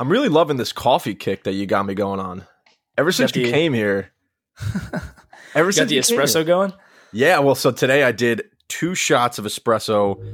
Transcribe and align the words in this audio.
I'm 0.00 0.08
really 0.08 0.30
loving 0.30 0.56
this 0.56 0.72
coffee 0.72 1.14
kick 1.14 1.44
that 1.44 1.52
you 1.52 1.66
got 1.66 1.84
me 1.84 1.94
going 1.94 2.20
on. 2.20 2.46
Ever 2.96 3.12
since 3.12 3.36
you 3.36 3.44
the- 3.44 3.52
came 3.52 3.74
here. 3.74 4.10
Ever 5.54 5.72
since 5.72 5.90
the 5.90 5.96
you 5.96 6.00
espresso 6.00 6.44
going? 6.44 6.72
Yeah, 7.12 7.40
well, 7.40 7.54
so 7.54 7.70
today 7.70 8.02
I 8.02 8.12
did 8.12 8.44
two 8.68 8.94
shots 8.94 9.38
of 9.38 9.44
espresso 9.44 10.24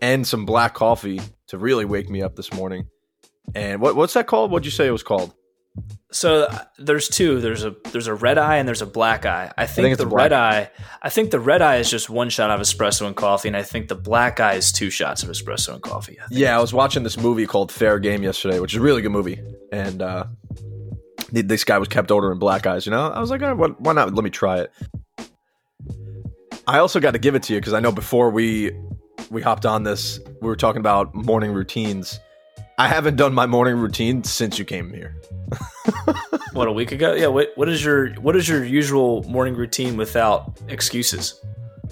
and 0.00 0.26
some 0.26 0.46
black 0.46 0.74
coffee 0.74 1.20
to 1.48 1.58
really 1.58 1.84
wake 1.84 2.08
me 2.08 2.22
up 2.22 2.36
this 2.36 2.52
morning. 2.52 2.86
And 3.54 3.80
what 3.80 3.94
what's 3.94 4.14
that 4.14 4.26
called? 4.26 4.50
What'd 4.50 4.64
you 4.64 4.70
say 4.70 4.86
it 4.86 4.92
was 4.92 5.02
called? 5.02 5.34
So 6.12 6.44
uh, 6.44 6.64
there's 6.78 7.08
two. 7.08 7.40
There's 7.40 7.64
a 7.64 7.74
there's 7.92 8.08
a 8.08 8.14
red 8.14 8.36
eye 8.36 8.56
and 8.56 8.66
there's 8.66 8.82
a 8.82 8.86
black 8.86 9.24
eye. 9.26 9.52
I 9.56 9.66
think, 9.66 9.84
think 9.84 9.92
it's 9.92 10.02
the 10.02 10.08
red 10.08 10.32
eye. 10.32 10.70
I 11.02 11.08
think 11.08 11.30
the 11.30 11.38
red 11.38 11.62
eye 11.62 11.76
is 11.76 11.88
just 11.88 12.10
one 12.10 12.30
shot 12.30 12.50
of 12.50 12.60
espresso 12.60 13.06
and 13.06 13.14
coffee, 13.14 13.48
and 13.48 13.56
I 13.56 13.62
think 13.62 13.88
the 13.88 13.94
black 13.94 14.40
eye 14.40 14.54
is 14.54 14.72
two 14.72 14.90
shots 14.90 15.22
of 15.22 15.28
espresso 15.28 15.74
and 15.74 15.82
coffee. 15.82 16.18
I. 16.20 16.24
Yeah, 16.30 16.56
I 16.56 16.60
was 16.60 16.72
watching 16.72 17.04
this 17.04 17.16
movie 17.16 17.46
called 17.46 17.70
Fair 17.70 18.00
Game 18.00 18.22
yesterday, 18.24 18.58
which 18.58 18.72
is 18.72 18.78
a 18.78 18.82
really 18.82 19.02
good 19.02 19.12
movie. 19.12 19.40
And 19.72 20.02
uh, 20.02 20.24
this 21.30 21.62
guy 21.62 21.78
was 21.78 21.88
kept 21.88 22.10
ordering 22.10 22.40
black 22.40 22.66
eyes. 22.66 22.86
You 22.86 22.90
know, 22.90 23.08
I 23.08 23.20
was 23.20 23.30
like, 23.30 23.42
oh, 23.42 23.54
why, 23.54 23.68
why 23.78 23.92
not? 23.92 24.12
Let 24.12 24.24
me 24.24 24.30
try 24.30 24.60
it. 24.60 24.72
I 26.66 26.78
also 26.78 26.98
got 26.98 27.12
to 27.12 27.18
give 27.18 27.34
it 27.34 27.44
to 27.44 27.54
you 27.54 27.60
because 27.60 27.72
I 27.72 27.80
know 27.80 27.92
before 27.92 28.30
we 28.30 28.72
we 29.30 29.42
hopped 29.42 29.64
on 29.64 29.84
this, 29.84 30.18
we 30.40 30.48
were 30.48 30.56
talking 30.56 30.80
about 30.80 31.14
morning 31.14 31.52
routines. 31.52 32.18
I 32.80 32.88
haven't 32.88 33.16
done 33.16 33.34
my 33.34 33.44
morning 33.44 33.76
routine 33.76 34.24
since 34.24 34.58
you 34.58 34.64
came 34.64 34.90
here. 34.94 35.14
What 36.52 36.66
a 36.66 36.72
week 36.72 36.90
ago? 36.90 37.14
Yeah. 37.14 37.28
What 37.28 37.52
what 37.54 37.68
is 37.68 37.84
your 37.84 38.12
what 38.14 38.34
is 38.34 38.48
your 38.48 38.64
usual 38.64 39.22
morning 39.28 39.54
routine 39.54 39.96
without 39.96 40.58
excuses? 40.66 41.40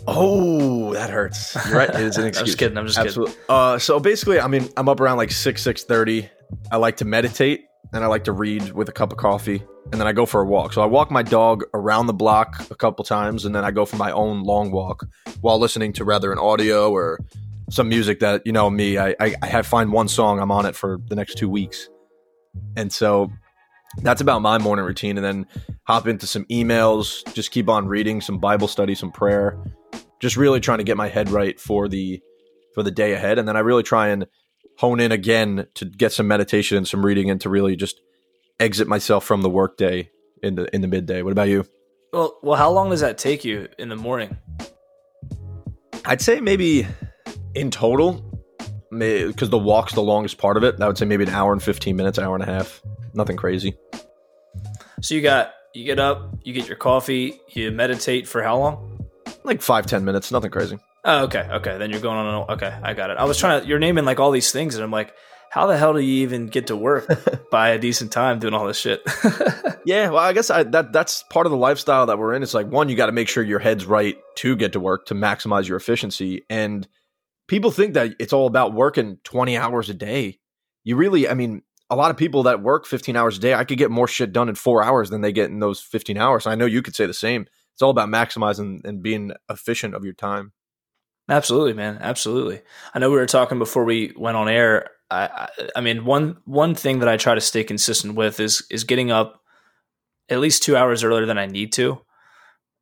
Oh, 0.08 0.92
that 0.94 1.10
hurts. 1.10 1.54
You're 1.68 1.78
right. 1.78 1.90
It 1.90 2.00
is 2.00 2.16
an 2.16 2.26
excuse. 2.26 2.40
I'm 2.40 2.46
just 2.46 2.58
kidding. 2.58 2.78
I'm 2.78 2.86
just 2.88 2.98
kidding. 2.98 3.34
Uh, 3.48 3.78
so 3.78 4.00
basically, 4.00 4.40
I 4.40 4.48
mean, 4.48 4.68
I'm 4.76 4.88
up 4.88 5.00
around 5.00 5.16
like 5.16 5.30
six 5.30 5.62
six 5.62 5.84
thirty. 5.84 6.28
I 6.72 6.76
like 6.78 6.96
to 6.96 7.04
meditate 7.04 7.66
and 7.92 8.02
I 8.02 8.08
like 8.08 8.24
to 8.24 8.32
read 8.32 8.72
with 8.72 8.88
a 8.88 8.92
cup 8.92 9.12
of 9.12 9.18
coffee, 9.18 9.62
and 9.92 10.00
then 10.00 10.08
I 10.08 10.12
go 10.12 10.26
for 10.26 10.40
a 10.40 10.44
walk. 10.44 10.72
So 10.72 10.82
I 10.82 10.86
walk 10.86 11.12
my 11.12 11.22
dog 11.22 11.62
around 11.72 12.08
the 12.08 12.14
block 12.14 12.68
a 12.72 12.74
couple 12.74 13.04
times, 13.04 13.44
and 13.44 13.54
then 13.54 13.64
I 13.64 13.70
go 13.70 13.86
for 13.86 13.96
my 13.96 14.10
own 14.10 14.42
long 14.42 14.72
walk 14.72 15.06
while 15.40 15.60
listening 15.60 15.92
to 15.94 16.04
rather 16.04 16.32
an 16.32 16.38
audio 16.38 16.90
or 16.90 17.20
some 17.70 17.88
music 17.88 18.20
that 18.20 18.42
you 18.44 18.52
know 18.52 18.68
me. 18.70 18.98
I 18.98 19.14
I, 19.20 19.34
I 19.42 19.62
find 19.62 19.92
one 19.92 20.08
song 20.08 20.40
I'm 20.40 20.50
on 20.50 20.66
it 20.66 20.74
for 20.76 20.98
the 21.08 21.14
next 21.16 21.36
two 21.38 21.48
weeks, 21.48 21.88
and 22.76 22.92
so 22.92 23.30
that's 24.02 24.20
about 24.20 24.42
my 24.42 24.58
morning 24.58 24.84
routine. 24.84 25.16
And 25.16 25.24
then 25.24 25.46
hop 25.84 26.06
into 26.06 26.26
some 26.26 26.44
emails, 26.46 27.22
just 27.34 27.50
keep 27.50 27.68
on 27.68 27.88
reading 27.88 28.20
some 28.20 28.38
Bible 28.38 28.68
study, 28.68 28.94
some 28.94 29.10
prayer, 29.10 29.58
just 30.20 30.36
really 30.36 30.60
trying 30.60 30.78
to 30.78 30.84
get 30.84 30.96
my 30.96 31.08
head 31.08 31.30
right 31.30 31.58
for 31.58 31.88
the 31.88 32.20
for 32.74 32.82
the 32.82 32.90
day 32.90 33.12
ahead 33.12 33.38
and 33.38 33.48
then 33.48 33.56
i 33.56 33.60
really 33.60 33.82
try 33.82 34.08
and 34.08 34.26
hone 34.76 35.00
in 35.00 35.10
again 35.10 35.66
to 35.74 35.84
get 35.84 36.12
some 36.12 36.28
meditation 36.28 36.76
and 36.76 36.86
some 36.86 37.04
reading 37.04 37.28
and 37.30 37.40
to 37.40 37.48
really 37.48 37.74
just 37.74 38.00
exit 38.60 38.86
myself 38.86 39.24
from 39.24 39.42
the 39.42 39.50
workday 39.50 40.08
in 40.42 40.54
the 40.54 40.72
in 40.74 40.80
the 40.80 40.86
midday 40.86 41.22
what 41.22 41.32
about 41.32 41.48
you 41.48 41.64
Well, 42.12 42.38
well, 42.42 42.56
how 42.56 42.70
long 42.70 42.90
does 42.90 43.00
that 43.00 43.18
take 43.18 43.44
you 43.44 43.68
in 43.78 43.88
the 43.88 43.96
morning? 43.96 44.36
i'd 46.04 46.20
say 46.20 46.40
maybe 46.40 46.86
in 47.54 47.70
total 47.70 48.24
because 48.90 49.50
the 49.50 49.58
walk's 49.58 49.92
the 49.92 50.02
longest 50.02 50.38
part 50.38 50.56
of 50.56 50.62
it 50.64 50.80
i 50.80 50.86
would 50.86 50.96
say 50.96 51.04
maybe 51.04 51.24
an 51.24 51.30
hour 51.30 51.52
and 51.52 51.62
15 51.62 51.94
minutes 51.94 52.18
hour 52.18 52.34
and 52.34 52.42
a 52.42 52.46
half 52.46 52.80
nothing 53.14 53.36
crazy 53.36 53.76
So 55.02 55.14
you 55.14 55.20
got 55.22 55.52
you 55.74 55.84
get 55.84 55.98
up, 55.98 56.38
you 56.42 56.52
get 56.54 56.66
your 56.66 56.76
coffee, 56.76 57.38
you 57.48 57.70
meditate 57.70 58.26
for 58.26 58.42
how 58.42 58.58
long? 58.58 59.06
like 59.44 59.60
five 59.62 59.86
ten 59.86 60.04
minutes 60.04 60.32
nothing 60.32 60.50
crazy 60.50 60.78
Oh, 61.04 61.24
okay, 61.24 61.48
okay. 61.50 61.78
Then 61.78 61.90
you're 61.90 62.00
going 62.00 62.18
on. 62.18 62.26
A, 62.34 62.52
okay, 62.54 62.76
I 62.82 62.92
got 62.92 63.08
it. 63.10 63.18
I 63.18 63.24
was 63.24 63.38
trying 63.38 63.62
to. 63.62 63.66
You're 63.66 63.78
naming 63.78 64.04
like 64.04 64.18
all 64.18 64.32
these 64.32 64.50
things, 64.50 64.74
and 64.74 64.82
I'm 64.84 64.90
like, 64.90 65.14
how 65.48 65.66
the 65.66 65.78
hell 65.78 65.94
do 65.94 66.00
you 66.00 66.22
even 66.24 66.48
get 66.48 66.66
to 66.66 66.76
work 66.76 67.06
by 67.50 67.70
a 67.70 67.78
decent 67.78 68.10
time 68.12 68.40
doing 68.40 68.52
all 68.52 68.66
this 68.66 68.78
shit? 68.78 69.00
Yeah, 69.84 70.10
well, 70.10 70.22
I 70.22 70.34
guess 70.34 70.50
I, 70.50 70.64
that 70.64 70.92
that's 70.92 71.22
part 71.30 71.46
of 71.46 71.50
the 71.52 71.56
lifestyle 71.56 72.04
that 72.06 72.18
we're 72.18 72.34
in. 72.34 72.42
It's 72.42 72.52
like 72.52 72.66
one, 72.66 72.90
you 72.90 72.96
got 72.96 73.06
to 73.06 73.12
make 73.12 73.28
sure 73.28 73.42
your 73.42 73.60
head's 73.60 73.86
right 73.86 74.18
to 74.34 74.54
get 74.54 74.72
to 74.74 74.80
work 74.80 75.06
to 75.06 75.14
maximize 75.14 75.66
your 75.66 75.78
efficiency. 75.78 76.42
And 76.50 76.86
people 77.48 77.70
think 77.72 77.94
that 77.94 78.14
it's 78.20 78.32
all 78.32 78.46
about 78.46 78.74
working 78.74 79.18
twenty 79.24 79.56
hours 79.56 79.90
a 79.90 79.94
day. 79.94 80.38
You 80.84 80.96
really, 80.96 81.28
I 81.28 81.34
mean, 81.34 81.62
a 81.90 81.96
lot 81.96 82.10
of 82.10 82.16
people 82.16 82.44
that 82.44 82.62
work 82.62 82.86
fifteen 82.86 83.16
hours 83.16 83.38
a 83.38 83.40
day, 83.40 83.54
I 83.54 83.64
could 83.64 83.78
get 83.78 83.90
more 83.90 84.06
shit 84.06 84.32
done 84.32 84.48
in 84.48 84.54
four 84.54 84.84
hours 84.84 85.10
than 85.10 85.22
they 85.22 85.32
get 85.32 85.50
in 85.50 85.58
those 85.58 85.80
fifteen 85.80 86.16
hours. 86.16 86.46
I 86.46 86.54
know 86.54 86.66
you 86.66 86.82
could 86.82 86.94
say 86.94 87.06
the 87.06 87.14
same. 87.14 87.46
It's 87.74 87.82
all 87.82 87.90
about 87.90 88.08
maximizing 88.08 88.84
and 88.84 89.02
being 89.02 89.32
efficient 89.48 89.94
of 89.94 90.04
your 90.04 90.14
time. 90.14 90.52
Absolutely, 91.28 91.74
man. 91.74 91.98
Absolutely. 92.00 92.62
I 92.94 92.98
know 92.98 93.10
we 93.10 93.16
were 93.16 93.26
talking 93.26 93.58
before 93.58 93.84
we 93.84 94.12
went 94.16 94.36
on 94.36 94.48
air. 94.48 94.90
I, 95.10 95.24
I, 95.26 95.48
I 95.76 95.80
mean, 95.80 96.04
one 96.04 96.38
one 96.44 96.74
thing 96.74 97.00
that 97.00 97.08
I 97.08 97.16
try 97.16 97.34
to 97.34 97.40
stay 97.40 97.64
consistent 97.64 98.14
with 98.14 98.40
is 98.40 98.66
is 98.70 98.84
getting 98.84 99.10
up 99.10 99.40
at 100.28 100.40
least 100.40 100.62
two 100.62 100.76
hours 100.76 101.04
earlier 101.04 101.26
than 101.26 101.38
I 101.38 101.46
need 101.46 101.72
to, 101.74 102.00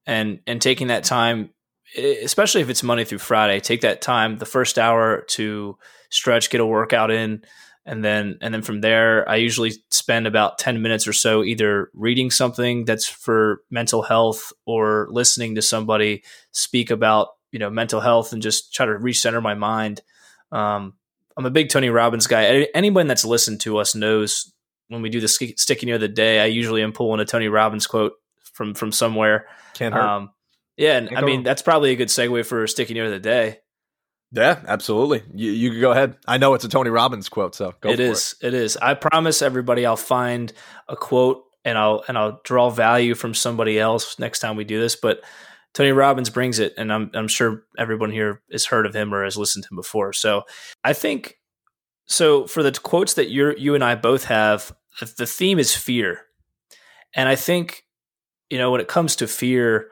and 0.06 0.40
and 0.46 0.60
taking 0.62 0.88
that 0.88 1.04
time, 1.04 1.50
especially 1.96 2.60
if 2.62 2.70
it's 2.70 2.82
Monday 2.82 3.04
through 3.04 3.18
Friday, 3.18 3.60
take 3.60 3.82
that 3.82 4.02
time, 4.02 4.38
the 4.38 4.46
first 4.46 4.78
hour 4.78 5.22
to 5.28 5.78
stretch, 6.10 6.50
get 6.50 6.60
a 6.60 6.66
workout 6.66 7.10
in, 7.10 7.42
and 7.84 8.04
then 8.04 8.38
and 8.40 8.52
then 8.52 8.62
from 8.62 8.80
there, 8.80 9.28
I 9.28 9.36
usually 9.36 9.72
spend 9.90 10.26
about 10.26 10.58
ten 10.58 10.82
minutes 10.82 11.06
or 11.06 11.12
so 11.12 11.44
either 11.44 11.90
reading 11.94 12.30
something 12.30 12.84
that's 12.84 13.08
for 13.08 13.62
mental 13.70 14.02
health 14.02 14.52
or 14.66 15.06
listening 15.10 15.54
to 15.54 15.62
somebody 15.62 16.24
speak 16.50 16.90
about 16.90 17.28
you 17.52 17.58
know 17.60 17.70
mental 17.70 18.00
health 18.00 18.32
and 18.32 18.42
just 18.42 18.74
try 18.74 18.86
to 18.86 18.92
recenter 18.92 19.40
my 19.40 19.54
mind. 19.54 20.02
Um, 20.50 20.94
I'm 21.36 21.46
a 21.46 21.50
big 21.50 21.68
Tony 21.68 21.90
Robbins 21.90 22.26
guy. 22.26 22.66
Anyone 22.74 23.06
that's 23.06 23.24
listened 23.24 23.60
to 23.60 23.78
us 23.78 23.94
knows 23.94 24.52
when 24.88 25.02
we 25.02 25.08
do 25.08 25.20
the 25.20 25.28
sk- 25.28 25.58
sticky 25.58 25.86
near 25.86 25.98
the 25.98 26.08
day, 26.08 26.40
I 26.40 26.46
usually 26.46 26.82
am 26.82 26.92
pulling 26.92 27.20
a 27.20 27.24
Tony 27.24 27.48
Robbins 27.48 27.86
quote 27.86 28.14
from 28.52 28.74
from 28.74 28.90
somewhere. 28.90 29.46
Can't 29.74 29.94
hurt. 29.94 30.02
Um, 30.02 30.30
yeah, 30.76 30.98
and 30.98 31.08
Can't 31.08 31.22
I 31.22 31.24
mean 31.24 31.42
that's 31.42 31.62
probably 31.62 31.92
a 31.92 31.96
good 31.96 32.08
segue 32.08 32.44
for 32.46 32.66
sticky 32.66 32.94
near 32.94 33.10
the 33.10 33.20
day. 33.20 33.58
yeah, 34.32 34.60
absolutely. 34.66 35.22
You 35.34 35.50
you 35.50 35.70
can 35.70 35.80
go 35.80 35.92
ahead. 35.92 36.16
I 36.26 36.38
know 36.38 36.54
it's 36.54 36.64
a 36.64 36.68
Tony 36.68 36.90
Robbins 36.90 37.28
quote, 37.28 37.54
so 37.54 37.74
go 37.80 37.90
It 37.90 38.00
is. 38.00 38.34
It 38.42 38.54
is. 38.54 38.76
I 38.76 38.94
promise 38.94 39.42
everybody 39.42 39.86
I'll 39.86 39.96
find 39.96 40.52
a 40.88 40.96
quote 40.96 41.44
and 41.64 41.76
I'll 41.76 42.04
and 42.08 42.16
I'll 42.16 42.40
draw 42.44 42.70
value 42.70 43.14
from 43.14 43.34
somebody 43.34 43.78
else 43.78 44.18
next 44.18 44.38
time 44.38 44.56
we 44.56 44.64
do 44.64 44.80
this. 44.80 44.96
But 44.96 45.20
Tony 45.74 45.90
Robbins 45.92 46.30
brings 46.30 46.58
it, 46.58 46.74
and 46.78 46.92
I'm 46.92 47.10
I'm 47.12 47.28
sure 47.28 47.64
everyone 47.76 48.10
here 48.10 48.40
has 48.50 48.64
heard 48.64 48.86
of 48.86 48.94
him 48.94 49.12
or 49.12 49.24
has 49.24 49.36
listened 49.36 49.64
to 49.64 49.68
him 49.72 49.76
before. 49.76 50.12
So 50.12 50.44
I 50.84 50.92
think 50.92 51.38
so 52.06 52.46
for 52.46 52.62
the 52.62 52.72
quotes 52.72 53.14
that 53.14 53.28
you 53.28 53.54
you 53.58 53.74
and 53.74 53.84
I 53.84 53.96
both 53.96 54.24
have, 54.24 54.72
the 55.18 55.26
theme 55.26 55.58
is 55.58 55.74
fear, 55.74 56.22
and 57.14 57.28
I 57.28 57.34
think 57.34 57.84
you 58.48 58.58
know 58.58 58.70
when 58.70 58.80
it 58.80 58.88
comes 58.88 59.16
to 59.16 59.26
fear. 59.26 59.90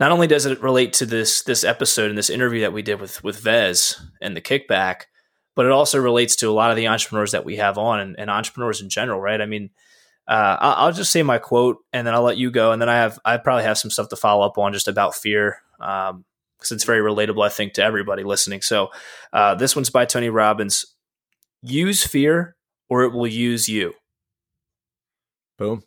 Not 0.00 0.12
only 0.12 0.26
does 0.26 0.46
it 0.46 0.62
relate 0.62 0.94
to 0.94 1.06
this 1.06 1.42
this 1.42 1.62
episode 1.62 2.08
and 2.08 2.18
this 2.18 2.30
interview 2.30 2.62
that 2.62 2.72
we 2.72 2.82
did 2.82 3.00
with 3.00 3.22
with 3.22 3.38
Vez 3.38 4.00
and 4.20 4.34
the 4.34 4.40
Kikback, 4.40 5.02
but 5.54 5.66
it 5.66 5.72
also 5.72 6.00
relates 6.00 6.36
to 6.36 6.48
a 6.48 6.52
lot 6.52 6.70
of 6.70 6.76
the 6.76 6.88
entrepreneurs 6.88 7.32
that 7.32 7.44
we 7.44 7.56
have 7.56 7.76
on 7.76 8.00
and, 8.00 8.18
and 8.18 8.30
entrepreneurs 8.30 8.80
in 8.80 8.88
general, 8.88 9.20
right? 9.20 9.40
I 9.40 9.46
mean, 9.46 9.70
uh, 10.26 10.56
I'll, 10.60 10.92
just 10.92 11.12
say 11.12 11.22
my 11.22 11.38
quote 11.38 11.78
and 11.92 12.06
then 12.06 12.14
I'll 12.14 12.22
let 12.22 12.38
you 12.38 12.50
go, 12.50 12.72
and 12.72 12.80
then 12.80 12.88
I 12.88 12.96
have 12.96 13.18
I 13.24 13.36
probably 13.36 13.64
have 13.64 13.76
some 13.76 13.90
stuff 13.90 14.08
to 14.08 14.16
follow 14.16 14.46
up 14.46 14.56
on 14.56 14.72
just 14.72 14.88
about 14.88 15.14
fear 15.14 15.58
because 15.78 16.70
it's 16.70 16.84
very 16.84 17.00
relatable, 17.00 17.44
I 17.44 17.50
think, 17.50 17.74
to 17.74 17.82
everybody 17.84 18.22
listening. 18.22 18.62
So 18.62 18.90
uh, 19.32 19.54
this 19.54 19.76
one's 19.76 19.90
by 19.90 20.06
Tony 20.06 20.30
Robbins. 20.30 20.86
Use 21.62 22.06
fear, 22.06 22.56
or 22.88 23.02
it 23.02 23.12
will 23.12 23.26
use 23.26 23.68
you. 23.68 23.92
Boom. 25.58 25.82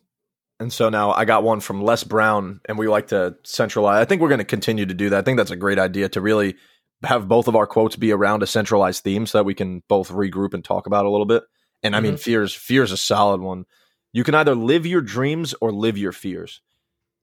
And 0.60 0.72
so 0.72 0.88
now 0.88 1.12
I 1.12 1.24
got 1.24 1.42
one 1.42 1.60
from 1.60 1.82
Les 1.82 2.04
Brown, 2.04 2.60
and 2.66 2.78
we 2.78 2.86
like 2.88 3.08
to 3.08 3.36
centralize. 3.42 4.00
I 4.00 4.04
think 4.04 4.22
we're 4.22 4.28
going 4.28 4.38
to 4.38 4.44
continue 4.44 4.86
to 4.86 4.94
do 4.94 5.10
that. 5.10 5.18
I 5.18 5.22
think 5.22 5.36
that's 5.36 5.50
a 5.50 5.56
great 5.56 5.78
idea 5.78 6.08
to 6.10 6.20
really 6.20 6.54
have 7.02 7.28
both 7.28 7.48
of 7.48 7.56
our 7.56 7.66
quotes 7.66 7.96
be 7.96 8.12
around 8.12 8.42
a 8.42 8.46
centralized 8.46 9.02
theme 9.02 9.26
so 9.26 9.38
that 9.38 9.44
we 9.44 9.54
can 9.54 9.82
both 9.88 10.10
regroup 10.10 10.54
and 10.54 10.64
talk 10.64 10.86
about 10.86 11.04
a 11.04 11.10
little 11.10 11.26
bit. 11.26 11.42
And 11.82 11.94
I 11.94 12.00
mean, 12.00 12.14
Mhm. 12.14 12.20
fears, 12.20 12.54
fear 12.54 12.82
is 12.82 12.92
a 12.92 12.96
solid 12.96 13.40
one. 13.40 13.66
You 14.12 14.24
can 14.24 14.34
either 14.34 14.54
live 14.54 14.86
your 14.86 15.02
dreams 15.02 15.54
or 15.60 15.72
live 15.72 15.98
your 15.98 16.12
fears. 16.12 16.62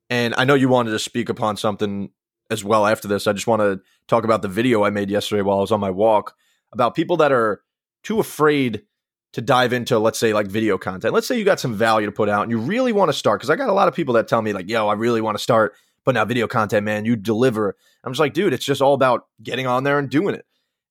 And 0.10 0.36
I 0.38 0.44
know 0.44 0.54
you 0.54 0.68
wanted 0.70 0.92
to 0.92 1.00
speak 1.00 1.30
upon 1.30 1.56
something 1.58 2.12
as 2.52 2.64
well 2.66 2.86
after 2.86 3.08
this. 3.08 3.28
I 3.28 3.34
just 3.34 3.48
want 3.48 3.62
to 3.62 3.80
talk 4.08 4.26
about 4.26 4.42
the 4.42 4.50
video 4.50 4.84
I 4.84 4.90
made 4.90 5.10
yesterday 5.10 5.42
while 5.42 5.58
I 5.58 5.62
was 5.62 5.72
on 5.72 5.80
my 5.80 5.90
walk 5.90 6.36
about 6.74 6.96
people 6.96 7.18
that 7.18 7.32
are 7.32 7.64
too 8.04 8.20
afraid 8.20 8.84
to 9.34 9.42
dive 9.42 9.74
into, 9.74 9.98
let's 9.98 10.20
say, 10.20 10.34
like 10.34 10.48
video 10.48 10.78
content. 10.78 11.14
Let's 11.14 11.28
say 11.28 11.38
you 11.38 11.46
got 11.46 11.60
some 11.60 11.74
value 11.74 12.06
to 12.06 12.12
put 12.12 12.30
out 12.30 12.44
and 12.44 12.52
you 12.52 12.58
really 12.58 12.92
want 12.92 13.10
to 13.10 13.14
start. 13.14 13.40
Cause 13.42 13.50
I 13.50 13.56
got 13.56 13.70
a 13.70 13.74
lot 13.74 13.88
of 13.88 13.96
people 13.96 14.16
that 14.16 14.28
tell 14.28 14.42
me, 14.42 14.54
like, 14.54 14.70
yo, 14.70 14.88
I 14.88 14.94
really 14.94 15.22
want 15.22 15.38
to 15.38 15.44
start 15.44 15.74
putting 16.04 16.20
out 16.20 16.28
video 16.28 16.48
content, 16.48 16.84
man. 16.84 17.06
You 17.06 17.16
deliver. 17.16 17.76
I'm 18.04 18.12
just 18.12 18.20
like, 18.20 18.34
dude, 18.34 18.54
it's 18.54 18.66
just 18.66 18.82
all 18.82 18.94
about 18.94 19.28
getting 19.42 19.68
on 19.68 19.84
there 19.84 20.00
and 20.00 20.10
doing 20.10 20.36
it. 20.36 20.46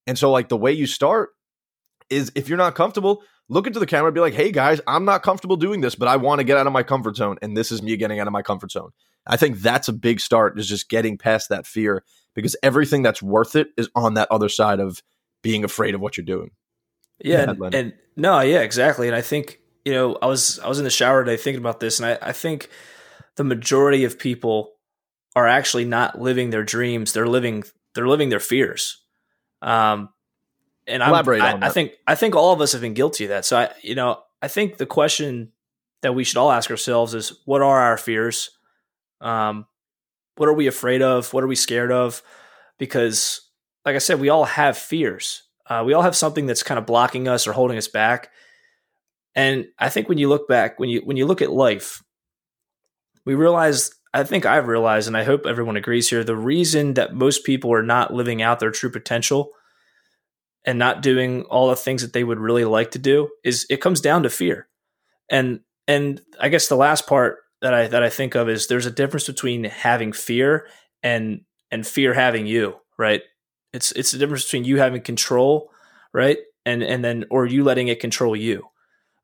And 0.07 0.19
so, 0.19 0.31
like, 0.31 0.49
the 0.49 0.57
way 0.57 0.73
you 0.73 0.87
start 0.87 1.31
is 2.09 2.33
if 2.35 2.49
you're 2.49 2.59
not 2.59 2.75
comfortable, 2.75 3.23
look 3.49 3.67
into 3.67 3.79
the 3.79 3.87
camera 3.87 4.09
and 4.09 4.15
be 4.15 4.21
like, 4.21 4.35
hey, 4.35 4.51
guys, 4.51 4.81
I'm 4.87 5.05
not 5.05 5.23
comfortable 5.23 5.57
doing 5.57 5.81
this, 5.81 5.95
but 5.95 6.09
I 6.09 6.17
want 6.17 6.39
to 6.39 6.45
get 6.45 6.57
out 6.57 6.67
of 6.67 6.73
my 6.73 6.83
comfort 6.83 7.17
zone. 7.17 7.37
And 7.43 7.57
this 7.57 7.71
is 7.71 7.83
me 7.83 7.97
getting 7.97 8.21
out 8.21 8.27
of 8.27 8.33
my 8.33 8.43
comfort 8.43 8.73
zone. 8.73 8.91
I 9.27 9.37
think 9.37 9.59
that's 9.59 9.89
a 9.89 9.93
big 9.93 10.21
start, 10.21 10.59
is 10.59 10.69
just 10.69 10.89
getting 10.89 11.19
past 11.19 11.51
that 11.51 11.67
fear 11.67 12.05
because 12.35 12.57
everything 12.63 13.03
that's 13.03 13.23
worth 13.23 13.55
it 13.55 13.69
is 13.77 13.89
on 13.95 14.15
that 14.15 14.29
other 14.31 14.49
side 14.49 14.81
of 14.81 15.03
being 15.43 15.65
afraid 15.65 15.95
of 15.95 16.01
what 16.01 16.17
you're 16.17 16.25
doing. 16.25 16.53
Yeah, 17.21 17.51
and, 17.51 17.75
and 17.75 17.93
no, 18.17 18.41
yeah, 18.41 18.61
exactly. 18.61 19.07
And 19.07 19.17
I 19.17 19.21
think 19.21 19.61
you 19.85 19.93
know, 19.93 20.19
I 20.21 20.27
was 20.27 20.59
I 20.61 20.69
was 20.69 20.79
in 20.79 20.85
the 20.85 20.91
shower 20.91 21.25
today 21.25 21.37
thinking 21.37 21.61
about 21.61 21.81
this, 21.81 22.01
and 22.01 22.07
I, 22.07 22.29
I 22.29 22.33
think 22.33 22.69
the 23.37 23.45
majority 23.45 24.05
of 24.05 24.19
people 24.19 24.73
are 25.37 25.47
actually 25.47 25.85
not 25.85 26.21
living 26.21 26.51
their 26.51 26.65
dreams. 26.65 27.13
They're 27.13 27.29
living 27.29 27.65
they're 27.95 28.09
living 28.09 28.29
their 28.29 28.41
fears. 28.41 28.99
Um, 29.63 30.11
and 30.87 31.03
I'm, 31.03 31.13
I, 31.63 31.67
I 31.67 31.71
think 31.71 31.93
I 32.07 32.15
think 32.15 32.35
all 32.35 32.53
of 32.53 32.61
us 32.61 32.73
have 32.73 32.81
been 32.81 32.95
guilty 32.95 33.25
of 33.25 33.31
that. 33.31 33.45
So 33.45 33.59
I, 33.59 33.71
you 33.83 33.95
know, 33.95 34.23
I 34.43 34.49
think 34.49 34.77
the 34.77 34.87
question 34.87 35.53
that 36.03 36.15
we 36.15 36.25
should 36.25 36.39
all 36.39 36.51
ask 36.51 36.71
ourselves 36.71 37.15
is, 37.15 37.41
what 37.45 37.63
are 37.63 37.81
our 37.81 37.97
fears? 37.97 38.51
Um, 39.21 39.67
what 40.37 40.49
are 40.49 40.55
we 40.55 40.67
afraid 40.67 41.03
of? 41.03 41.33
What 41.35 41.45
are 41.45 41.49
we 41.49 41.57
scared 41.57 41.93
of? 41.93 42.23
Because, 42.79 43.43
like 43.85 43.95
I 43.95 43.99
said, 43.99 44.21
we 44.21 44.31
all 44.31 44.45
have 44.45 44.79
fears. 44.79 45.43
Uh, 45.71 45.85
we 45.87 45.95
all 45.95 46.03
have 46.03 46.17
something 46.17 46.47
that's 46.47 46.65
kind 46.65 46.79
of 46.79 46.85
blocking 46.85 47.29
us 47.29 47.47
or 47.47 47.53
holding 47.53 47.79
us 47.79 47.89
back. 47.89 48.31
And 49.37 49.67
I 49.79 49.89
think 49.89 50.09
when 50.09 50.19
you 50.19 50.29
look 50.29 50.49
back, 50.49 50.81
when 50.81 50.89
you 50.91 51.01
when 51.05 51.17
you 51.17 51.27
look 51.27 51.41
at 51.41 51.53
life, 51.53 52.03
we 53.25 53.35
realize 53.35 53.93
I 54.13 54.25
think 54.25 54.45
I've 54.45 54.67
realized, 54.67 55.07
and 55.07 55.17
I 55.17 55.23
hope 55.23 55.47
everyone 55.47 55.77
agrees 55.77 56.11
here, 56.11 56.25
the 56.25 56.37
reason 56.37 56.95
that 56.95 57.15
most 57.15 57.45
people 57.45 57.73
are 57.73 57.83
not 57.83 58.13
living 58.13 58.43
out 58.43 58.59
their 58.59 58.73
true 58.73 58.91
potential 58.91 59.53
and 60.65 60.79
not 60.79 61.03
doing 61.03 61.43
all 61.45 61.69
the 61.69 61.77
things 61.77 62.03
that 62.03 62.13
they 62.13 62.25
would 62.25 62.41
really 62.41 62.65
like 62.65 62.91
to 62.91 62.99
do 62.99 63.31
is 63.45 63.67
it 63.71 63.81
comes 63.81 64.01
down 64.01 64.25
to 64.25 64.31
fear. 64.31 64.69
And 65.31 65.61
and 65.87 66.21
I 66.41 66.49
guess 66.49 66.69
the 66.69 66.77
last 66.77 67.07
part 67.07 67.39
that 67.63 67.73
I 67.73 67.87
that 67.87 68.03
I 68.03 68.11
think 68.11 68.35
of 68.35 68.49
is 68.49 68.67
there's 68.67 68.87
a 68.87 68.91
difference 68.91 69.27
between 69.29 69.65
having 69.65 70.13
fear 70.13 70.67
and 71.03 71.43
and 71.71 71.87
fear 71.87 72.15
having 72.15 72.47
you, 72.47 72.77
right? 72.99 73.23
It's 73.73 73.93
it's 73.93 74.11
the 74.11 74.19
difference 74.19 74.45
between 74.45 74.65
you 74.65 74.79
having 74.79 75.03
control, 75.03 75.71
right? 76.13 76.39
And 76.67 76.83
and 76.83 77.05
then 77.05 77.25
or 77.31 77.47
you 77.47 77.65
letting 77.65 77.89
it 77.89 78.01
control 78.01 78.35
you. 78.35 78.67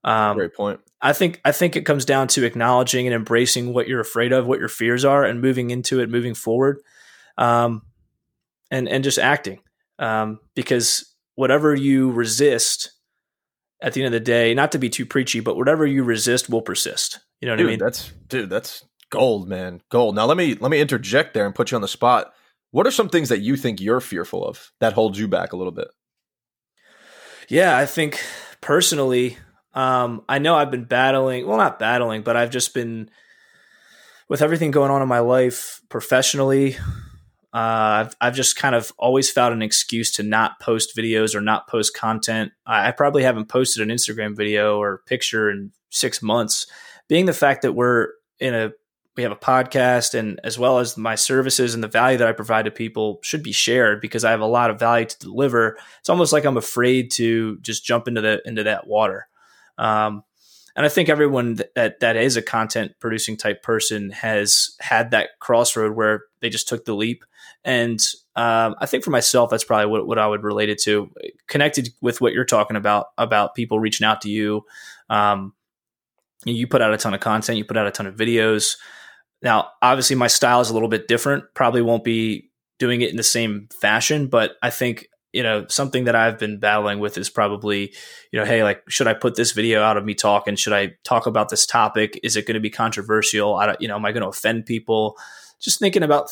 Um, 0.04 0.36
Great 0.36 0.54
point. 0.54 0.80
I 1.02 1.12
think 1.12 1.40
I 1.44 1.52
think 1.52 1.76
it 1.76 1.82
comes 1.82 2.04
down 2.04 2.28
to 2.28 2.44
acknowledging 2.44 3.06
and 3.06 3.14
embracing 3.14 3.72
what 3.74 3.88
you're 3.88 4.00
afraid 4.00 4.32
of, 4.32 4.46
what 4.46 4.58
your 4.58 4.68
fears 4.68 5.04
are, 5.04 5.24
and 5.24 5.40
moving 5.40 5.70
into 5.70 6.00
it, 6.00 6.08
moving 6.08 6.34
forward, 6.34 6.80
um, 7.36 7.82
and 8.70 8.88
and 8.88 9.04
just 9.04 9.18
acting. 9.18 9.60
Um, 9.98 10.40
because 10.54 11.14
whatever 11.34 11.74
you 11.74 12.10
resist, 12.10 12.92
at 13.80 13.92
the 13.92 14.02
end 14.02 14.06
of 14.06 14.12
the 14.12 14.24
day, 14.24 14.54
not 14.54 14.72
to 14.72 14.78
be 14.78 14.88
too 14.88 15.06
preachy, 15.06 15.40
but 15.40 15.56
whatever 15.56 15.86
you 15.86 16.02
resist 16.02 16.48
will 16.48 16.62
persist. 16.62 17.20
You 17.40 17.46
know 17.46 17.52
what 17.52 17.58
dude, 17.58 17.66
I 17.66 17.70
mean? 17.70 17.78
That's 17.78 18.12
dude, 18.28 18.50
that's 18.50 18.84
gold, 19.10 19.48
man, 19.48 19.82
gold. 19.90 20.14
Now 20.14 20.26
let 20.26 20.36
me 20.36 20.54
let 20.54 20.70
me 20.70 20.80
interject 20.80 21.34
there 21.34 21.46
and 21.46 21.54
put 21.54 21.70
you 21.70 21.76
on 21.76 21.82
the 21.82 21.88
spot. 21.88 22.32
What 22.76 22.86
are 22.86 22.90
some 22.90 23.08
things 23.08 23.30
that 23.30 23.40
you 23.40 23.56
think 23.56 23.80
you're 23.80 24.02
fearful 24.02 24.46
of 24.46 24.70
that 24.80 24.92
holds 24.92 25.18
you 25.18 25.28
back 25.28 25.54
a 25.54 25.56
little 25.56 25.72
bit? 25.72 25.88
Yeah, 27.48 27.74
I 27.74 27.86
think 27.86 28.22
personally, 28.60 29.38
um, 29.72 30.22
I 30.28 30.40
know 30.40 30.56
I've 30.56 30.70
been 30.70 30.84
battling, 30.84 31.46
well, 31.46 31.56
not 31.56 31.78
battling, 31.78 32.20
but 32.20 32.36
I've 32.36 32.50
just 32.50 32.74
been 32.74 33.08
with 34.28 34.42
everything 34.42 34.72
going 34.72 34.90
on 34.90 35.00
in 35.00 35.08
my 35.08 35.20
life 35.20 35.80
professionally. 35.88 36.76
Uh, 37.50 38.04
I've, 38.04 38.16
I've 38.20 38.34
just 38.34 38.56
kind 38.56 38.74
of 38.74 38.92
always 38.98 39.30
found 39.30 39.54
an 39.54 39.62
excuse 39.62 40.12
to 40.12 40.22
not 40.22 40.60
post 40.60 40.94
videos 40.94 41.34
or 41.34 41.40
not 41.40 41.68
post 41.68 41.96
content. 41.96 42.52
I, 42.66 42.88
I 42.88 42.90
probably 42.90 43.22
haven't 43.22 43.46
posted 43.48 43.88
an 43.88 43.88
Instagram 43.88 44.36
video 44.36 44.78
or 44.78 45.00
picture 45.06 45.50
in 45.50 45.72
six 45.88 46.20
months. 46.20 46.66
Being 47.08 47.24
the 47.24 47.32
fact 47.32 47.62
that 47.62 47.72
we're 47.72 48.08
in 48.38 48.54
a 48.54 48.72
we 49.16 49.22
have 49.22 49.32
a 49.32 49.36
podcast 49.36 50.14
and 50.14 50.40
as 50.44 50.58
well 50.58 50.78
as 50.78 50.96
my 50.96 51.14
services 51.14 51.74
and 51.74 51.82
the 51.82 51.88
value 51.88 52.18
that 52.18 52.28
I 52.28 52.32
provide 52.32 52.66
to 52.66 52.70
people 52.70 53.18
should 53.22 53.42
be 53.42 53.52
shared 53.52 54.00
because 54.00 54.24
I 54.24 54.30
have 54.30 54.40
a 54.40 54.46
lot 54.46 54.70
of 54.70 54.78
value 54.78 55.06
to 55.06 55.18
deliver. 55.18 55.78
It's 56.00 56.10
almost 56.10 56.32
like 56.32 56.44
I'm 56.44 56.56
afraid 56.56 57.10
to 57.12 57.58
just 57.60 57.84
jump 57.84 58.08
into 58.08 58.20
the 58.20 58.42
into 58.44 58.64
that 58.64 58.86
water. 58.86 59.28
Um, 59.78 60.22
and 60.76 60.84
I 60.84 60.90
think 60.90 61.08
everyone 61.08 61.58
that 61.74 62.00
that 62.00 62.16
is 62.16 62.36
a 62.36 62.42
content 62.42 62.92
producing 63.00 63.38
type 63.38 63.62
person 63.62 64.10
has 64.10 64.76
had 64.78 65.12
that 65.12 65.30
crossroad 65.40 65.96
where 65.96 66.24
they 66.40 66.50
just 66.50 66.68
took 66.68 66.84
the 66.84 66.94
leap. 66.94 67.24
And 67.64 67.98
um, 68.36 68.76
I 68.78 68.86
think 68.86 69.02
for 69.02 69.10
myself, 69.10 69.50
that's 69.50 69.64
probably 69.64 69.86
what, 69.86 70.06
what 70.06 70.18
I 70.18 70.26
would 70.26 70.44
relate 70.44 70.68
it 70.68 70.80
to. 70.82 71.10
Connected 71.46 71.88
with 72.02 72.20
what 72.20 72.34
you're 72.34 72.44
talking 72.44 72.76
about 72.76 73.06
about 73.16 73.54
people 73.54 73.80
reaching 73.80 74.06
out 74.06 74.20
to 74.20 74.28
you. 74.28 74.66
Um, 75.08 75.54
you 76.44 76.66
put 76.66 76.82
out 76.82 76.92
a 76.92 76.98
ton 76.98 77.14
of 77.14 77.20
content, 77.20 77.56
you 77.56 77.64
put 77.64 77.78
out 77.78 77.86
a 77.86 77.90
ton 77.90 78.06
of 78.06 78.14
videos. 78.14 78.76
Now, 79.46 79.68
obviously, 79.80 80.16
my 80.16 80.26
style 80.26 80.60
is 80.60 80.70
a 80.70 80.72
little 80.72 80.88
bit 80.88 81.06
different. 81.06 81.44
Probably 81.54 81.80
won't 81.80 82.02
be 82.02 82.50
doing 82.80 83.00
it 83.00 83.10
in 83.10 83.16
the 83.16 83.22
same 83.22 83.68
fashion, 83.80 84.26
but 84.26 84.56
I 84.60 84.70
think 84.70 85.06
you 85.32 85.42
know, 85.42 85.66
something 85.68 86.04
that 86.04 86.16
I've 86.16 86.38
been 86.38 86.58
battling 86.58 86.98
with 86.98 87.18
is 87.18 87.28
probably, 87.28 87.92
you 88.32 88.40
know, 88.40 88.46
hey, 88.46 88.64
like, 88.64 88.82
should 88.88 89.06
I 89.06 89.12
put 89.12 89.36
this 89.36 89.52
video 89.52 89.82
out 89.82 89.98
of 89.98 90.04
me 90.04 90.14
talking? 90.14 90.56
Should 90.56 90.72
I 90.72 90.94
talk 91.04 91.26
about 91.26 91.50
this 91.50 91.66
topic? 91.66 92.18
Is 92.22 92.36
it 92.36 92.46
going 92.46 92.54
to 92.54 92.60
be 92.60 92.70
controversial? 92.70 93.54
I 93.54 93.66
don't, 93.66 93.80
you 93.80 93.86
know, 93.86 93.96
am 93.96 94.04
I 94.06 94.12
going 94.12 94.22
to 94.22 94.30
offend 94.30 94.64
people? 94.64 95.18
Just 95.60 95.78
thinking 95.78 96.02
about 96.02 96.30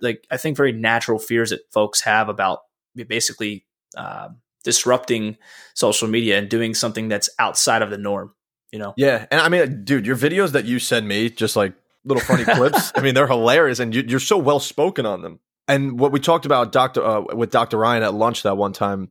like, 0.00 0.24
I 0.30 0.36
think 0.36 0.56
very 0.56 0.70
natural 0.70 1.18
fears 1.18 1.50
that 1.50 1.62
folks 1.72 2.00
have 2.02 2.28
about 2.28 2.60
basically 3.08 3.66
uh, 3.96 4.28
disrupting 4.62 5.36
social 5.74 6.06
media 6.06 6.38
and 6.38 6.48
doing 6.48 6.74
something 6.74 7.08
that's 7.08 7.28
outside 7.40 7.82
of 7.82 7.90
the 7.90 7.98
norm. 7.98 8.34
You 8.70 8.78
know? 8.78 8.94
Yeah, 8.96 9.26
and 9.32 9.40
I 9.40 9.48
mean, 9.48 9.84
dude, 9.84 10.06
your 10.06 10.16
videos 10.16 10.52
that 10.52 10.64
you 10.64 10.78
send 10.78 11.08
me, 11.08 11.28
just 11.28 11.56
like 11.56 11.74
little 12.08 12.22
funny 12.24 12.44
clips. 12.56 12.92
I 12.94 13.02
mean, 13.02 13.14
they're 13.14 13.26
hilarious, 13.26 13.78
and 13.78 13.94
you, 13.94 14.16
are 14.16 14.20
so 14.20 14.38
well 14.38 14.60
spoken 14.60 15.06
on 15.06 15.22
them 15.22 15.40
and 15.68 16.00
what 16.00 16.10
we 16.10 16.18
talked 16.18 16.46
about 16.46 16.72
Dr. 16.72 17.04
Uh, 17.04 17.20
with 17.34 17.50
Dr. 17.50 17.76
Ryan 17.76 18.02
at 18.02 18.14
lunch 18.14 18.42
that 18.42 18.56
one 18.56 18.72
time 18.72 19.10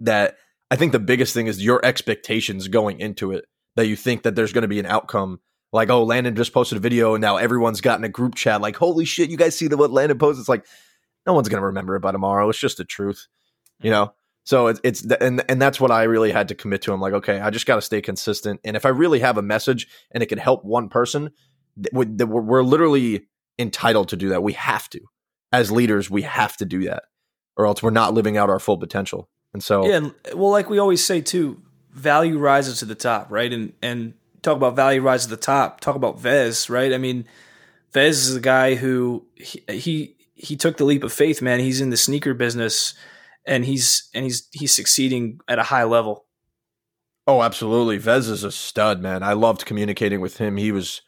that 0.00 0.36
I 0.70 0.76
think 0.76 0.92
the 0.92 1.00
biggest 1.00 1.34
thing 1.34 1.46
is 1.46 1.64
your 1.64 1.84
expectations 1.84 2.68
going 2.68 3.00
into 3.00 3.32
it 3.32 3.46
that 3.74 3.86
you 3.86 3.96
think 3.96 4.22
that 4.22 4.36
there's 4.36 4.52
going 4.52 4.62
to 4.62 4.68
be 4.68 4.78
an 4.78 4.86
outcome 4.86 5.40
like 5.72 5.88
oh 5.90 6.04
Landon 6.04 6.36
just 6.36 6.52
posted 6.52 6.78
a 6.78 6.80
video 6.80 7.14
and 7.14 7.22
now 7.22 7.38
everyone's 7.38 7.80
gotten 7.80 8.04
a 8.04 8.08
group 8.08 8.34
chat 8.34 8.60
like 8.60 8.76
holy 8.76 9.04
shit 9.04 9.30
you 9.30 9.36
guys 9.36 9.56
see 9.56 9.66
the 9.66 9.76
what 9.76 9.90
Landon 9.90 10.18
posted 10.18 10.40
it's 10.40 10.48
like 10.48 10.66
no 11.26 11.32
one's 11.32 11.48
going 11.48 11.60
to 11.60 11.66
remember 11.66 11.96
it 11.96 12.00
by 12.00 12.12
tomorrow 12.12 12.48
it's 12.48 12.58
just 12.58 12.76
the 12.76 12.84
truth 12.84 13.26
you 13.80 13.90
know 13.90 14.12
so 14.44 14.68
it's 14.68 14.80
it's 14.84 15.04
and 15.20 15.42
and 15.48 15.60
that's 15.60 15.80
what 15.80 15.90
I 15.90 16.04
really 16.04 16.30
had 16.30 16.48
to 16.48 16.54
commit 16.54 16.82
to 16.82 16.92
I'm 16.92 17.00
like 17.00 17.14
okay 17.14 17.40
I 17.40 17.50
just 17.50 17.66
got 17.66 17.76
to 17.76 17.82
stay 17.82 18.02
consistent 18.02 18.60
and 18.64 18.76
if 18.76 18.84
I 18.84 18.90
really 18.90 19.20
have 19.20 19.38
a 19.38 19.42
message 19.42 19.88
and 20.10 20.22
it 20.22 20.26
can 20.26 20.38
help 20.38 20.64
one 20.64 20.88
person 20.88 21.30
we're 21.92 22.62
literally 22.62 23.26
entitled 23.58 24.08
to 24.08 24.16
do 24.16 24.30
that 24.30 24.42
we 24.42 24.54
have 24.54 24.88
to 24.90 25.00
as 25.52 25.70
leaders, 25.70 26.10
we 26.10 26.22
have 26.22 26.56
to 26.58 26.64
do 26.64 26.84
that, 26.84 27.04
or 27.56 27.66
else 27.66 27.82
we're 27.82 27.90
not 27.90 28.14
living 28.14 28.36
out 28.36 28.50
our 28.50 28.60
full 28.60 28.78
potential. 28.78 29.28
And 29.52 29.62
so, 29.62 29.86
yeah, 29.86 29.96
and, 29.96 30.14
eh, 30.26 30.34
well, 30.34 30.50
like 30.50 30.70
we 30.70 30.78
always 30.78 31.04
say 31.04 31.20
too, 31.20 31.60
value 31.90 32.38
rises 32.38 32.78
to 32.78 32.84
the 32.84 32.94
top, 32.94 33.30
right? 33.30 33.52
And 33.52 33.72
and 33.82 34.14
talk 34.42 34.56
about 34.56 34.76
value 34.76 35.00
rises 35.00 35.26
to 35.26 35.30
the 35.30 35.42
top. 35.42 35.80
Talk 35.80 35.96
about 35.96 36.20
Vez, 36.20 36.70
right? 36.70 36.92
I 36.92 36.98
mean, 36.98 37.26
Vez 37.92 38.28
is 38.28 38.36
a 38.36 38.40
guy 38.40 38.76
who 38.76 39.26
he, 39.34 39.62
he 39.68 40.16
he 40.34 40.56
took 40.56 40.76
the 40.76 40.84
leap 40.84 41.02
of 41.02 41.12
faith, 41.12 41.42
man. 41.42 41.60
He's 41.60 41.80
in 41.80 41.90
the 41.90 41.96
sneaker 41.96 42.32
business, 42.32 42.94
and 43.44 43.64
he's 43.64 44.08
and 44.14 44.24
he's 44.24 44.48
he's 44.52 44.74
succeeding 44.74 45.40
at 45.48 45.58
a 45.58 45.64
high 45.64 45.84
level. 45.84 46.26
Oh, 47.26 47.42
absolutely. 47.42 47.98
Vez 47.98 48.28
is 48.28 48.44
a 48.44 48.52
stud, 48.52 49.00
man. 49.00 49.22
I 49.22 49.34
loved 49.34 49.66
communicating 49.66 50.20
with 50.20 50.38
him. 50.38 50.56
He 50.56 50.72
was 50.72 51.02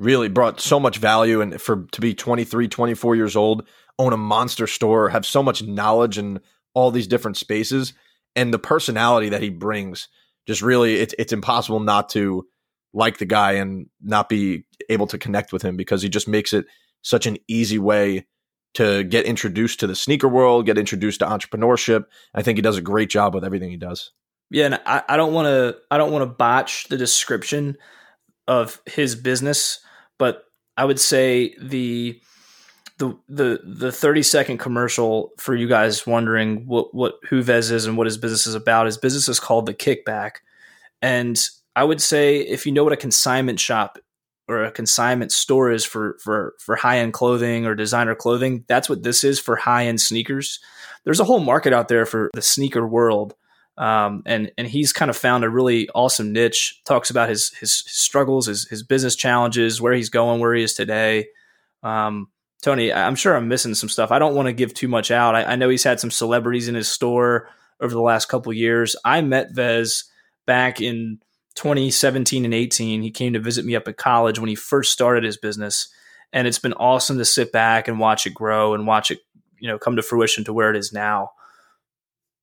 really 0.00 0.28
brought 0.28 0.60
so 0.60 0.80
much 0.80 0.96
value 0.96 1.40
and 1.40 1.60
for 1.60 1.86
to 1.92 2.00
be 2.00 2.14
23 2.14 2.68
24 2.68 3.16
years 3.16 3.36
old 3.36 3.68
own 3.98 4.14
a 4.14 4.16
monster 4.16 4.66
store 4.66 5.10
have 5.10 5.26
so 5.26 5.42
much 5.42 5.62
knowledge 5.62 6.16
in 6.16 6.40
all 6.72 6.90
these 6.90 7.06
different 7.06 7.36
spaces 7.36 7.92
and 8.34 8.52
the 8.52 8.58
personality 8.58 9.28
that 9.28 9.42
he 9.42 9.50
brings 9.50 10.08
just 10.46 10.62
really 10.62 10.96
it's 10.96 11.14
it's 11.18 11.34
impossible 11.34 11.80
not 11.80 12.08
to 12.08 12.46
like 12.92 13.18
the 13.18 13.26
guy 13.26 13.52
and 13.52 13.86
not 14.00 14.28
be 14.28 14.64
able 14.88 15.06
to 15.06 15.18
connect 15.18 15.52
with 15.52 15.62
him 15.62 15.76
because 15.76 16.02
he 16.02 16.08
just 16.08 16.26
makes 16.26 16.52
it 16.52 16.64
such 17.02 17.26
an 17.26 17.36
easy 17.46 17.78
way 17.78 18.26
to 18.74 19.04
get 19.04 19.26
introduced 19.26 19.80
to 19.80 19.86
the 19.86 19.96
sneaker 19.96 20.28
world, 20.28 20.66
get 20.66 20.78
introduced 20.78 21.20
to 21.20 21.26
entrepreneurship. 21.26 22.04
I 22.34 22.42
think 22.42 22.56
he 22.58 22.62
does 22.62 22.76
a 22.76 22.82
great 22.82 23.10
job 23.10 23.34
with 23.34 23.44
everything 23.44 23.70
he 23.70 23.76
does. 23.76 24.12
Yeah, 24.50 24.66
and 24.66 24.80
I, 24.84 25.16
don't 25.16 25.32
want 25.32 25.46
to 25.46 25.76
I 25.90 25.98
don't 25.98 26.10
want 26.10 26.22
to 26.22 26.34
botch 26.34 26.88
the 26.88 26.96
description 26.96 27.76
of 28.48 28.80
his 28.86 29.14
business 29.14 29.80
but 30.20 30.44
I 30.76 30.84
would 30.84 31.00
say 31.00 31.54
the 31.58 32.20
the 32.98 33.16
the 33.26 33.60
the 33.64 33.90
30 33.90 34.22
second 34.22 34.58
commercial 34.58 35.30
for 35.38 35.56
you 35.56 35.66
guys 35.66 36.06
wondering 36.06 36.66
what 36.66 36.94
what 36.94 37.14
who 37.28 37.42
Vez 37.42 37.70
is 37.70 37.86
and 37.86 37.96
what 37.96 38.06
his 38.06 38.18
business 38.18 38.46
is 38.46 38.54
about. 38.54 38.84
His 38.84 38.98
business 38.98 39.30
is 39.30 39.40
called 39.40 39.64
the 39.64 39.72
Kikback, 39.72 40.32
and 41.00 41.42
I 41.74 41.84
would 41.84 42.02
say 42.02 42.40
if 42.40 42.66
you 42.66 42.72
know 42.72 42.84
what 42.84 42.92
a 42.92 42.98
consignment 42.98 43.58
shop 43.58 43.98
or 44.46 44.62
a 44.62 44.70
consignment 44.70 45.32
store 45.32 45.72
is 45.72 45.86
for 45.86 46.18
for 46.22 46.52
for 46.60 46.76
high 46.76 46.98
end 46.98 47.14
clothing 47.14 47.64
or 47.64 47.74
designer 47.74 48.14
clothing, 48.14 48.66
that's 48.68 48.90
what 48.90 49.02
this 49.02 49.24
is 49.24 49.40
for 49.40 49.56
high 49.56 49.86
end 49.86 50.02
sneakers. 50.02 50.60
There's 51.04 51.20
a 51.20 51.24
whole 51.24 51.40
market 51.40 51.72
out 51.72 51.88
there 51.88 52.04
for 52.04 52.28
the 52.34 52.42
sneaker 52.42 52.86
world 52.86 53.34
um, 53.80 54.22
and 54.26 54.52
and 54.58 54.68
he's 54.68 54.92
kind 54.92 55.10
of 55.10 55.16
found 55.16 55.42
a 55.42 55.48
really 55.48 55.88
awesome 55.94 56.32
niche. 56.32 56.82
Talks 56.84 57.08
about 57.08 57.30
his 57.30 57.48
his, 57.54 57.72
struggles, 57.72 58.46
his 58.46 58.68
his 58.68 58.82
business 58.82 59.16
challenges, 59.16 59.80
where 59.80 59.94
he's 59.94 60.10
going, 60.10 60.38
where 60.38 60.54
he 60.54 60.62
is 60.62 60.74
today. 60.74 61.28
Um, 61.82 62.28
Tony, 62.62 62.92
I'm 62.92 63.16
sure 63.16 63.34
I'm 63.34 63.48
missing 63.48 63.74
some 63.74 63.88
stuff. 63.88 64.10
I 64.10 64.18
don't 64.18 64.34
want 64.34 64.48
to 64.48 64.52
give 64.52 64.74
too 64.74 64.86
much 64.86 65.10
out. 65.10 65.34
I, 65.34 65.44
I 65.44 65.56
know 65.56 65.70
he's 65.70 65.82
had 65.82 65.98
some 65.98 66.10
celebrities 66.10 66.68
in 66.68 66.74
his 66.74 66.88
store 66.88 67.48
over 67.80 67.94
the 67.94 68.02
last 68.02 68.28
couple 68.28 68.52
years. 68.52 68.96
I 69.02 69.22
met 69.22 69.54
Vez 69.54 70.04
back 70.46 70.82
in 70.82 71.18
2017 71.54 72.44
and 72.44 72.52
18. 72.52 73.00
He 73.00 73.10
came 73.10 73.32
to 73.32 73.40
visit 73.40 73.64
me 73.64 73.76
up 73.76 73.88
at 73.88 73.96
college 73.96 74.38
when 74.38 74.50
he 74.50 74.56
first 74.56 74.92
started 74.92 75.24
his 75.24 75.38
business, 75.38 75.88
and 76.34 76.46
it's 76.46 76.58
been 76.58 76.74
awesome 76.74 77.16
to 77.16 77.24
sit 77.24 77.50
back 77.50 77.88
and 77.88 77.98
watch 77.98 78.26
it 78.26 78.34
grow 78.34 78.74
and 78.74 78.86
watch 78.86 79.10
it, 79.10 79.20
you 79.58 79.68
know, 79.68 79.78
come 79.78 79.96
to 79.96 80.02
fruition 80.02 80.44
to 80.44 80.52
where 80.52 80.68
it 80.68 80.76
is 80.76 80.92
now. 80.92 81.30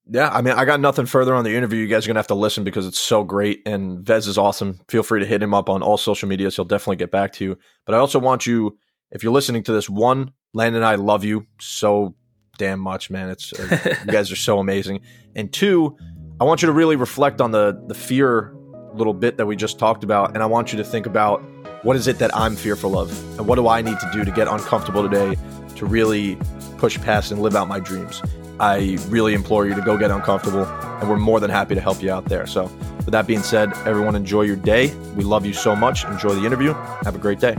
Yeah, 0.10 0.30
I 0.30 0.42
mean, 0.42 0.54
I 0.54 0.64
got 0.66 0.80
nothing 0.80 1.06
further 1.06 1.36
on 1.36 1.44
the 1.44 1.56
interview. 1.56 1.80
You 1.80 1.88
guys 1.88 2.06
are 2.06 2.08
gonna 2.08 2.20
have 2.20 2.28
to 2.28 2.36
listen 2.36 2.64
because 2.64 2.88
it's 2.88 3.00
so 3.00 3.24
great, 3.24 3.62
and 3.66 4.00
Vez 4.00 4.28
is 4.28 4.38
awesome. 4.38 4.80
Feel 4.88 5.04
free 5.04 5.20
to 5.20 5.26
hit 5.26 5.44
him 5.44 5.54
up 5.54 5.70
on 5.70 5.84
all 5.84 5.98
social 5.98 6.30
medias; 6.30 6.56
he'll 6.56 6.66
definitely 6.66 6.96
get 6.96 7.12
back 7.12 7.34
to 7.34 7.44
you. 7.44 7.58
But 7.86 7.96
I 7.96 7.98
also 7.98 8.20
want 8.20 8.48
you, 8.48 8.78
if 9.12 9.24
you're 9.24 9.34
listening 9.34 9.64
to 9.64 9.74
this, 9.74 9.90
one, 9.90 10.32
Landon 10.54 10.82
and 10.82 10.86
I 10.86 10.96
love 10.96 11.26
you 11.26 11.46
so 11.60 12.16
damn 12.58 12.80
much, 12.80 13.10
man. 13.10 13.30
It's 13.30 13.52
uh, 13.54 13.96
you 14.06 14.12
guys 14.12 14.32
are 14.32 14.38
so 14.38 14.60
amazing, 14.60 15.02
and 15.36 15.52
two, 15.52 15.98
I 16.40 16.46
want 16.46 16.62
you 16.62 16.68
to 16.68 16.74
really 16.74 16.96
reflect 16.96 17.42
on 17.42 17.52
the 17.52 17.82
the 17.88 17.96
fear 17.96 18.54
little 18.94 19.14
bit 19.14 19.38
that 19.38 19.46
we 19.46 19.56
just 19.56 19.78
talked 19.78 20.04
about, 20.04 20.34
and 20.34 20.42
I 20.42 20.46
want 20.46 20.72
you 20.72 20.78
to 20.78 20.84
think 20.84 21.06
about 21.06 21.42
what 21.84 21.96
is 21.96 22.08
it 22.08 22.18
that 22.20 22.36
I'm 22.36 22.56
fearful 22.56 22.98
of, 22.98 23.12
and 23.38 23.48
what 23.48 23.56
do 23.56 23.68
I 23.68 23.82
need 23.82 24.00
to 24.00 24.10
do 24.14 24.24
to 24.24 24.32
get 24.32 24.48
uncomfortable 24.48 25.04
today 25.04 25.36
to 25.76 25.86
really 25.86 26.38
push 26.78 27.00
past 27.00 27.32
and 27.32 27.42
live 27.42 27.56
out 27.56 27.68
my 27.68 27.80
dreams. 27.80 28.22
I 28.60 28.98
really 29.10 29.34
implore 29.34 29.68
you 29.68 29.76
to 29.76 29.82
go 29.82 29.98
get 29.98 30.12
uncomfortable, 30.12 30.66
and 30.66 31.10
we're 31.10 31.18
more 31.18 31.40
than 31.40 31.50
happy 31.50 31.76
to 31.76 31.82
help 31.82 32.02
you 32.02 32.12
out 32.12 32.26
there. 32.26 32.48
So, 32.48 32.64
with 32.98 33.12
that 33.12 33.28
being 33.28 33.44
said, 33.44 33.72
everyone 33.86 34.16
enjoy 34.16 34.42
your 34.44 34.56
day. 34.56 34.94
We 35.16 35.24
love 35.24 35.46
you 35.46 35.54
so 35.54 35.76
much. 35.76 36.06
Enjoy 36.06 36.30
the 36.30 36.46
interview. 36.46 36.74
Have 37.04 37.16
a 37.16 37.20
great 37.20 37.40
day. 37.40 37.56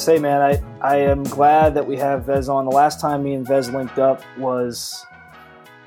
Say, 0.00 0.18
man, 0.18 0.40
I, 0.40 0.62
I 0.80 0.96
am 0.96 1.22
glad 1.22 1.74
that 1.74 1.86
we 1.86 1.96
have 1.96 2.24
Vez 2.24 2.48
on. 2.48 2.64
The 2.64 2.70
last 2.70 3.00
time 3.00 3.22
me 3.22 3.34
and 3.34 3.46
Vez 3.46 3.70
linked 3.70 3.98
up 3.98 4.22
was 4.38 5.04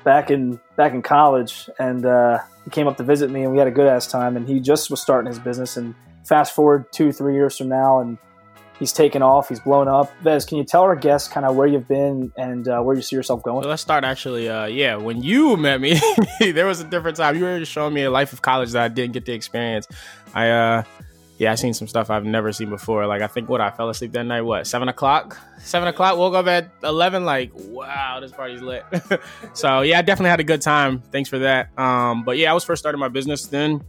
back 0.04 0.30
in 0.30 0.60
back 0.76 0.92
in 0.92 1.02
college, 1.02 1.68
and 1.78 2.06
uh, 2.06 2.38
he 2.64 2.70
came 2.70 2.86
up 2.86 2.96
to 2.98 3.02
visit 3.02 3.30
me, 3.30 3.42
and 3.42 3.52
we 3.52 3.58
had 3.58 3.66
a 3.66 3.72
good 3.72 3.86
ass 3.86 4.06
time. 4.06 4.36
And 4.36 4.46
he 4.48 4.60
just 4.60 4.90
was 4.90 5.00
starting 5.00 5.28
his 5.28 5.38
business, 5.38 5.76
and 5.76 5.94
fast 6.24 6.54
forward 6.54 6.86
two, 6.92 7.12
three 7.12 7.34
years 7.34 7.58
from 7.58 7.68
now, 7.68 8.00
and 8.00 8.18
he's 8.78 8.92
taken 8.92 9.22
off. 9.22 9.48
He's 9.48 9.60
blown 9.60 9.88
up. 9.88 10.12
Vez, 10.22 10.44
can 10.44 10.58
you 10.58 10.64
tell 10.64 10.82
our 10.82 10.96
guests 10.96 11.28
kind 11.28 11.46
of 11.46 11.56
where 11.56 11.66
you've 11.66 11.88
been 11.88 12.32
and 12.36 12.68
uh, 12.68 12.80
where 12.80 12.94
you 12.96 13.02
see 13.02 13.16
yourself 13.16 13.42
going? 13.42 13.62
So 13.62 13.68
let's 13.68 13.82
start 13.82 14.04
actually. 14.04 14.48
Uh, 14.48 14.66
yeah, 14.66 14.96
when 14.96 15.22
you 15.22 15.56
met 15.56 15.80
me, 15.80 16.00
there 16.40 16.66
was 16.66 16.80
a 16.80 16.84
different 16.84 17.16
time. 17.16 17.36
You 17.36 17.44
were 17.44 17.64
showing 17.64 17.94
me 17.94 18.04
a 18.04 18.10
life 18.10 18.32
of 18.32 18.42
college 18.42 18.72
that 18.72 18.82
I 18.82 18.88
didn't 18.88 19.12
get 19.12 19.26
to 19.26 19.32
experience. 19.32 19.86
I 20.34 20.50
uh, 20.50 20.82
yeah, 21.38 21.50
I 21.50 21.56
seen 21.56 21.74
some 21.74 21.88
stuff 21.88 22.10
I've 22.10 22.24
never 22.24 22.52
seen 22.52 22.70
before. 22.70 23.06
Like 23.06 23.22
I 23.22 23.26
think 23.26 23.48
what 23.48 23.60
I 23.60 23.70
fell 23.70 23.88
asleep 23.88 24.12
that 24.12 24.24
night, 24.24 24.42
what 24.42 24.66
seven 24.66 24.88
o'clock? 24.88 25.36
Seven 25.58 25.88
o'clock. 25.88 26.16
Woke 26.16 26.34
up 26.34 26.46
at 26.46 26.70
eleven. 26.82 27.24
Like 27.24 27.50
wow, 27.54 28.20
this 28.20 28.30
party's 28.30 28.62
lit. 28.62 28.84
so 29.52 29.80
yeah, 29.80 29.98
I 29.98 30.02
definitely 30.02 30.30
had 30.30 30.40
a 30.40 30.44
good 30.44 30.62
time. 30.62 31.02
Thanks 31.10 31.28
for 31.28 31.40
that. 31.40 31.76
Um, 31.78 32.22
but 32.22 32.38
yeah, 32.38 32.50
I 32.50 32.54
was 32.54 32.62
first 32.62 32.80
starting 32.80 33.00
my 33.00 33.08
business 33.08 33.46
then. 33.46 33.82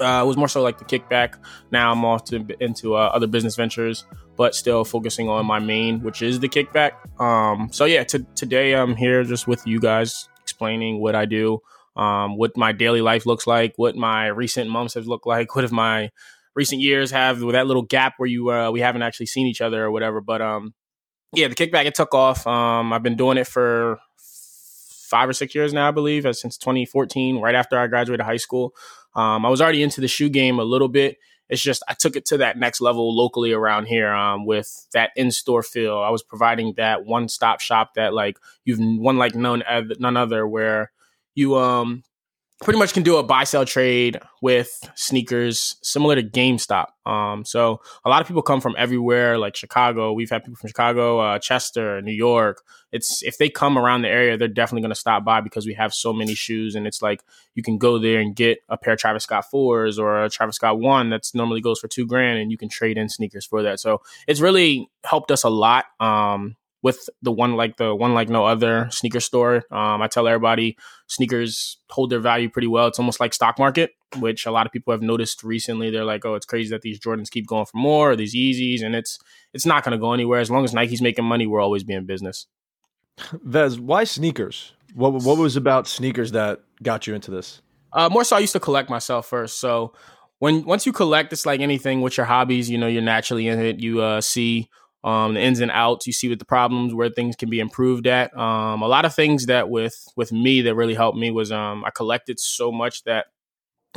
Uh, 0.00 0.22
it 0.24 0.26
was 0.26 0.36
more 0.36 0.48
so 0.48 0.62
like 0.62 0.78
the 0.78 0.84
Kikback. 0.84 1.34
Now 1.70 1.92
I'm 1.92 2.04
off 2.04 2.24
to 2.26 2.44
into 2.60 2.96
uh, 2.96 3.10
other 3.12 3.26
business 3.26 3.54
ventures, 3.54 4.04
but 4.36 4.54
still 4.54 4.84
focusing 4.84 5.28
on 5.28 5.44
my 5.46 5.58
main, 5.58 6.00
which 6.00 6.22
is 6.22 6.40
the 6.40 6.48
Kikback. 6.48 6.92
Um, 7.20 7.68
so 7.70 7.84
yeah, 7.84 8.02
t- 8.02 8.26
today 8.34 8.74
I'm 8.74 8.96
here 8.96 9.22
just 9.24 9.46
with 9.46 9.64
you 9.66 9.78
guys, 9.78 10.28
explaining 10.42 11.00
what 11.00 11.14
I 11.14 11.26
do, 11.26 11.60
um, 11.96 12.36
what 12.36 12.56
my 12.56 12.72
daily 12.72 13.02
life 13.02 13.26
looks 13.26 13.46
like, 13.46 13.74
what 13.76 13.94
my 13.94 14.28
recent 14.28 14.70
months 14.70 14.94
have 14.94 15.06
looked 15.06 15.26
like, 15.26 15.54
what 15.54 15.64
have 15.64 15.72
my 15.72 16.10
recent 16.54 16.80
years 16.80 17.10
have 17.10 17.42
with 17.42 17.54
that 17.54 17.66
little 17.66 17.82
gap 17.82 18.14
where 18.16 18.28
you 18.28 18.50
uh, 18.50 18.70
we 18.70 18.80
haven't 18.80 19.02
actually 19.02 19.26
seen 19.26 19.46
each 19.46 19.60
other 19.60 19.84
or 19.84 19.90
whatever. 19.90 20.20
But 20.20 20.42
um, 20.42 20.74
yeah, 21.32 21.48
the 21.48 21.54
Kikback 21.54 21.86
it 21.86 21.94
took 21.94 22.14
off. 22.14 22.46
Um, 22.46 22.92
I've 22.92 23.02
been 23.02 23.16
doing 23.16 23.38
it 23.38 23.46
for 23.46 23.98
five 24.16 25.28
or 25.28 25.32
six 25.32 25.54
years 25.54 25.72
now, 25.72 25.88
I 25.88 25.90
believe, 25.90 26.24
uh, 26.24 26.32
since 26.32 26.56
2014, 26.56 27.40
right 27.40 27.54
after 27.54 27.78
I 27.78 27.86
graduated 27.88 28.24
high 28.24 28.36
school. 28.36 28.74
Um, 29.14 29.44
I 29.44 29.48
was 29.48 29.60
already 29.60 29.82
into 29.82 30.00
the 30.00 30.08
shoe 30.08 30.28
game 30.28 30.58
a 30.58 30.64
little 30.64 30.88
bit. 30.88 31.18
It's 31.48 31.60
just 31.60 31.82
I 31.88 31.94
took 31.94 32.14
it 32.14 32.24
to 32.26 32.38
that 32.38 32.56
next 32.58 32.80
level 32.80 33.14
locally 33.14 33.52
around 33.52 33.86
here 33.86 34.12
um, 34.12 34.46
with 34.46 34.86
that 34.92 35.10
in-store 35.16 35.64
feel. 35.64 35.98
I 35.98 36.10
was 36.10 36.22
providing 36.22 36.74
that 36.76 37.04
one-stop 37.04 37.60
shop 37.60 37.94
that 37.94 38.14
like 38.14 38.38
you've 38.64 38.78
one 38.78 39.18
like 39.18 39.34
none 39.34 39.64
none 39.98 40.16
other 40.16 40.46
where 40.46 40.92
you 41.34 41.56
um 41.56 42.04
pretty 42.60 42.78
much 42.78 42.92
can 42.92 43.02
do 43.02 43.16
a 43.16 43.22
buy 43.22 43.44
sell 43.44 43.64
trade 43.64 44.20
with 44.42 44.88
sneakers 44.94 45.76
similar 45.82 46.14
to 46.14 46.22
GameStop. 46.22 46.88
Um, 47.06 47.44
so 47.44 47.80
a 48.04 48.10
lot 48.10 48.20
of 48.20 48.28
people 48.28 48.42
come 48.42 48.60
from 48.60 48.74
everywhere, 48.76 49.38
like 49.38 49.56
Chicago. 49.56 50.12
We've 50.12 50.28
had 50.28 50.44
people 50.44 50.56
from 50.56 50.68
Chicago, 50.68 51.18
uh, 51.18 51.38
Chester, 51.38 52.02
New 52.02 52.12
York. 52.12 52.62
It's 52.92 53.22
if 53.22 53.38
they 53.38 53.48
come 53.48 53.78
around 53.78 54.02
the 54.02 54.08
area, 54.08 54.36
they're 54.36 54.48
definitely 54.48 54.82
going 54.82 54.90
to 54.90 55.00
stop 55.00 55.24
by 55.24 55.40
because 55.40 55.66
we 55.66 55.74
have 55.74 55.94
so 55.94 56.12
many 56.12 56.34
shoes, 56.34 56.74
and 56.74 56.86
it's 56.86 57.00
like 57.00 57.22
you 57.54 57.62
can 57.62 57.78
go 57.78 57.98
there 57.98 58.20
and 58.20 58.36
get 58.36 58.58
a 58.68 58.76
pair 58.76 58.92
of 58.92 58.98
Travis 58.98 59.22
Scott 59.22 59.50
fours 59.50 59.98
or 59.98 60.22
a 60.24 60.28
Travis 60.28 60.56
Scott 60.56 60.78
one 60.78 61.08
that's 61.08 61.34
normally 61.34 61.62
goes 61.62 61.80
for 61.80 61.88
two 61.88 62.06
grand, 62.06 62.38
and 62.38 62.50
you 62.50 62.58
can 62.58 62.68
trade 62.68 62.98
in 62.98 63.08
sneakers 63.08 63.46
for 63.46 63.62
that. 63.62 63.80
So 63.80 64.02
it's 64.26 64.40
really 64.40 64.90
helped 65.02 65.30
us 65.30 65.44
a 65.44 65.50
lot. 65.50 65.86
Um, 65.98 66.56
with 66.82 67.08
the 67.22 67.32
one 67.32 67.56
like 67.56 67.76
the 67.76 67.94
one 67.94 68.14
like 68.14 68.28
no 68.28 68.46
other 68.46 68.88
sneaker 68.90 69.20
store. 69.20 69.64
Um, 69.70 70.00
I 70.02 70.08
tell 70.08 70.26
everybody 70.26 70.76
sneakers 71.06 71.78
hold 71.90 72.10
their 72.10 72.20
value 72.20 72.48
pretty 72.48 72.68
well. 72.68 72.86
It's 72.86 72.98
almost 72.98 73.20
like 73.20 73.34
stock 73.34 73.58
market, 73.58 73.92
which 74.18 74.46
a 74.46 74.50
lot 74.50 74.66
of 74.66 74.72
people 74.72 74.92
have 74.92 75.02
noticed 75.02 75.44
recently. 75.44 75.90
They're 75.90 76.04
like, 76.04 76.24
oh, 76.24 76.34
it's 76.34 76.46
crazy 76.46 76.70
that 76.70 76.82
these 76.82 76.98
Jordans 76.98 77.30
keep 77.30 77.46
going 77.46 77.66
for 77.66 77.76
more, 77.76 78.12
or 78.12 78.16
these 78.16 78.34
Yeezys, 78.34 78.82
and 78.82 78.94
it's 78.94 79.18
it's 79.52 79.66
not 79.66 79.84
going 79.84 79.92
to 79.92 79.98
go 79.98 80.12
anywhere 80.12 80.40
as 80.40 80.50
long 80.50 80.64
as 80.64 80.72
Nike's 80.72 81.02
making 81.02 81.24
money. 81.24 81.46
We're 81.46 81.60
always 81.60 81.84
be 81.84 81.94
in 81.94 82.06
business. 82.06 82.46
Vez, 83.32 83.78
why 83.78 84.04
sneakers? 84.04 84.72
What 84.94 85.12
what 85.12 85.38
was 85.38 85.56
about 85.56 85.86
sneakers 85.86 86.32
that 86.32 86.60
got 86.82 87.06
you 87.06 87.14
into 87.14 87.30
this? 87.30 87.60
Uh, 87.92 88.08
more 88.08 88.24
so, 88.24 88.36
I 88.36 88.38
used 88.38 88.52
to 88.52 88.60
collect 88.60 88.88
myself 88.88 89.26
first. 89.26 89.60
So 89.60 89.92
when 90.38 90.64
once 90.64 90.86
you 90.86 90.92
collect, 90.92 91.32
it's 91.32 91.44
like 91.44 91.60
anything 91.60 92.00
with 92.00 92.16
your 92.16 92.26
hobbies. 92.26 92.70
You 92.70 92.78
know, 92.78 92.86
you're 92.86 93.02
naturally 93.02 93.46
in 93.48 93.58
it. 93.60 93.80
You 93.80 94.00
uh, 94.00 94.20
see 94.20 94.70
um, 95.02 95.34
the 95.34 95.40
ins 95.40 95.60
and 95.60 95.70
outs. 95.70 96.06
You 96.06 96.12
see 96.12 96.28
what 96.28 96.38
the 96.38 96.44
problems, 96.44 96.94
where 96.94 97.08
things 97.08 97.36
can 97.36 97.50
be 97.50 97.60
improved 97.60 98.06
at. 98.06 98.36
Um, 98.36 98.82
a 98.82 98.88
lot 98.88 99.04
of 99.04 99.14
things 99.14 99.46
that 99.46 99.70
with 99.70 99.96
with 100.16 100.32
me 100.32 100.62
that 100.62 100.74
really 100.74 100.94
helped 100.94 101.18
me 101.18 101.30
was 101.30 101.50
um, 101.50 101.84
I 101.84 101.90
collected 101.90 102.38
so 102.38 102.70
much 102.70 103.04
that 103.04 103.26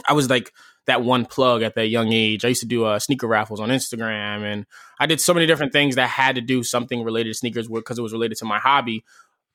I 0.07 0.13
was 0.13 0.29
like 0.29 0.51
that 0.85 1.03
one 1.03 1.25
plug 1.25 1.61
at 1.61 1.75
that 1.75 1.87
young 1.87 2.11
age. 2.11 2.43
I 2.43 2.49
used 2.49 2.61
to 2.61 2.67
do 2.67 2.85
uh, 2.85 2.99
sneaker 2.99 3.27
raffles 3.27 3.59
on 3.59 3.69
Instagram, 3.69 4.43
and 4.43 4.65
I 4.99 5.05
did 5.05 5.21
so 5.21 5.33
many 5.33 5.45
different 5.45 5.71
things 5.73 5.95
that 5.95 6.09
had 6.09 6.35
to 6.35 6.41
do 6.41 6.63
something 6.63 7.03
related 7.03 7.29
to 7.29 7.37
sneakers 7.37 7.67
because 7.67 7.97
it 7.97 8.01
was 8.01 8.13
related 8.13 8.37
to 8.39 8.45
my 8.45 8.59
hobby. 8.59 9.03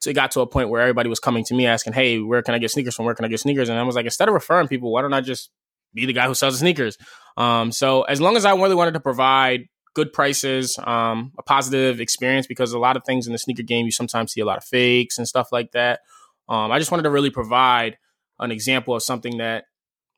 So 0.00 0.10
it 0.10 0.14
got 0.14 0.30
to 0.32 0.40
a 0.40 0.46
point 0.46 0.68
where 0.68 0.80
everybody 0.80 1.08
was 1.08 1.18
coming 1.18 1.44
to 1.44 1.54
me 1.54 1.66
asking, 1.66 1.94
"Hey, 1.94 2.18
where 2.18 2.42
can 2.42 2.54
I 2.54 2.58
get 2.58 2.70
sneakers 2.70 2.94
from? 2.94 3.04
Where 3.04 3.14
can 3.14 3.24
I 3.24 3.28
get 3.28 3.40
sneakers?" 3.40 3.68
And 3.68 3.78
I 3.78 3.82
was 3.82 3.96
like, 3.96 4.04
instead 4.04 4.28
of 4.28 4.34
referring 4.34 4.68
people, 4.68 4.92
why 4.92 5.02
don't 5.02 5.12
I 5.12 5.20
just 5.20 5.50
be 5.92 6.06
the 6.06 6.12
guy 6.12 6.26
who 6.26 6.34
sells 6.34 6.54
the 6.54 6.58
sneakers? 6.58 6.96
Um, 7.36 7.72
so 7.72 8.02
as 8.02 8.20
long 8.20 8.36
as 8.36 8.44
I 8.44 8.54
really 8.54 8.74
wanted 8.74 8.94
to 8.94 9.00
provide 9.00 9.68
good 9.94 10.12
prices, 10.12 10.78
um, 10.84 11.32
a 11.38 11.42
positive 11.42 12.00
experience 12.00 12.46
because 12.46 12.72
a 12.72 12.78
lot 12.78 12.96
of 12.96 13.02
things 13.04 13.26
in 13.26 13.32
the 13.32 13.38
sneaker 13.38 13.62
game 13.62 13.86
you 13.86 13.92
sometimes 13.92 14.32
see 14.32 14.40
a 14.40 14.44
lot 14.44 14.58
of 14.58 14.64
fakes 14.64 15.18
and 15.18 15.26
stuff 15.26 15.48
like 15.52 15.72
that. 15.72 16.00
Um, 16.48 16.70
I 16.70 16.78
just 16.78 16.90
wanted 16.90 17.04
to 17.04 17.10
really 17.10 17.30
provide 17.30 17.98
an 18.38 18.50
example 18.50 18.94
of 18.94 19.02
something 19.02 19.38
that 19.38 19.64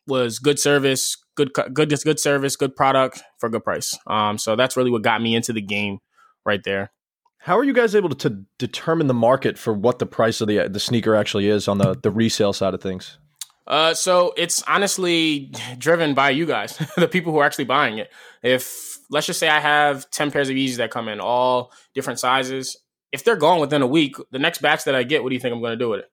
was 0.06 0.38
good 0.38 0.58
service, 0.58 1.16
good 1.34 1.52
good 1.72 1.90
good 2.04 2.20
service, 2.20 2.56
good 2.56 2.76
product 2.76 3.22
for 3.38 3.46
a 3.46 3.50
good 3.50 3.64
price. 3.64 3.96
Um, 4.06 4.38
so 4.38 4.56
that's 4.56 4.76
really 4.76 4.90
what 4.90 5.02
got 5.02 5.22
me 5.22 5.34
into 5.34 5.52
the 5.52 5.60
game 5.60 5.98
right 6.44 6.62
there. 6.64 6.92
How 7.38 7.58
are 7.58 7.64
you 7.64 7.72
guys 7.72 7.94
able 7.94 8.10
to, 8.10 8.28
to 8.28 8.44
determine 8.58 9.06
the 9.06 9.14
market 9.14 9.56
for 9.56 9.72
what 9.72 9.98
the 9.98 10.06
price 10.06 10.40
of 10.40 10.48
the 10.48 10.68
the 10.68 10.80
sneaker 10.80 11.14
actually 11.14 11.48
is 11.48 11.68
on 11.68 11.78
the 11.78 11.96
the 12.02 12.10
resale 12.10 12.52
side 12.52 12.74
of 12.74 12.82
things? 12.82 13.18
Uh, 13.66 13.94
so 13.94 14.32
it's 14.36 14.62
honestly 14.64 15.52
driven 15.78 16.14
by 16.14 16.30
you 16.30 16.46
guys, 16.46 16.76
the 16.96 17.08
people 17.08 17.32
who 17.32 17.38
are 17.38 17.44
actually 17.44 17.64
buying 17.64 17.98
it. 17.98 18.10
If 18.42 18.98
let's 19.10 19.26
just 19.26 19.38
say 19.38 19.48
I 19.48 19.60
have 19.60 20.10
ten 20.10 20.30
pairs 20.30 20.48
of 20.48 20.56
Yeezys 20.56 20.76
that 20.76 20.90
come 20.90 21.08
in 21.08 21.20
all 21.20 21.72
different 21.94 22.18
sizes, 22.18 22.76
if 23.12 23.24
they're 23.24 23.36
gone 23.36 23.60
within 23.60 23.82
a 23.82 23.86
week, 23.86 24.16
the 24.30 24.38
next 24.38 24.62
batch 24.62 24.84
that 24.84 24.94
I 24.94 25.02
get, 25.02 25.22
what 25.22 25.28
do 25.30 25.34
you 25.34 25.40
think 25.40 25.54
I'm 25.54 25.60
going 25.60 25.72
to 25.72 25.84
do 25.84 25.88
with 25.88 26.00
it? 26.00 26.10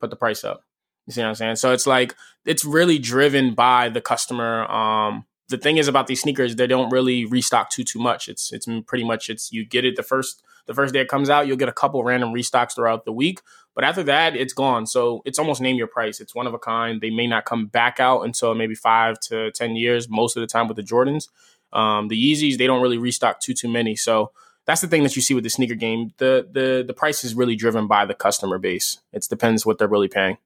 Put 0.00 0.10
the 0.10 0.16
price 0.16 0.44
up. 0.44 0.64
You 1.06 1.12
see 1.12 1.20
what 1.22 1.28
I'm 1.28 1.34
saying? 1.34 1.56
So 1.56 1.72
it's 1.72 1.86
like 1.86 2.14
it's 2.44 2.64
really 2.64 2.98
driven 2.98 3.54
by 3.54 3.88
the 3.88 4.00
customer. 4.00 4.70
Um, 4.70 5.26
the 5.48 5.58
thing 5.58 5.76
is 5.76 5.88
about 5.88 6.06
these 6.06 6.20
sneakers, 6.20 6.56
they 6.56 6.66
don't 6.66 6.90
really 6.90 7.24
restock 7.24 7.70
too 7.70 7.84
too 7.84 7.98
much. 7.98 8.28
It's 8.28 8.52
it's 8.52 8.66
pretty 8.86 9.04
much 9.04 9.28
it's 9.28 9.52
you 9.52 9.64
get 9.64 9.84
it 9.84 9.96
the 9.96 10.02
first 10.02 10.42
the 10.66 10.74
first 10.74 10.94
day 10.94 11.00
it 11.00 11.08
comes 11.08 11.28
out, 11.28 11.46
you'll 11.46 11.56
get 11.56 11.68
a 11.68 11.72
couple 11.72 12.04
random 12.04 12.32
restocks 12.32 12.74
throughout 12.74 13.04
the 13.04 13.12
week. 13.12 13.40
But 13.74 13.84
after 13.84 14.02
that, 14.04 14.36
it's 14.36 14.52
gone. 14.52 14.86
So 14.86 15.22
it's 15.24 15.38
almost 15.38 15.60
name 15.60 15.76
your 15.76 15.86
price. 15.86 16.20
It's 16.20 16.34
one 16.34 16.46
of 16.46 16.54
a 16.54 16.58
kind. 16.58 17.00
They 17.00 17.10
may 17.10 17.26
not 17.26 17.44
come 17.44 17.66
back 17.66 18.00
out 18.00 18.22
until 18.22 18.54
maybe 18.54 18.74
five 18.74 19.18
to 19.20 19.50
10 19.52 19.76
years, 19.76 20.08
most 20.08 20.36
of 20.36 20.42
the 20.42 20.46
time 20.46 20.68
with 20.68 20.76
the 20.76 20.82
Jordans. 20.82 21.28
Um, 21.72 22.08
the 22.08 22.16
Yeezys, 22.16 22.58
they 22.58 22.66
don't 22.66 22.82
really 22.82 22.98
restock 22.98 23.40
too 23.40 23.54
too 23.54 23.68
many. 23.68 23.96
So 23.96 24.32
that's 24.66 24.80
the 24.80 24.88
thing 24.88 25.02
that 25.02 25.16
you 25.16 25.22
see 25.22 25.34
with 25.34 25.44
the 25.44 25.50
sneaker 25.50 25.74
game. 25.74 26.12
The 26.18 26.46
the 26.50 26.84
the 26.86 26.94
price 26.94 27.24
is 27.24 27.34
really 27.34 27.56
driven 27.56 27.86
by 27.86 28.04
the 28.04 28.14
customer 28.14 28.58
base. 28.58 29.00
It 29.12 29.26
depends 29.28 29.64
what 29.64 29.78
they're 29.78 29.88
really 29.88 30.08
paying. 30.08 30.38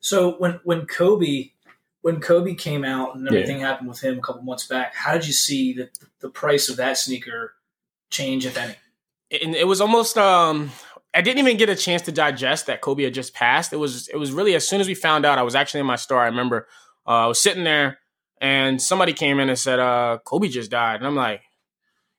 So 0.00 0.32
when 0.32 0.60
when 0.64 0.86
Kobe 0.86 1.50
when 2.02 2.20
Kobe 2.20 2.54
came 2.54 2.84
out 2.84 3.14
and 3.14 3.26
everything 3.26 3.60
yeah. 3.60 3.68
happened 3.68 3.88
with 3.88 4.00
him 4.00 4.18
a 4.18 4.20
couple 4.20 4.42
months 4.42 4.66
back, 4.66 4.94
how 4.94 5.12
did 5.12 5.26
you 5.26 5.32
see 5.32 5.72
the 5.72 5.88
the 6.20 6.28
price 6.28 6.68
of 6.68 6.76
that 6.76 6.98
sneaker 6.98 7.54
change, 8.10 8.44
if 8.44 8.58
any? 8.58 8.74
And 9.30 9.54
it 9.54 9.66
was 9.66 9.80
almost 9.80 10.18
um 10.18 10.72
I 11.14 11.20
didn't 11.20 11.40
even 11.40 11.58
get 11.58 11.68
a 11.68 11.76
chance 11.76 12.02
to 12.02 12.12
digest 12.12 12.66
that 12.66 12.80
Kobe 12.80 13.04
had 13.04 13.14
just 13.14 13.34
passed. 13.34 13.72
It 13.72 13.76
was 13.76 14.08
it 14.08 14.16
was 14.16 14.32
really 14.32 14.54
as 14.54 14.66
soon 14.66 14.80
as 14.80 14.86
we 14.88 14.94
found 14.94 15.26
out, 15.26 15.38
I 15.38 15.42
was 15.42 15.54
actually 15.54 15.80
in 15.80 15.86
my 15.86 15.96
store. 15.96 16.20
I 16.20 16.26
remember 16.26 16.68
uh, 17.06 17.10
I 17.10 17.26
was 17.26 17.40
sitting 17.40 17.64
there 17.64 17.98
and 18.40 18.80
somebody 18.80 19.12
came 19.12 19.38
in 19.38 19.48
and 19.48 19.58
said, 19.58 19.78
uh, 19.78 20.18
Kobe 20.24 20.48
just 20.48 20.70
died. 20.70 20.96
And 20.96 21.06
I'm 21.06 21.14
like, 21.14 21.42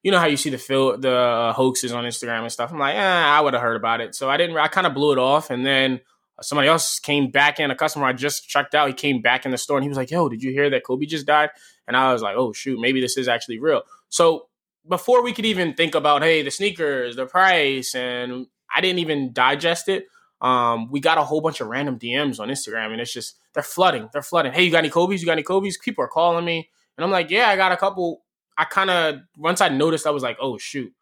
you 0.03 0.11
know 0.11 0.19
how 0.19 0.27
you 0.27 0.37
see 0.37 0.49
the 0.49 0.57
fil- 0.57 0.97
the 0.97 1.15
uh, 1.15 1.53
hoaxes 1.53 1.93
on 1.93 2.03
Instagram 2.03 2.41
and 2.41 2.51
stuff. 2.51 2.71
I'm 2.71 2.79
like, 2.79 2.95
eh, 2.95 2.99
I 2.99 3.39
would 3.41 3.53
have 3.53 3.61
heard 3.61 3.77
about 3.77 4.01
it. 4.01 4.15
So 4.15 4.29
I 4.29 4.37
didn't. 4.37 4.57
I 4.57 4.67
kind 4.67 4.85
of 4.85 4.93
blew 4.93 5.13
it 5.13 5.17
off, 5.17 5.49
and 5.49 5.65
then 5.65 6.01
somebody 6.41 6.67
else 6.67 6.99
came 6.99 7.31
back 7.31 7.59
in. 7.59 7.71
A 7.71 7.75
customer 7.75 8.05
I 8.05 8.13
just 8.13 8.47
checked 8.47 8.75
out. 8.75 8.89
He 8.89 8.93
came 8.93 9.21
back 9.21 9.45
in 9.45 9.51
the 9.51 9.57
store 9.57 9.77
and 9.77 9.83
he 9.83 9.87
was 9.87 9.97
like, 9.97 10.11
"Yo, 10.11 10.27
did 10.27 10.43
you 10.43 10.51
hear 10.51 10.69
that 10.69 10.83
Kobe 10.83 11.05
just 11.05 11.25
died?" 11.25 11.51
And 11.87 11.95
I 11.95 12.11
was 12.11 12.21
like, 12.21 12.35
"Oh 12.35 12.51
shoot, 12.51 12.79
maybe 12.81 12.99
this 12.99 13.15
is 13.17 13.29
actually 13.29 13.59
real." 13.59 13.83
So 14.09 14.49
before 14.87 15.23
we 15.23 15.31
could 15.31 15.45
even 15.45 15.73
think 15.73 15.95
about, 15.95 16.21
hey, 16.21 16.41
the 16.41 16.51
sneakers, 16.51 17.15
the 17.15 17.25
price, 17.25 17.95
and 17.95 18.47
I 18.75 18.81
didn't 18.81 18.99
even 18.99 19.33
digest 19.33 19.89
it. 19.89 20.07
Um, 20.41 20.91
we 20.91 20.99
got 20.99 21.17
a 21.17 21.23
whole 21.23 21.41
bunch 21.41 21.61
of 21.61 21.67
random 21.67 21.97
DMs 21.97 22.39
on 22.39 22.49
Instagram, 22.49 22.91
and 22.91 22.99
it's 22.99 23.13
just 23.13 23.37
they're 23.53 23.63
flooding. 23.63 24.09
They're 24.11 24.21
flooding. 24.21 24.51
Hey, 24.51 24.63
you 24.63 24.71
got 24.71 24.79
any 24.79 24.89
Kobe's? 24.89 25.21
You 25.21 25.25
got 25.25 25.33
any 25.33 25.43
Kobe's? 25.43 25.77
People 25.77 26.03
are 26.03 26.09
calling 26.09 26.43
me, 26.43 26.69
and 26.97 27.05
I'm 27.05 27.11
like, 27.11 27.29
yeah, 27.29 27.49
I 27.49 27.55
got 27.55 27.71
a 27.71 27.77
couple. 27.77 28.23
I 28.57 28.65
kind 28.65 28.89
of 28.89 29.21
once 29.37 29.61
I 29.61 29.69
noticed, 29.69 30.05
I 30.05 30.11
was 30.11 30.21
like, 30.21 30.37
oh 30.41 30.57
shoot, 30.57 30.93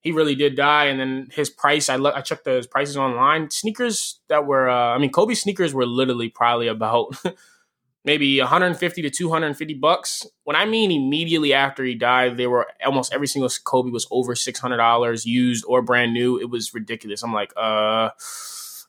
he 0.00 0.12
really 0.12 0.34
did 0.34 0.56
die. 0.56 0.86
And 0.86 1.00
then 1.00 1.28
his 1.32 1.50
price, 1.50 1.88
I 1.88 1.96
look, 1.96 2.14
I 2.14 2.20
checked 2.20 2.44
the 2.44 2.66
prices 2.70 2.96
online. 2.96 3.50
Sneakers 3.50 4.20
that 4.28 4.46
were, 4.46 4.68
uh, 4.68 4.94
I 4.94 4.98
mean, 4.98 5.10
Kobe 5.10 5.34
sneakers 5.34 5.74
were 5.74 5.86
literally 5.86 6.28
probably 6.28 6.68
about 6.68 7.16
maybe 8.08 8.40
150 8.40 9.02
to 9.02 9.10
250 9.10 9.74
bucks. 9.74 10.26
When 10.44 10.56
I 10.56 10.64
mean 10.64 10.90
immediately 10.90 11.52
after 11.52 11.84
he 11.84 11.94
died, 11.94 12.38
they 12.38 12.46
were 12.46 12.66
almost 12.84 13.12
every 13.12 13.26
single 13.26 13.50
Kobe 13.64 13.90
was 13.90 14.06
over 14.10 14.34
$600 14.34 15.26
used 15.26 15.64
or 15.68 15.82
brand 15.82 16.14
new. 16.14 16.40
It 16.40 16.48
was 16.48 16.72
ridiculous. 16.72 17.22
I'm 17.22 17.34
like, 17.34 17.52
uh, 17.54 18.08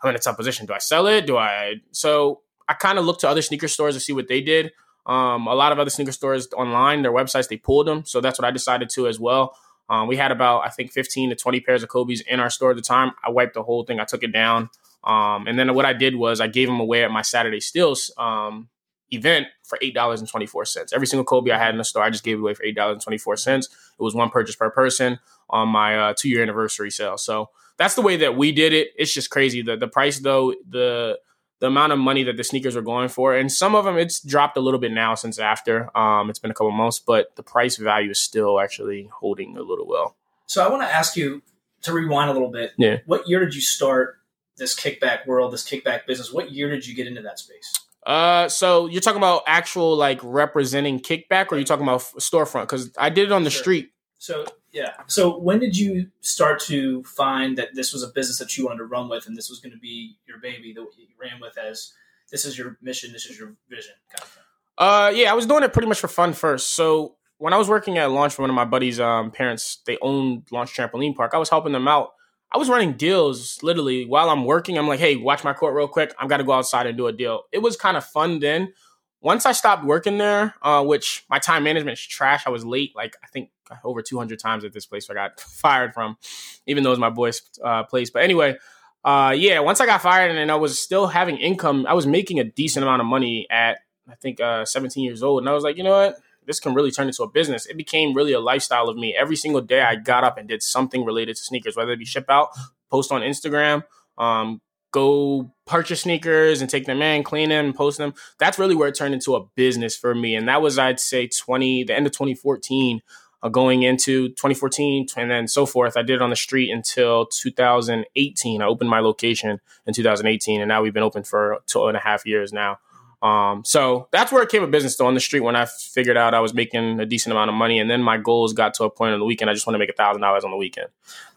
I'm 0.01 0.09
in 0.09 0.15
a 0.15 0.19
tough 0.19 0.37
position. 0.37 0.65
Do 0.67 0.73
I 0.73 0.77
sell 0.77 1.05
it? 1.05 1.27
Do 1.27 1.35
I? 1.35 1.81
So 1.91 2.43
I 2.69 2.73
kind 2.75 2.97
of 2.97 3.03
looked 3.03 3.19
to 3.21 3.29
other 3.29 3.41
sneaker 3.41 3.67
stores 3.67 3.93
to 3.95 3.99
see 3.99 4.13
what 4.13 4.29
they 4.29 4.39
did. 4.39 4.71
Um, 5.05 5.47
a 5.47 5.53
lot 5.53 5.73
of 5.73 5.79
other 5.79 5.89
sneaker 5.89 6.13
stores 6.13 6.47
online, 6.55 7.01
their 7.01 7.11
websites, 7.11 7.49
they 7.49 7.57
pulled 7.57 7.87
them. 7.87 8.05
So 8.05 8.21
that's 8.21 8.39
what 8.39 8.47
I 8.47 8.51
decided 8.51 8.89
to 8.91 9.05
as 9.07 9.19
well. 9.19 9.53
Um, 9.89 10.07
we 10.07 10.15
had 10.15 10.31
about, 10.31 10.61
I 10.65 10.69
think, 10.69 10.93
15 10.93 11.31
to 11.31 11.35
20 11.35 11.59
pairs 11.59 11.83
of 11.83 11.89
Kobe's 11.89 12.21
in 12.21 12.39
our 12.39 12.49
store 12.49 12.69
at 12.69 12.77
the 12.77 12.81
time. 12.81 13.11
I 13.25 13.31
wiped 13.31 13.55
the 13.55 13.63
whole 13.63 13.83
thing. 13.83 13.99
I 13.99 14.05
took 14.05 14.23
it 14.23 14.31
down. 14.31 14.69
Um, 15.03 15.45
and 15.45 15.59
then 15.59 15.73
what 15.73 15.83
I 15.83 15.91
did 15.91 16.15
was 16.15 16.39
I 16.39 16.47
gave 16.47 16.69
them 16.69 16.79
away 16.79 17.03
at 17.03 17.11
my 17.11 17.21
Saturday 17.21 17.59
Steals 17.59 18.13
um, 18.17 18.69
event 19.11 19.47
for 19.63 19.77
$8.24. 19.79 20.93
Every 20.93 21.07
single 21.07 21.23
Kobe 21.23 21.51
I 21.51 21.57
had 21.57 21.71
in 21.71 21.77
the 21.77 21.83
store, 21.83 22.03
I 22.03 22.09
just 22.09 22.23
gave 22.23 22.37
it 22.37 22.41
away 22.41 22.53
for 22.53 22.63
$8.24. 22.63 23.57
It 23.59 23.67
was 23.97 24.15
one 24.15 24.29
purchase 24.29 24.55
per 24.55 24.69
person 24.69 25.19
on 25.49 25.69
my 25.69 25.97
uh, 25.97 26.13
two 26.17 26.29
year 26.29 26.41
anniversary 26.41 26.91
sale. 26.91 27.17
So 27.17 27.49
that's 27.77 27.95
the 27.95 28.01
way 28.01 28.17
that 28.17 28.35
we 28.35 28.51
did 28.51 28.73
it. 28.73 28.89
It's 28.97 29.13
just 29.13 29.29
crazy. 29.29 29.61
The, 29.61 29.77
the 29.77 29.87
price, 29.87 30.19
though, 30.19 30.53
the 30.67 31.19
the 31.59 31.67
amount 31.67 31.91
of 31.91 31.99
money 31.99 32.23
that 32.23 32.37
the 32.37 32.43
sneakers 32.43 32.75
are 32.75 32.81
going 32.81 33.09
for. 33.09 33.35
And 33.35 33.51
some 33.51 33.75
of 33.75 33.85
them 33.85 33.97
it's 33.97 34.21
dropped 34.21 34.57
a 34.57 34.61
little 34.61 34.79
bit 34.79 34.91
now 34.91 35.15
since 35.15 35.39
after. 35.39 35.95
Um, 35.97 36.29
it's 36.29 36.39
been 36.39 36.51
a 36.51 36.53
couple 36.53 36.71
months, 36.71 36.99
but 36.99 37.35
the 37.35 37.43
price 37.43 37.77
value 37.77 38.11
is 38.11 38.19
still 38.19 38.59
actually 38.59 39.09
holding 39.13 39.57
a 39.57 39.61
little 39.61 39.85
well. 39.85 40.15
So 40.45 40.65
I 40.65 40.69
want 40.69 40.83
to 40.83 40.87
ask 40.87 41.15
you 41.15 41.41
to 41.81 41.93
rewind 41.93 42.29
a 42.29 42.33
little 42.33 42.49
bit. 42.49 42.71
Yeah. 42.77 42.99
What 43.05 43.27
year 43.27 43.39
did 43.41 43.55
you 43.55 43.61
start 43.61 44.19
this 44.57 44.75
Kikback 44.75 45.27
world, 45.27 45.53
this 45.53 45.69
Kikback 45.69 46.05
business? 46.05 46.31
What 46.31 46.51
year 46.51 46.69
did 46.69 46.87
you 46.87 46.95
get 46.95 47.07
into 47.07 47.21
that 47.21 47.39
space? 47.39 47.73
Uh, 48.05 48.47
so 48.47 48.87
you're 48.87 49.01
talking 49.01 49.17
about 49.17 49.43
actual 49.45 49.95
like 49.95 50.19
representing 50.23 50.99
Kikback, 50.99 51.47
or 51.47 51.55
you're 51.55 51.59
you 51.59 51.65
talking 51.65 51.83
about 51.83 52.01
storefront? 52.01 52.63
Because 52.63 52.91
I 52.97 53.09
did 53.09 53.25
it 53.25 53.31
on 53.31 53.43
the 53.43 53.49
sure. 53.49 53.61
street. 53.61 53.91
So 54.17 54.45
yeah. 54.71 54.93
So 55.07 55.37
when 55.37 55.59
did 55.59 55.77
you 55.77 56.09
start 56.21 56.59
to 56.61 57.03
find 57.03 57.57
that 57.57 57.69
this 57.73 57.93
was 57.93 58.03
a 58.03 58.07
business 58.07 58.39
that 58.39 58.57
you 58.57 58.65
wanted 58.65 58.79
to 58.79 58.85
run 58.85 59.09
with, 59.09 59.27
and 59.27 59.35
this 59.35 59.49
was 59.49 59.59
going 59.59 59.73
to 59.73 59.79
be 59.79 60.17
your 60.27 60.39
baby 60.39 60.73
that 60.73 60.81
you 60.97 61.07
ran 61.19 61.39
with 61.41 61.57
as 61.57 61.93
this 62.31 62.45
is 62.45 62.57
your 62.57 62.77
mission, 62.81 63.11
this 63.11 63.25
is 63.25 63.37
your 63.39 63.55
vision, 63.69 63.93
kind 64.11 64.23
of 64.23 64.29
thing? 64.29 64.43
Uh, 64.77 65.11
yeah, 65.13 65.31
I 65.31 65.33
was 65.33 65.45
doing 65.45 65.63
it 65.63 65.73
pretty 65.73 65.87
much 65.87 65.99
for 65.99 66.07
fun 66.07 66.33
first. 66.33 66.75
So 66.75 67.15
when 67.37 67.53
I 67.53 67.57
was 67.57 67.67
working 67.67 67.97
at 67.97 68.11
launch 68.11 68.33
for 68.33 68.43
one 68.43 68.49
of 68.49 68.55
my 68.55 68.65
buddies' 68.65 68.99
um, 68.99 69.31
parents, 69.31 69.81
they 69.85 69.97
owned 70.01 70.43
Launch 70.51 70.75
Trampoline 70.75 71.15
Park. 71.15 71.31
I 71.33 71.37
was 71.37 71.49
helping 71.49 71.73
them 71.73 71.87
out. 71.87 72.11
I 72.51 72.57
was 72.57 72.69
running 72.69 72.93
deals 72.93 73.61
literally 73.61 74.05
while 74.05 74.29
I'm 74.29 74.45
working. 74.45 74.77
I'm 74.77 74.87
like, 74.87 74.99
hey, 74.99 75.15
watch 75.15 75.43
my 75.43 75.53
court 75.53 75.75
real 75.75 75.87
quick. 75.87 76.13
I've 76.19 76.29
got 76.29 76.37
to 76.37 76.43
go 76.43 76.53
outside 76.53 76.87
and 76.87 76.97
do 76.97 77.07
a 77.07 77.13
deal. 77.13 77.43
It 77.51 77.59
was 77.59 77.77
kind 77.77 77.95
of 77.95 78.05
fun 78.05 78.39
then. 78.39 78.73
Once 79.21 79.45
I 79.45 79.51
stopped 79.51 79.83
working 79.83 80.17
there, 80.17 80.55
uh, 80.61 80.83
which 80.83 81.25
my 81.29 81.39
time 81.39 81.63
management 81.63 81.97
is 81.99 82.05
trash, 82.05 82.43
I 82.47 82.49
was 82.49 82.65
late 82.65 82.95
like 82.95 83.17
I 83.23 83.27
think 83.27 83.51
over 83.83 84.01
200 84.01 84.39
times 84.39 84.63
at 84.63 84.73
this 84.73 84.85
place 84.85 85.09
I 85.09 85.13
got 85.13 85.39
fired 85.39 85.93
from, 85.93 86.17
even 86.65 86.83
though 86.83 86.89
it 86.89 86.93
was 86.93 86.99
my 86.99 87.09
boy's 87.09 87.41
uh, 87.63 87.83
place. 87.83 88.09
But 88.09 88.23
anyway, 88.23 88.57
uh, 89.03 89.33
yeah, 89.37 89.59
once 89.59 89.81
I 89.81 89.85
got 89.85 90.01
fired 90.01 90.35
and 90.35 90.51
I 90.51 90.55
was 90.55 90.81
still 90.81 91.07
having 91.07 91.37
income, 91.37 91.85
I 91.87 91.93
was 91.93 92.07
making 92.07 92.39
a 92.39 92.43
decent 92.43 92.83
amount 92.83 93.01
of 93.01 93.07
money 93.07 93.45
at 93.49 93.79
I 94.09 94.15
think 94.15 94.39
uh, 94.39 94.65
17 94.65 95.03
years 95.03 95.21
old, 95.21 95.41
and 95.41 95.49
I 95.49 95.53
was 95.53 95.63
like, 95.63 95.77
you 95.77 95.83
know 95.83 95.91
what, 95.91 96.15
this 96.49 96.59
can 96.59 96.73
really 96.73 96.89
turn 96.89 97.05
into 97.05 97.21
a 97.21 97.29
business. 97.29 97.67
It 97.67 97.77
became 97.77 98.15
really 98.15 98.33
a 98.33 98.39
lifestyle 98.39 98.89
of 98.89 98.97
me. 98.97 99.15
Every 99.15 99.35
single 99.35 99.61
day, 99.61 99.81
I 99.81 99.95
got 99.95 100.23
up 100.23 100.35
and 100.39 100.47
did 100.47 100.63
something 100.63 101.05
related 101.05 101.35
to 101.35 101.43
sneakers, 101.43 101.77
whether 101.77 101.91
it 101.91 101.99
be 101.99 102.05
ship 102.05 102.25
out, 102.27 102.49
post 102.89 103.11
on 103.11 103.21
Instagram, 103.21 103.83
um, 104.17 104.59
go 104.91 105.53
purchase 105.67 106.01
sneakers 106.01 106.59
and 106.59 106.67
take 106.67 106.87
them 106.87 107.03
in, 107.03 107.21
clean 107.21 107.49
them, 107.49 107.71
post 107.71 107.99
them. 107.99 108.15
That's 108.39 108.57
really 108.57 108.73
where 108.73 108.87
it 108.87 108.95
turned 108.95 109.13
into 109.13 109.35
a 109.35 109.45
business 109.55 109.95
for 109.95 110.15
me. 110.15 110.33
And 110.33 110.47
that 110.47 110.59
was, 110.59 110.79
I'd 110.79 110.99
say, 110.99 111.27
20, 111.27 111.83
the 111.83 111.95
end 111.95 112.07
of 112.07 112.13
2014 112.13 113.01
uh, 113.43 113.49
going 113.49 113.83
into 113.83 114.29
2014 114.29 115.05
and 115.17 115.29
then 115.29 115.47
so 115.47 115.67
forth. 115.67 115.97
I 115.97 116.01
did 116.01 116.15
it 116.15 116.21
on 116.23 116.31
the 116.31 116.35
street 116.35 116.71
until 116.71 117.27
2018. 117.27 118.61
I 118.61 118.65
opened 118.65 118.89
my 118.89 119.01
location 119.01 119.61
in 119.85 119.93
2018, 119.93 120.61
and 120.61 120.67
now 120.67 120.81
we've 120.81 120.95
been 120.95 121.03
open 121.03 121.23
for 121.23 121.59
two 121.67 121.85
and 121.85 121.95
a 121.95 122.01
half 122.01 122.25
years 122.25 122.51
now. 122.51 122.79
Um, 123.21 123.63
so 123.65 124.07
that's 124.11 124.31
where 124.31 124.41
it 124.41 124.49
came 124.49 124.63
a 124.63 124.67
business 124.67 124.95
though 124.95 125.07
on 125.07 125.13
the 125.13 125.19
street 125.19 125.41
when 125.41 125.55
I 125.55 125.65
figured 125.65 126.15
out 126.15 126.33
I 126.33 126.39
was 126.39 126.53
making 126.53 126.99
a 126.99 127.05
decent 127.05 127.33
amount 127.33 127.49
of 127.49 127.55
money, 127.55 127.79
and 127.79 127.89
then 127.89 128.01
my 128.01 128.17
goals 128.17 128.53
got 128.53 128.73
to 128.75 128.85
a 128.85 128.89
point 128.89 129.13
on 129.13 129.19
the 129.19 129.25
weekend. 129.25 129.49
I 129.49 129.53
just 129.53 129.67
want 129.67 129.75
to 129.75 129.79
make 129.79 129.89
a 129.89 129.93
thousand 129.93 130.21
dollars 130.21 130.43
on 130.43 130.51
the 130.51 130.57
weekend. 130.57 130.87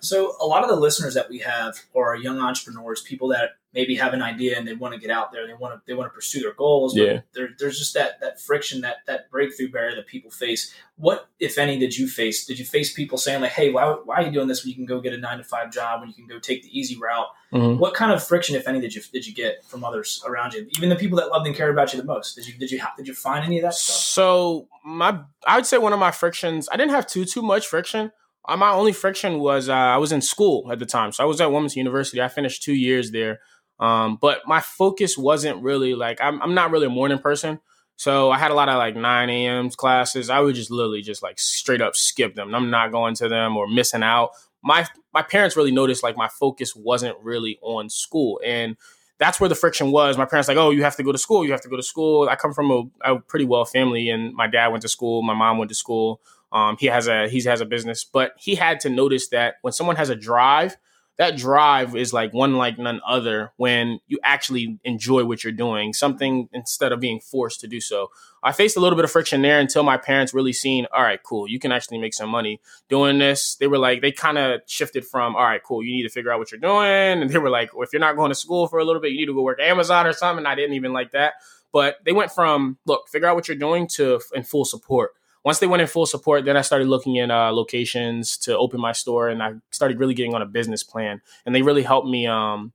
So 0.01 0.37
a 0.41 0.47
lot 0.47 0.63
of 0.63 0.69
the 0.69 0.77
listeners 0.77 1.15
that 1.15 1.29
we 1.29 1.39
have 1.39 1.77
are 1.97 2.17
young 2.17 2.39
entrepreneurs, 2.39 3.03
people 3.03 3.29
that 3.29 3.57
maybe 3.75 3.95
have 3.97 4.13
an 4.13 4.23
idea 4.23 4.59
and 4.59 4.67
they 4.67 4.75
want 4.75 4.95
to 4.95 5.01
get 5.01 5.11
out 5.11 5.33
there, 5.33 5.47
they 5.47 5.55
want 5.55 5.75
to 5.75 5.81
they 5.87 5.95
want 5.95 6.11
to 6.11 6.15
pursue 6.15 6.41
their 6.41 6.53
goals. 6.53 6.97
Yeah. 6.97 7.21
There, 7.33 7.51
there's 7.59 7.79
just 7.79 7.95
that 7.95 8.21
that 8.21 8.41
friction, 8.41 8.83
that 8.83 8.99
that 9.07 9.31
breakthrough 9.31 9.71
barrier 9.71 9.97
that 9.97 10.07
people 10.07 10.31
face. 10.31 10.75
What, 10.97 11.29
if 11.41 11.59
any, 11.59 11.79
did 11.79 11.97
you 11.97 12.07
face? 12.07 12.45
Did 12.45 12.59
you 12.59 12.65
face 12.65 12.93
people 12.93 13.19
saying 13.19 13.41
like, 13.41 13.53
"Hey, 13.53 13.71
why, 13.71 13.87
why 14.05 14.17
are 14.17 14.23
you 14.23 14.31
doing 14.31 14.49
this 14.49 14.63
when 14.63 14.71
you 14.71 14.77
can 14.77 14.87
go 14.87 15.01
get 15.01 15.13
a 15.13 15.17
nine 15.17 15.39
to 15.39 15.45
five 15.45 15.73
job, 15.73 16.01
when 16.01 16.09
you 16.09 16.15
can 16.15 16.27
go 16.27 16.39
take 16.39 16.63
the 16.63 16.79
easy 16.79 16.97
route?" 16.99 17.27
Mm-hmm. 17.53 17.79
What 17.79 17.95
kind 17.95 18.13
of 18.13 18.23
friction, 18.23 18.57
if 18.57 18.67
any, 18.67 18.81
did 18.81 18.95
you 18.95 19.03
did 19.13 19.27
you 19.27 19.35
get 19.35 19.65
from 19.65 19.85
others 19.85 20.23
around 20.27 20.55
you? 20.55 20.67
Even 20.77 20.89
the 20.89 20.97
people 20.97 21.19
that 21.19 21.29
loved 21.29 21.47
and 21.47 21.57
cared 21.57 21.71
about 21.71 21.93
you 21.93 22.01
the 22.01 22.07
most. 22.07 22.35
Did 22.35 22.47
you 22.47 22.55
did 22.59 22.71
you 22.71 22.81
did 22.97 23.09
you 23.09 23.15
find 23.15 23.45
any 23.45 23.59
of 23.59 23.63
that 23.63 23.75
stuff? 23.75 23.97
So 23.97 24.69
my, 24.85 25.21
I 25.47 25.57
would 25.57 25.67
say 25.67 25.79
one 25.79 25.93
of 25.93 25.99
my 25.99 26.11
frictions. 26.11 26.69
I 26.71 26.77
didn't 26.77 26.93
have 26.93 27.07
too 27.07 27.25
too 27.25 27.43
much 27.43 27.67
friction. 27.67 28.13
My 28.49 28.73
only 28.73 28.93
friction 28.93 29.39
was 29.39 29.69
uh, 29.69 29.75
I 29.75 29.99
was 29.99 30.13
in 30.13 30.21
school 30.21 30.71
at 30.73 30.79
the 30.79 30.87
time, 30.87 31.13
so 31.13 31.23
I 31.23 31.27
was 31.27 31.41
at 31.41 31.51
Wilmington 31.51 31.79
University. 31.79 32.21
I 32.21 32.29
finished 32.29 32.63
two 32.63 32.75
years 32.75 33.13
there. 33.13 33.41
Um, 33.83 34.17
but 34.21 34.43
my 34.47 34.61
focus 34.61 35.19
wasn't 35.19 35.61
really 35.61 35.97
like 35.97 36.21
I'm, 36.21 36.41
I'm 36.41 36.55
not 36.55 36.71
really 36.71 36.87
a 36.87 36.91
morning 36.91 37.19
person. 37.19 37.59
So 37.97 38.31
I 38.31 38.39
had 38.39 38.53
a 38.53 38.55
lot 38.55 38.69
of 38.69 38.77
like 38.77 38.95
9 38.95 39.29
a.m. 39.29 39.71
classes. 39.71 40.31
I 40.31 40.39
would 40.39 40.55
just 40.55 40.71
literally 40.71 41.03
just 41.03 41.21
like 41.21 41.41
straight 41.41 41.81
up 41.81 41.97
skip 41.97 42.37
them. 42.37 42.55
I'm 42.55 42.71
not 42.71 42.93
going 42.93 43.17
to 43.17 43.29
them 43.29 43.57
or 43.57 43.67
missing 43.67 44.05
out. 44.05 44.31
My 44.63 44.87
my 45.13 45.23
parents 45.23 45.57
really 45.57 45.73
noticed 45.73 46.05
like 46.05 46.17
my 46.17 46.29
focus 46.29 46.77
wasn't 46.77 47.19
really 47.25 47.59
on 47.61 47.91
school. 47.91 48.41
And 48.45 48.77
that's 49.19 49.41
where 49.41 49.49
the 49.49 49.57
friction 49.57 49.91
was. 49.91 50.17
My 50.17 50.27
parents 50.27 50.47
like, 50.47 50.57
oh, 50.57 50.71
you 50.71 50.85
have 50.85 50.97
to 50.97 51.03
go 51.03 51.11
to 51.11 51.19
school. 51.19 51.45
You 51.45 51.51
have 51.51 51.61
to 51.63 51.69
go 51.69 51.77
to 51.77 51.83
school. 51.83 52.29
I 52.29 52.37
come 52.37 52.53
from 52.53 52.71
a, 52.71 53.15
a 53.15 53.19
pretty 53.19 53.47
well 53.47 53.65
family, 53.65 54.11
and 54.11 54.33
my 54.33 54.47
dad 54.47 54.69
went 54.69 54.83
to 54.83 54.89
school. 54.89 55.23
My 55.23 55.35
mom 55.35 55.59
went 55.59 55.71
to 55.71 55.75
school. 55.75 56.21
Um, 56.53 56.77
he 56.79 56.87
has 56.87 57.09
a 57.09 57.29
he 57.29 57.43
has 57.43 57.61
a 57.61 57.67
business, 57.67 58.05
but 58.05 58.35
he 58.39 58.55
had 58.55 58.79
to 58.81 58.91
notice 58.91 59.29
that 59.31 59.57
when 59.63 59.73
someone 59.73 59.97
has 59.97 60.09
a 60.09 60.15
drive 60.15 60.77
that 61.23 61.37
drive 61.37 61.95
is 61.95 62.13
like 62.13 62.35
one 62.35 62.57
like 62.57 62.79
none 62.79 63.01
other 63.07 63.53
when 63.57 64.01
you 64.09 64.19
actually 64.25 64.81
enjoy 64.83 65.25
what 65.25 65.45
you're 65.45 65.53
doing, 65.53 65.93
something 65.93 66.49
instead 66.53 66.91
of 66.91 66.99
being 66.99 67.21
forced 67.21 67.61
to 67.61 67.69
do 67.69 67.81
so. 67.81 68.11
I 68.43 68.51
faced 68.51 68.77
a 68.77 68.81
little 68.81 68.97
bit 68.97 69.05
of 69.05 69.13
friction 69.13 69.41
there 69.41 69.61
until 69.61 69.85
my 69.85 69.97
parents 69.97 70.35
really 70.35 70.53
seen, 70.53 70.89
all 70.93 71.03
right, 71.03 71.23
cool, 71.23 71.49
you 71.49 71.61
can 71.61 71.71
actually 71.71 71.99
make 71.99 72.13
some 72.13 72.29
money 72.29 72.61
doing 72.89 73.21
this. 73.21 73.55
They 73.55 73.69
were 73.69 73.79
like, 73.79 74.03
they 74.03 74.11
kind 74.11 74.37
of 74.37 74.63
shifted 74.67 75.07
from, 75.07 75.37
all 75.37 75.45
right, 75.45 75.63
cool, 75.63 75.85
you 75.85 75.93
need 75.93 76.03
to 76.03 76.09
figure 76.09 76.33
out 76.33 76.41
what 76.41 76.51
you're 76.51 76.61
doing. 76.61 77.23
And 77.23 77.31
they 77.31 77.39
were 77.39 77.51
like, 77.51 77.73
well, 77.73 77.85
if 77.85 77.93
you're 77.93 78.01
not 78.01 78.17
going 78.17 78.31
to 78.31 78.35
school 78.35 78.67
for 78.67 78.81
a 78.81 78.85
little 78.85 79.01
bit, 79.01 79.13
you 79.13 79.19
need 79.19 79.27
to 79.27 79.35
go 79.35 79.43
work 79.43 79.61
Amazon 79.61 80.09
or 80.09 80.13
something. 80.13 80.45
I 80.45 80.57
didn't 80.57 80.75
even 80.75 80.93
like 80.93 81.13
that. 81.13 81.35
But 81.73 81.99
they 82.05 82.13
went 82.13 82.33
from, 82.33 82.79
look, 82.85 83.09
figure 83.09 83.29
out 83.29 83.37
what 83.37 83.47
you're 83.47 83.57
doing 83.57 83.87
to 83.95 84.21
in 84.35 84.43
full 84.43 84.65
support 84.65 85.13
once 85.45 85.59
they 85.59 85.67
went 85.67 85.83
in 85.83 85.89
full 85.89 86.07
support, 86.07 86.45
then 86.45 86.57
I 86.57 86.61
started 86.63 86.89
looking 86.89 87.19
at 87.19 87.31
uh, 87.31 87.53
locations 87.53 88.37
to 88.39 88.57
open 88.57 88.81
my 88.81 88.93
store, 88.93 89.29
and 89.29 89.43
I 89.43 89.55
started 89.71 89.99
really 89.99 90.15
getting 90.15 90.35
on 90.35 90.43
a 90.43 90.47
business 90.47 90.83
plan. 90.83 91.21
And 91.45 91.55
they 91.55 91.63
really 91.63 91.83
helped 91.83 92.09
me 92.09 92.27
um, 92.27 92.73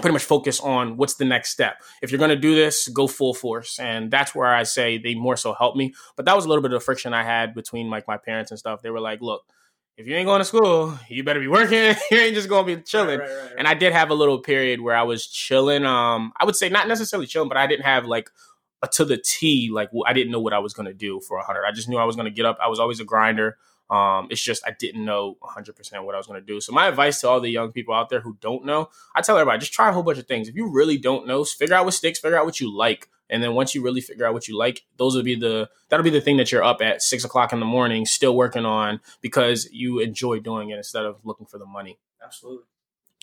pretty 0.00 0.12
much 0.12 0.24
focus 0.24 0.60
on 0.60 0.96
what's 0.96 1.14
the 1.14 1.24
next 1.24 1.50
step. 1.50 1.80
If 2.02 2.10
you're 2.10 2.18
going 2.18 2.30
to 2.30 2.36
do 2.36 2.54
this, 2.54 2.88
go 2.88 3.06
full 3.06 3.34
force. 3.34 3.78
And 3.78 4.10
that's 4.10 4.34
where 4.34 4.52
I 4.52 4.64
say 4.64 4.98
they 4.98 5.14
more 5.14 5.36
so 5.36 5.52
helped 5.52 5.76
me. 5.76 5.94
But 6.16 6.24
that 6.26 6.34
was 6.34 6.44
a 6.44 6.48
little 6.48 6.62
bit 6.62 6.72
of 6.72 6.78
a 6.78 6.84
friction 6.84 7.14
I 7.14 7.22
had 7.22 7.54
between 7.54 7.90
like 7.90 8.08
my 8.08 8.16
parents 8.16 8.50
and 8.50 8.58
stuff. 8.58 8.82
They 8.82 8.90
were 8.90 9.00
like, 9.00 9.20
look, 9.20 9.44
if 9.96 10.06
you 10.06 10.16
ain't 10.16 10.26
going 10.26 10.40
to 10.40 10.46
school, 10.46 10.98
you 11.08 11.22
better 11.22 11.40
be 11.40 11.48
working. 11.48 11.94
you 12.10 12.18
ain't 12.18 12.34
just 12.34 12.48
going 12.48 12.66
to 12.66 12.76
be 12.76 12.82
chilling. 12.82 13.20
Right, 13.20 13.28
right, 13.28 13.42
right, 13.42 13.52
and 13.58 13.68
I 13.68 13.74
did 13.74 13.92
have 13.92 14.10
a 14.10 14.14
little 14.14 14.38
period 14.38 14.80
where 14.80 14.96
I 14.96 15.02
was 15.02 15.26
chilling. 15.26 15.84
Um, 15.84 16.32
I 16.40 16.46
would 16.46 16.56
say 16.56 16.70
not 16.70 16.88
necessarily 16.88 17.26
chilling, 17.26 17.48
but 17.48 17.58
I 17.58 17.66
didn't 17.66 17.84
have 17.84 18.06
like 18.06 18.30
to 18.86 19.04
the 19.04 19.18
T. 19.18 19.70
Like 19.72 19.90
I 20.06 20.12
didn't 20.12 20.32
know 20.32 20.40
what 20.40 20.52
I 20.52 20.58
was 20.58 20.74
going 20.74 20.86
to 20.86 20.94
do 20.94 21.20
for 21.20 21.38
a 21.38 21.44
hundred. 21.44 21.64
I 21.66 21.72
just 21.72 21.88
knew 21.88 21.98
I 21.98 22.04
was 22.04 22.16
going 22.16 22.26
to 22.26 22.30
get 22.30 22.46
up. 22.46 22.58
I 22.62 22.68
was 22.68 22.80
always 22.80 23.00
a 23.00 23.04
grinder. 23.04 23.56
Um, 23.90 24.28
it's 24.30 24.40
just 24.40 24.64
I 24.64 24.70
didn't 24.78 25.04
know 25.04 25.36
100% 25.42 26.04
what 26.04 26.14
I 26.14 26.18
was 26.18 26.28
going 26.28 26.40
to 26.40 26.46
do. 26.46 26.60
So 26.60 26.72
my 26.72 26.86
advice 26.86 27.20
to 27.22 27.28
all 27.28 27.40
the 27.40 27.50
young 27.50 27.72
people 27.72 27.92
out 27.92 28.08
there 28.08 28.20
who 28.20 28.36
don't 28.40 28.64
know, 28.64 28.88
I 29.16 29.20
tell 29.20 29.36
everybody 29.36 29.58
just 29.58 29.72
try 29.72 29.88
a 29.88 29.92
whole 29.92 30.04
bunch 30.04 30.18
of 30.18 30.26
things. 30.26 30.48
If 30.48 30.54
you 30.54 30.70
really 30.70 30.96
don't 30.96 31.26
know, 31.26 31.44
figure 31.44 31.74
out 31.74 31.84
what 31.84 31.94
sticks, 31.94 32.20
figure 32.20 32.38
out 32.38 32.46
what 32.46 32.60
you 32.60 32.72
like, 32.72 33.08
and 33.28 33.42
then 33.42 33.54
once 33.54 33.74
you 33.74 33.82
really 33.82 34.00
figure 34.00 34.26
out 34.26 34.32
what 34.32 34.46
you 34.46 34.56
like, 34.56 34.84
those 34.96 35.16
will 35.16 35.24
be 35.24 35.34
the 35.34 35.68
that'll 35.88 36.04
be 36.04 36.10
the 36.10 36.20
thing 36.20 36.36
that 36.36 36.52
you're 36.52 36.64
up 36.64 36.80
at 36.80 37.02
six 37.02 37.24
o'clock 37.24 37.52
in 37.52 37.58
the 37.58 37.66
morning 37.66 38.06
still 38.06 38.36
working 38.36 38.64
on 38.64 39.00
because 39.20 39.68
you 39.72 39.98
enjoy 39.98 40.38
doing 40.38 40.70
it 40.70 40.76
instead 40.76 41.04
of 41.04 41.16
looking 41.24 41.46
for 41.46 41.58
the 41.58 41.66
money. 41.66 41.98
Absolutely. 42.22 42.64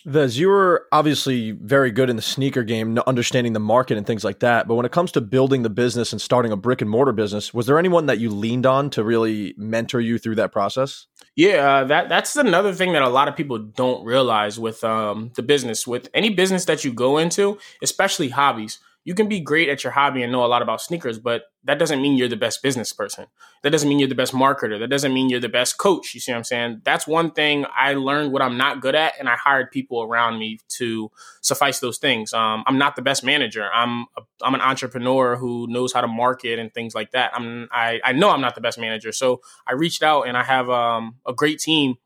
Vez, 0.04 0.38
you 0.38 0.48
were 0.48 0.86
obviously 0.92 1.50
very 1.50 1.90
good 1.90 2.08
in 2.08 2.16
the 2.16 2.22
sneaker 2.22 2.62
game, 2.62 2.98
understanding 3.06 3.52
the 3.52 3.60
market 3.60 3.98
and 3.98 4.06
things 4.06 4.22
like 4.22 4.38
that. 4.40 4.68
But 4.68 4.76
when 4.76 4.86
it 4.86 4.92
comes 4.92 5.10
to 5.12 5.20
building 5.20 5.62
the 5.62 5.70
business 5.70 6.12
and 6.12 6.20
starting 6.20 6.52
a 6.52 6.56
brick 6.56 6.80
and 6.80 6.88
mortar 6.88 7.12
business, 7.12 7.52
was 7.52 7.66
there 7.66 7.78
anyone 7.78 8.06
that 8.06 8.18
you 8.18 8.30
leaned 8.30 8.64
on 8.64 8.90
to 8.90 9.02
really 9.02 9.54
mentor 9.56 10.00
you 10.00 10.18
through 10.18 10.36
that 10.36 10.52
process? 10.52 11.06
Yeah, 11.34 11.68
uh, 11.68 11.84
that 11.84 12.08
that's 12.08 12.36
another 12.36 12.72
thing 12.72 12.92
that 12.92 13.02
a 13.02 13.08
lot 13.08 13.28
of 13.28 13.36
people 13.36 13.58
don't 13.58 14.04
realize 14.04 14.58
with 14.58 14.84
um, 14.84 15.32
the 15.34 15.42
business. 15.42 15.86
With 15.86 16.08
any 16.14 16.30
business 16.30 16.64
that 16.66 16.84
you 16.84 16.92
go 16.92 17.18
into, 17.18 17.58
especially 17.82 18.28
hobbies, 18.28 18.78
you 19.08 19.14
can 19.14 19.26
be 19.26 19.40
great 19.40 19.70
at 19.70 19.82
your 19.82 19.92
hobby 19.94 20.22
and 20.22 20.30
know 20.30 20.44
a 20.44 20.52
lot 20.52 20.60
about 20.60 20.82
sneakers, 20.82 21.18
but 21.18 21.44
that 21.64 21.78
doesn't 21.78 22.02
mean 22.02 22.18
you're 22.18 22.28
the 22.28 22.36
best 22.36 22.62
business 22.62 22.92
person. 22.92 23.24
That 23.62 23.70
doesn't 23.70 23.88
mean 23.88 23.98
you're 23.98 24.06
the 24.06 24.14
best 24.14 24.34
marketer. 24.34 24.78
That 24.78 24.90
doesn't 24.90 25.14
mean 25.14 25.30
you're 25.30 25.40
the 25.40 25.48
best 25.48 25.78
coach. 25.78 26.12
You 26.12 26.20
see 26.20 26.30
what 26.30 26.36
I'm 26.36 26.44
saying? 26.44 26.82
That's 26.84 27.06
one 27.06 27.30
thing 27.30 27.64
I 27.74 27.94
learned 27.94 28.32
what 28.32 28.42
I'm 28.42 28.58
not 28.58 28.82
good 28.82 28.94
at, 28.94 29.14
and 29.18 29.26
I 29.26 29.36
hired 29.36 29.70
people 29.70 30.02
around 30.02 30.38
me 30.38 30.58
to 30.76 31.10
suffice 31.40 31.80
those 31.80 31.96
things. 31.96 32.34
Um, 32.34 32.64
I'm 32.66 32.76
not 32.76 32.96
the 32.96 33.02
best 33.02 33.24
manager. 33.24 33.70
I'm 33.72 34.02
a, 34.18 34.20
I'm 34.42 34.54
an 34.54 34.60
entrepreneur 34.60 35.36
who 35.36 35.66
knows 35.70 35.94
how 35.94 36.02
to 36.02 36.06
market 36.06 36.58
and 36.58 36.70
things 36.74 36.94
like 36.94 37.12
that. 37.12 37.30
I'm 37.34 37.66
I, 37.72 38.02
I 38.04 38.12
know 38.12 38.28
I'm 38.28 38.42
not 38.42 38.56
the 38.56 38.60
best 38.60 38.78
manager, 38.78 39.12
so 39.12 39.40
I 39.66 39.72
reached 39.72 40.02
out 40.02 40.24
and 40.24 40.36
I 40.36 40.42
have 40.42 40.68
um, 40.68 41.14
a 41.26 41.32
great 41.32 41.60
team 41.60 41.96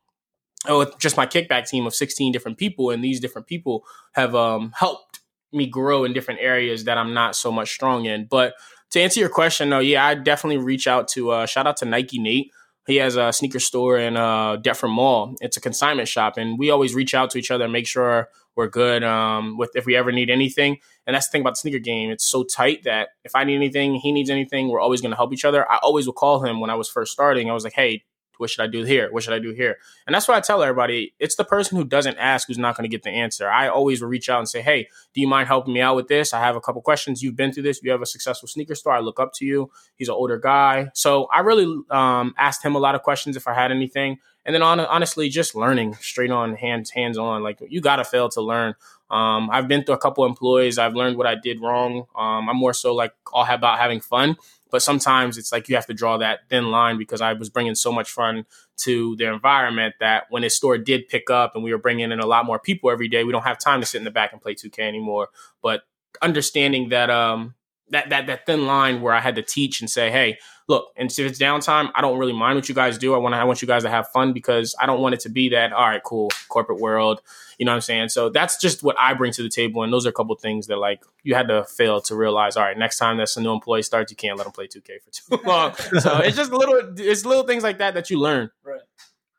oh, 0.67 0.89
just 0.97 1.17
my 1.17 1.25
Kikback 1.25 1.67
team 1.67 1.85
of 1.85 1.93
16 1.93 2.31
different 2.31 2.57
people, 2.57 2.91
and 2.91 3.03
these 3.03 3.19
different 3.19 3.47
people 3.47 3.83
have 4.13 4.35
um, 4.35 4.71
helped 4.77 5.12
me 5.53 5.67
grow 5.67 6.03
in 6.03 6.13
different 6.13 6.39
areas 6.41 6.85
that 6.85 6.97
I'm 6.97 7.13
not 7.13 7.35
so 7.35 7.51
much 7.51 7.71
strong 7.71 8.05
in. 8.05 8.25
But 8.25 8.53
to 8.91 9.01
answer 9.01 9.19
your 9.19 9.29
question, 9.29 9.69
though, 9.69 9.79
yeah, 9.79 10.05
I 10.05 10.15
definitely 10.15 10.63
reach 10.63 10.87
out 10.87 11.07
to 11.09 11.31
uh, 11.31 11.45
shout 11.45 11.67
out 11.67 11.77
to 11.77 11.85
Nike 11.85 12.19
Nate. 12.19 12.51
He 12.85 12.97
has 12.97 13.15
a 13.15 13.31
sneaker 13.31 13.59
store 13.59 13.97
in 13.97 14.17
uh, 14.17 14.57
Deptford 14.57 14.89
Mall. 14.91 15.35
It's 15.39 15.55
a 15.55 15.61
consignment 15.61 16.09
shop, 16.09 16.37
and 16.37 16.59
we 16.59 16.69
always 16.69 16.93
reach 16.93 17.13
out 17.13 17.29
to 17.31 17.37
each 17.37 17.49
other 17.49 17.63
and 17.63 17.73
make 17.73 17.87
sure 17.87 18.27
we're 18.55 18.67
good 18.67 19.03
um, 19.03 19.57
with 19.57 19.71
if 19.75 19.85
we 19.85 19.95
ever 19.95 20.11
need 20.11 20.29
anything. 20.29 20.77
And 21.07 21.15
that's 21.15 21.27
the 21.27 21.31
thing 21.31 21.41
about 21.41 21.51
the 21.51 21.61
sneaker 21.61 21.79
game; 21.79 22.11
it's 22.11 22.25
so 22.25 22.43
tight 22.43 22.83
that 22.83 23.09
if 23.23 23.35
I 23.35 23.45
need 23.45 23.55
anything, 23.55 23.95
he 23.95 24.11
needs 24.11 24.29
anything, 24.29 24.69
we're 24.69 24.81
always 24.81 25.01
going 25.01 25.11
to 25.11 25.17
help 25.17 25.33
each 25.33 25.45
other. 25.45 25.69
I 25.71 25.77
always 25.77 26.07
would 26.07 26.15
call 26.15 26.43
him 26.43 26.59
when 26.59 26.69
I 26.69 26.75
was 26.75 26.89
first 26.89 27.13
starting. 27.13 27.49
I 27.49 27.53
was 27.53 27.63
like, 27.63 27.73
"Hey, 27.73 28.03
what 28.37 28.49
should 28.49 28.63
I 28.63 28.67
do 28.67 28.83
here? 28.83 29.11
What 29.11 29.23
should 29.23 29.33
I 29.33 29.39
do 29.39 29.51
here? 29.51 29.77
And 30.05 30.13
that's 30.13 30.27
why 30.27 30.37
I 30.37 30.41
tell 30.41 30.61
everybody 30.61 31.13
it's 31.19 31.35
the 31.35 31.43
person 31.43 31.77
who 31.77 31.85
doesn't 31.85 32.17
ask 32.17 32.47
who's 32.47 32.57
not 32.57 32.75
going 32.75 32.89
to 32.89 32.93
get 32.93 33.03
the 33.03 33.09
answer. 33.09 33.49
I 33.49 33.67
always 33.67 34.01
reach 34.01 34.29
out 34.29 34.39
and 34.39 34.49
say, 34.49 34.61
Hey, 34.61 34.87
do 35.13 35.21
you 35.21 35.27
mind 35.27 35.47
helping 35.47 35.73
me 35.73 35.81
out 35.81 35.95
with 35.95 36.07
this? 36.07 36.33
I 36.33 36.39
have 36.39 36.55
a 36.55 36.61
couple 36.61 36.81
questions. 36.81 37.21
You've 37.21 37.35
been 37.35 37.51
through 37.51 37.63
this. 37.63 37.81
You 37.83 37.91
have 37.91 38.01
a 38.01 38.05
successful 38.05 38.47
sneaker 38.47 38.75
store. 38.75 38.93
I 38.93 38.99
look 38.99 39.19
up 39.19 39.33
to 39.35 39.45
you. 39.45 39.71
He's 39.95 40.09
an 40.09 40.15
older 40.15 40.37
guy. 40.37 40.89
So 40.93 41.27
I 41.33 41.39
really 41.41 41.65
um, 41.89 42.33
asked 42.37 42.63
him 42.63 42.75
a 42.75 42.79
lot 42.79 42.95
of 42.95 43.03
questions 43.03 43.35
if 43.35 43.47
I 43.47 43.53
had 43.53 43.71
anything. 43.71 44.19
And 44.45 44.53
then 44.53 44.61
on, 44.61 44.79
honestly, 44.79 45.29
just 45.29 45.55
learning 45.55 45.95
straight 45.95 46.31
on 46.31 46.55
hands, 46.55 46.89
hands 46.89 47.17
on. 47.17 47.43
Like 47.43 47.59
you 47.67 47.81
got 47.81 47.97
to 47.97 48.03
fail 48.03 48.29
to 48.29 48.41
learn. 48.41 48.75
Um, 49.09 49.49
I've 49.51 49.67
been 49.67 49.83
through 49.83 49.95
a 49.95 49.99
couple 49.99 50.25
employees. 50.25 50.77
I've 50.77 50.95
learned 50.95 51.17
what 51.17 51.27
I 51.27 51.35
did 51.35 51.61
wrong. 51.61 52.05
Um, 52.15 52.49
I'm 52.49 52.57
more 52.57 52.73
so 52.73 52.93
like 52.93 53.13
all 53.31 53.45
about 53.47 53.79
having 53.79 54.01
fun. 54.01 54.37
But 54.73 54.81
sometimes 54.81 55.37
it's 55.37 55.51
like 55.51 55.69
you 55.69 55.75
have 55.75 55.85
to 55.85 55.93
draw 55.93 56.17
that 56.17 56.49
thin 56.49 56.71
line 56.71 56.97
because 56.97 57.21
I 57.21 57.33
was 57.33 57.47
bringing 57.47 57.75
so 57.75 57.91
much 57.91 58.09
fun 58.09 58.47
to 58.77 59.15
their 59.17 59.31
environment 59.31 59.93
that 59.99 60.23
when 60.31 60.41
his 60.41 60.55
store 60.55 60.79
did 60.79 61.07
pick 61.09 61.29
up 61.29 61.53
and 61.53 61.63
we 61.63 61.71
were 61.71 61.77
bringing 61.77 62.11
in 62.11 62.19
a 62.19 62.25
lot 62.25 62.43
more 62.43 62.57
people 62.57 62.89
every 62.89 63.07
day, 63.07 63.23
we 63.23 63.31
don't 63.31 63.43
have 63.43 63.59
time 63.59 63.81
to 63.81 63.85
sit 63.85 63.99
in 63.99 64.03
the 64.03 64.09
back 64.09 64.33
and 64.33 64.41
play 64.41 64.55
2K 64.55 64.79
anymore. 64.79 65.29
But 65.61 65.83
understanding 66.23 66.89
that 66.89 67.11
um 67.11 67.53
that 67.89 68.09
that 68.09 68.27
that 68.27 68.45
thin 68.45 68.65
line 68.65 69.01
where 69.01 69.13
I 69.13 69.19
had 69.19 69.35
to 69.35 69.41
teach 69.41 69.81
and 69.81 69.89
say, 69.89 70.11
hey, 70.11 70.37
look, 70.67 70.91
and 70.95 71.11
if 71.11 71.19
it's 71.19 71.39
downtime, 71.39 71.91
I 71.95 72.01
don't 72.01 72.17
really 72.17 72.33
mind 72.33 72.55
what 72.55 72.69
you 72.69 72.75
guys 72.75 72.97
do. 72.97 73.13
I 73.13 73.17
want 73.17 73.33
to, 73.33 73.37
I 73.37 73.43
want 73.43 73.61
you 73.61 73.67
guys 73.67 73.83
to 73.83 73.89
have 73.89 74.09
fun 74.09 74.33
because 74.33 74.75
I 74.79 74.85
don't 74.85 75.01
want 75.01 75.13
it 75.13 75.21
to 75.21 75.29
be 75.29 75.49
that, 75.49 75.73
all 75.73 75.87
right, 75.87 76.01
cool, 76.03 76.31
corporate 76.47 76.79
world. 76.79 77.21
You 77.57 77.65
know 77.65 77.71
what 77.71 77.77
I'm 77.77 77.81
saying? 77.81 78.09
So 78.09 78.29
that's 78.29 78.59
just 78.59 78.83
what 78.83 78.95
I 78.99 79.13
bring 79.13 79.31
to 79.33 79.43
the 79.43 79.49
table. 79.49 79.83
And 79.83 79.91
those 79.91 80.05
are 80.05 80.09
a 80.09 80.13
couple 80.13 80.35
things 80.35 80.67
that 80.67 80.77
like 80.77 81.03
you 81.23 81.35
had 81.35 81.47
to 81.49 81.65
fail 81.65 82.01
to 82.01 82.15
realize, 82.15 82.55
all 82.55 82.63
right, 82.63 82.77
next 82.77 82.97
time 82.97 83.17
that 83.17 83.35
a 83.35 83.41
new 83.41 83.51
employee 83.51 83.83
starts, 83.83 84.11
you 84.11 84.15
can't 84.15 84.37
let 84.37 84.45
them 84.45 84.53
play 84.53 84.67
2K 84.67 85.01
for 85.01 85.11
too 85.11 85.43
long. 85.47 85.73
so 85.99 86.19
it's 86.19 86.37
just 86.37 86.51
little, 86.51 86.93
it's 86.97 87.25
little 87.25 87.43
things 87.43 87.63
like 87.63 87.79
that 87.79 87.93
that 87.93 88.09
you 88.09 88.19
learn. 88.19 88.49
Right. 88.63 88.81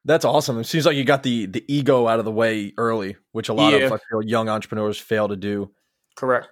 That's 0.07 0.25
awesome. 0.25 0.59
It 0.59 0.65
seems 0.65 0.85
like 0.85 0.97
you 0.97 1.05
got 1.05 1.23
the 1.23 1.47
the 1.47 1.65
ego 1.67 2.07
out 2.07 2.19
of 2.19 2.27
the 2.27 2.31
way 2.31 2.75
early, 2.77 3.17
which 3.33 3.49
a 3.49 3.55
lot 3.55 3.73
yeah. 3.73 3.87
of 3.87 3.93
I 3.93 3.99
feel, 4.11 4.23
young 4.23 4.51
entrepreneurs 4.51 4.99
fail 4.99 5.29
to 5.29 5.37
do. 5.37 5.71
Correct. 6.15 6.49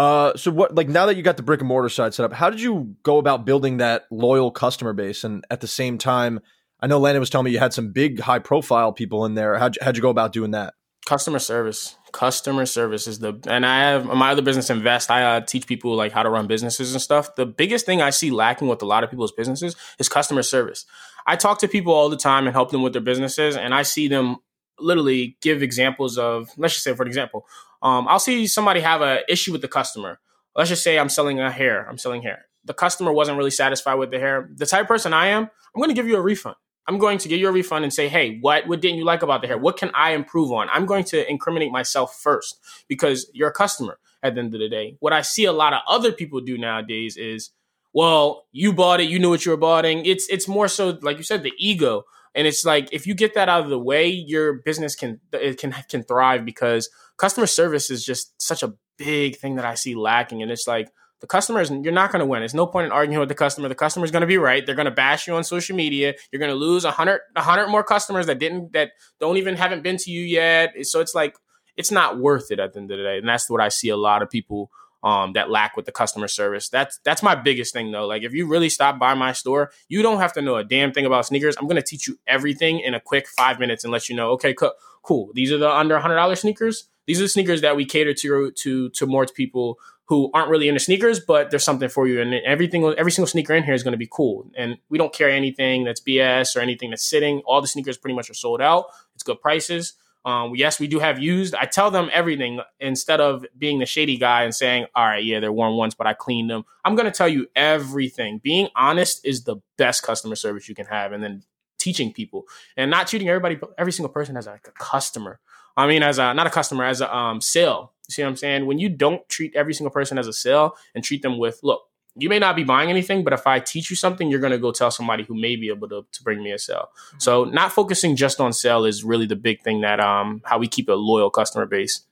Uh, 0.00 0.34
so 0.34 0.50
what 0.50 0.74
like 0.74 0.88
now 0.88 1.04
that 1.04 1.18
you 1.18 1.22
got 1.22 1.36
the 1.36 1.42
brick 1.42 1.60
and 1.60 1.68
mortar 1.68 1.90
side 1.90 2.14
set 2.14 2.24
up, 2.24 2.32
how 2.32 2.48
did 2.48 2.58
you 2.58 2.96
go 3.02 3.18
about 3.18 3.44
building 3.44 3.76
that 3.76 4.06
loyal 4.10 4.50
customer 4.50 4.94
base? 4.94 5.24
And 5.24 5.44
at 5.50 5.60
the 5.60 5.66
same 5.66 5.98
time, 5.98 6.40
I 6.80 6.86
know 6.86 6.98
Landon 6.98 7.20
was 7.20 7.28
telling 7.28 7.44
me 7.44 7.50
you 7.50 7.58
had 7.58 7.74
some 7.74 7.92
big 7.92 8.18
high 8.18 8.38
profile 8.38 8.94
people 8.94 9.26
in 9.26 9.34
there. 9.34 9.58
How'd 9.58 9.76
you, 9.76 9.82
how'd 9.84 9.96
you 9.96 10.02
go 10.02 10.08
about 10.08 10.32
doing 10.32 10.52
that? 10.52 10.72
Customer 11.04 11.38
service. 11.38 11.96
Customer 12.12 12.64
service 12.64 13.06
is 13.06 13.18
the 13.18 13.38
and 13.46 13.66
I 13.66 13.90
have 13.90 14.06
my 14.06 14.30
other 14.30 14.40
business 14.40 14.70
invest. 14.70 15.10
I 15.10 15.36
uh, 15.36 15.40
teach 15.42 15.66
people 15.66 15.94
like 15.96 16.12
how 16.12 16.22
to 16.22 16.30
run 16.30 16.46
businesses 16.46 16.94
and 16.94 17.02
stuff. 17.02 17.34
The 17.34 17.44
biggest 17.44 17.84
thing 17.84 18.00
I 18.00 18.08
see 18.08 18.30
lacking 18.30 18.68
with 18.68 18.80
a 18.80 18.86
lot 18.86 19.04
of 19.04 19.10
people's 19.10 19.32
businesses 19.32 19.76
is 19.98 20.08
customer 20.08 20.42
service. 20.42 20.86
I 21.26 21.36
talk 21.36 21.58
to 21.58 21.68
people 21.68 21.92
all 21.92 22.08
the 22.08 22.16
time 22.16 22.46
and 22.46 22.54
help 22.54 22.70
them 22.70 22.80
with 22.80 22.94
their 22.94 23.02
businesses, 23.02 23.54
and 23.54 23.74
I 23.74 23.82
see 23.82 24.08
them 24.08 24.38
literally 24.78 25.36
give 25.42 25.62
examples 25.62 26.16
of 26.16 26.48
let's 26.56 26.72
just 26.72 26.84
say 26.84 26.94
for 26.94 27.04
example 27.04 27.44
um, 27.82 28.06
I'll 28.08 28.18
see 28.18 28.46
somebody 28.46 28.80
have 28.80 29.00
an 29.02 29.20
issue 29.28 29.52
with 29.52 29.62
the 29.62 29.68
customer. 29.68 30.20
Let's 30.56 30.70
just 30.70 30.82
say 30.82 30.98
I'm 30.98 31.08
selling 31.08 31.40
a 31.40 31.50
hair. 31.50 31.86
I'm 31.88 31.98
selling 31.98 32.22
hair. 32.22 32.46
The 32.64 32.74
customer 32.74 33.12
wasn't 33.12 33.38
really 33.38 33.50
satisfied 33.50 33.94
with 33.94 34.10
the 34.10 34.18
hair. 34.18 34.50
The 34.54 34.66
type 34.66 34.82
of 34.82 34.88
person 34.88 35.12
I 35.12 35.26
am, 35.28 35.44
I'm 35.44 35.80
going 35.80 35.88
to 35.88 35.94
give 35.94 36.06
you 36.06 36.16
a 36.16 36.20
refund. 36.20 36.56
I'm 36.86 36.98
going 36.98 37.18
to 37.18 37.28
give 37.28 37.38
you 37.38 37.48
a 37.48 37.52
refund 37.52 37.84
and 37.84 37.92
say, 37.92 38.08
hey, 38.08 38.38
what 38.40 38.66
what 38.66 38.80
didn't 38.80 38.98
you 38.98 39.04
like 39.04 39.22
about 39.22 39.42
the 39.42 39.46
hair? 39.46 39.58
What 39.58 39.76
can 39.76 39.90
I 39.94 40.10
improve 40.10 40.50
on? 40.50 40.68
I'm 40.72 40.86
going 40.86 41.04
to 41.04 41.30
incriminate 41.30 41.70
myself 41.70 42.18
first 42.20 42.58
because 42.88 43.30
you're 43.32 43.48
a 43.48 43.52
customer 43.52 43.98
at 44.22 44.34
the 44.34 44.40
end 44.40 44.54
of 44.54 44.60
the 44.60 44.68
day. 44.68 44.96
What 45.00 45.12
I 45.12 45.22
see 45.22 45.44
a 45.44 45.52
lot 45.52 45.72
of 45.72 45.80
other 45.86 46.10
people 46.10 46.40
do 46.40 46.58
nowadays 46.58 47.16
is, 47.16 47.50
well, 47.92 48.46
you 48.52 48.72
bought 48.72 49.00
it, 49.00 49.08
you 49.08 49.18
knew 49.18 49.30
what 49.30 49.44
you 49.44 49.52
were 49.52 49.56
buying. 49.56 50.04
It's 50.04 50.28
it's 50.28 50.48
more 50.48 50.68
so 50.68 50.98
like 51.00 51.16
you 51.16 51.22
said, 51.22 51.42
the 51.42 51.52
ego. 51.58 52.04
And 52.34 52.46
it's 52.46 52.64
like 52.64 52.88
if 52.92 53.06
you 53.06 53.14
get 53.14 53.34
that 53.34 53.48
out 53.48 53.64
of 53.64 53.70
the 53.70 53.78
way, 53.78 54.08
your 54.08 54.54
business 54.64 54.94
can 54.94 55.20
it 55.32 55.58
can 55.58 55.74
can 55.88 56.02
thrive 56.04 56.44
because 56.44 56.88
customer 57.16 57.46
service 57.46 57.90
is 57.90 58.04
just 58.04 58.40
such 58.40 58.62
a 58.62 58.74
big 58.96 59.36
thing 59.36 59.56
that 59.56 59.64
I 59.64 59.74
see 59.74 59.94
lacking. 59.94 60.42
And 60.42 60.50
it's 60.50 60.66
like 60.66 60.90
the 61.20 61.26
customers, 61.26 61.70
you're 61.70 61.92
not 61.92 62.12
going 62.12 62.20
to 62.20 62.26
win. 62.26 62.40
There's 62.40 62.54
no 62.54 62.66
point 62.66 62.86
in 62.86 62.92
arguing 62.92 63.20
with 63.20 63.28
the 63.28 63.34
customer. 63.34 63.68
The 63.68 63.74
customer's 63.74 64.10
going 64.10 64.22
to 64.22 64.26
be 64.26 64.38
right. 64.38 64.64
They're 64.64 64.74
going 64.74 64.86
to 64.86 64.90
bash 64.90 65.26
you 65.26 65.34
on 65.34 65.44
social 65.44 65.76
media. 65.76 66.14
You're 66.32 66.40
going 66.40 66.50
to 66.50 66.56
lose 66.56 66.84
a 66.84 66.90
hundred, 66.90 67.20
a 67.36 67.42
hundred 67.42 67.68
more 67.68 67.84
customers 67.84 68.26
that 68.26 68.38
didn't, 68.38 68.72
that 68.72 68.92
don't 69.20 69.36
even 69.36 69.54
haven't 69.56 69.82
been 69.82 69.98
to 69.98 70.10
you 70.10 70.22
yet. 70.22 70.72
So 70.82 71.00
it's 71.00 71.14
like, 71.14 71.34
it's 71.76 71.90
not 71.90 72.18
worth 72.18 72.50
it 72.50 72.58
at 72.58 72.72
the 72.72 72.80
end 72.80 72.90
of 72.90 72.96
the 72.96 73.04
day. 73.04 73.18
And 73.18 73.28
that's 73.28 73.50
what 73.50 73.60
I 73.60 73.68
see 73.68 73.90
a 73.90 73.96
lot 73.96 74.22
of 74.22 74.30
people 74.30 74.70
um, 75.02 75.32
that 75.32 75.50
lack 75.50 75.76
with 75.76 75.86
the 75.86 75.92
customer 75.92 76.28
service. 76.28 76.68
That's 76.68 76.98
that's 77.04 77.22
my 77.22 77.34
biggest 77.34 77.72
thing 77.72 77.90
though. 77.90 78.06
Like 78.06 78.22
if 78.22 78.32
you 78.32 78.46
really 78.46 78.68
stop 78.68 78.98
by 78.98 79.14
my 79.14 79.32
store, 79.32 79.70
you 79.88 80.02
don't 80.02 80.18
have 80.18 80.32
to 80.34 80.42
know 80.42 80.56
a 80.56 80.64
damn 80.64 80.92
thing 80.92 81.06
about 81.06 81.26
sneakers. 81.26 81.56
I'm 81.56 81.66
gonna 81.66 81.82
teach 81.82 82.06
you 82.06 82.18
everything 82.26 82.80
in 82.80 82.94
a 82.94 83.00
quick 83.00 83.28
five 83.28 83.58
minutes 83.58 83.84
and 83.84 83.92
let 83.92 84.08
you 84.08 84.16
know. 84.16 84.30
Okay, 84.32 84.54
cool. 85.02 85.30
These 85.34 85.52
are 85.52 85.58
the 85.58 85.70
under 85.70 85.98
hundred 85.98 86.16
dollar 86.16 86.36
sneakers. 86.36 86.88
These 87.06 87.18
are 87.20 87.24
the 87.24 87.28
sneakers 87.28 87.60
that 87.62 87.76
we 87.76 87.84
cater 87.84 88.14
to 88.14 88.50
to 88.50 88.90
to 88.90 89.06
more 89.06 89.26
people 89.26 89.78
who 90.10 90.28
aren't 90.34 90.50
really 90.50 90.66
into 90.66 90.80
sneakers, 90.80 91.20
but 91.20 91.50
there's 91.50 91.62
something 91.62 91.88
for 91.88 92.08
you. 92.08 92.20
And 92.20 92.34
everything, 92.34 92.84
every 92.98 93.12
single 93.12 93.28
sneaker 93.28 93.54
in 93.54 93.62
here 93.62 93.74
is 93.74 93.84
going 93.84 93.92
to 93.92 93.98
be 93.98 94.08
cool. 94.10 94.50
And 94.56 94.76
we 94.88 94.98
don't 94.98 95.14
carry 95.14 95.36
anything 95.36 95.84
that's 95.84 96.00
BS 96.00 96.56
or 96.56 96.60
anything 96.60 96.90
that's 96.90 97.08
sitting. 97.08 97.42
All 97.46 97.60
the 97.60 97.68
sneakers 97.68 97.96
pretty 97.96 98.16
much 98.16 98.28
are 98.28 98.34
sold 98.34 98.60
out. 98.60 98.86
It's 99.14 99.22
good 99.22 99.40
prices. 99.40 99.92
Um, 100.24 100.54
yes, 100.54 100.78
we 100.78 100.86
do 100.86 100.98
have 100.98 101.18
used. 101.18 101.54
I 101.54 101.64
tell 101.64 101.90
them 101.90 102.10
everything 102.12 102.60
instead 102.78 103.20
of 103.20 103.44
being 103.56 103.78
the 103.78 103.86
shady 103.86 104.16
guy 104.16 104.42
and 104.42 104.54
saying, 104.54 104.86
"All 104.94 105.06
right, 105.06 105.24
yeah, 105.24 105.40
they're 105.40 105.52
worn 105.52 105.76
once, 105.76 105.94
but 105.94 106.06
I 106.06 106.12
cleaned 106.12 106.50
them." 106.50 106.64
I'm 106.84 106.94
going 106.94 107.06
to 107.06 107.16
tell 107.16 107.28
you 107.28 107.46
everything. 107.56 108.38
Being 108.42 108.68
honest 108.76 109.24
is 109.24 109.44
the 109.44 109.56
best 109.78 110.02
customer 110.02 110.36
service 110.36 110.68
you 110.68 110.74
can 110.74 110.86
have, 110.86 111.12
and 111.12 111.22
then 111.22 111.42
teaching 111.78 112.12
people 112.12 112.44
and 112.76 112.90
not 112.90 113.08
treating 113.08 113.28
everybody, 113.28 113.58
every 113.78 113.92
single 113.92 114.12
person 114.12 114.36
as 114.36 114.46
like 114.46 114.68
a 114.68 114.72
customer. 114.72 115.40
I 115.76 115.86
mean, 115.86 116.02
as 116.02 116.18
a 116.18 116.34
not 116.34 116.46
a 116.46 116.50
customer, 116.50 116.84
as 116.84 117.00
a 117.00 117.14
um, 117.14 117.40
sale. 117.40 117.94
You 118.08 118.12
see 118.12 118.22
what 118.22 118.28
I'm 118.28 118.36
saying? 118.36 118.66
When 118.66 118.78
you 118.78 118.88
don't 118.88 119.26
treat 119.28 119.54
every 119.54 119.72
single 119.72 119.92
person 119.92 120.18
as 120.18 120.26
a 120.26 120.32
sale 120.32 120.76
and 120.94 121.02
treat 121.02 121.22
them 121.22 121.38
with, 121.38 121.60
look, 121.62 121.82
you 122.16 122.28
may 122.28 122.38
not 122.38 122.56
be 122.56 122.64
buying 122.64 122.90
anything, 122.90 123.22
but 123.22 123.32
if 123.32 123.46
I 123.46 123.60
teach 123.60 123.90
you 123.90 123.96
something, 123.96 124.28
you're 124.28 124.40
going 124.40 124.52
to 124.52 124.58
go 124.58 124.72
tell 124.72 124.90
somebody 124.90 125.22
who 125.22 125.34
may 125.34 125.56
be 125.56 125.68
able 125.68 125.88
to, 125.88 126.04
to 126.10 126.22
bring 126.22 126.42
me 126.42 126.52
a 126.52 126.58
sale. 126.58 126.88
Mm-hmm. 127.08 127.18
So 127.20 127.44
not 127.44 127.72
focusing 127.72 128.16
just 128.16 128.40
on 128.40 128.52
sale 128.52 128.84
is 128.84 129.04
really 129.04 129.26
the 129.26 129.36
big 129.36 129.62
thing 129.62 129.82
that 129.82 130.00
um 130.00 130.42
how 130.44 130.58
we 130.58 130.66
keep 130.66 130.88
a 130.88 130.94
loyal 130.94 131.30
customer 131.30 131.66
base. 131.66 132.02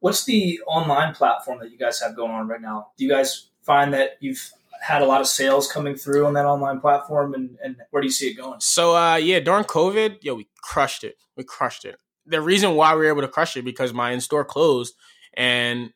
What's 0.00 0.24
the 0.24 0.60
online 0.66 1.14
platform 1.14 1.58
that 1.60 1.70
you 1.70 1.78
guys 1.78 2.00
have 2.00 2.16
going 2.16 2.30
on 2.30 2.48
right 2.48 2.60
now? 2.60 2.88
Do 2.96 3.04
you 3.04 3.10
guys 3.10 3.48
find 3.62 3.92
that 3.94 4.18
you've 4.20 4.52
had 4.80 5.02
a 5.02 5.06
lot 5.06 5.20
of 5.20 5.26
sales 5.26 5.70
coming 5.70 5.96
through 5.96 6.26
on 6.26 6.34
that 6.34 6.44
online 6.44 6.80
platform 6.80 7.34
and, 7.34 7.56
and 7.62 7.76
where 7.90 8.02
do 8.02 8.06
you 8.06 8.12
see 8.12 8.28
it 8.28 8.34
going? 8.34 8.60
So 8.60 8.96
uh 8.96 9.16
yeah, 9.16 9.40
during 9.40 9.64
COVID, 9.64 10.22
yo, 10.22 10.34
we 10.34 10.48
crushed 10.62 11.04
it. 11.04 11.16
We 11.36 11.44
crushed 11.44 11.84
it. 11.84 11.96
The 12.26 12.40
reason 12.40 12.74
why 12.74 12.94
we 12.94 13.00
were 13.00 13.08
able 13.08 13.22
to 13.22 13.28
crush 13.28 13.56
it 13.56 13.64
because 13.64 13.92
my 13.92 14.12
in-store 14.12 14.44
closed 14.44 14.94
and 15.34 15.90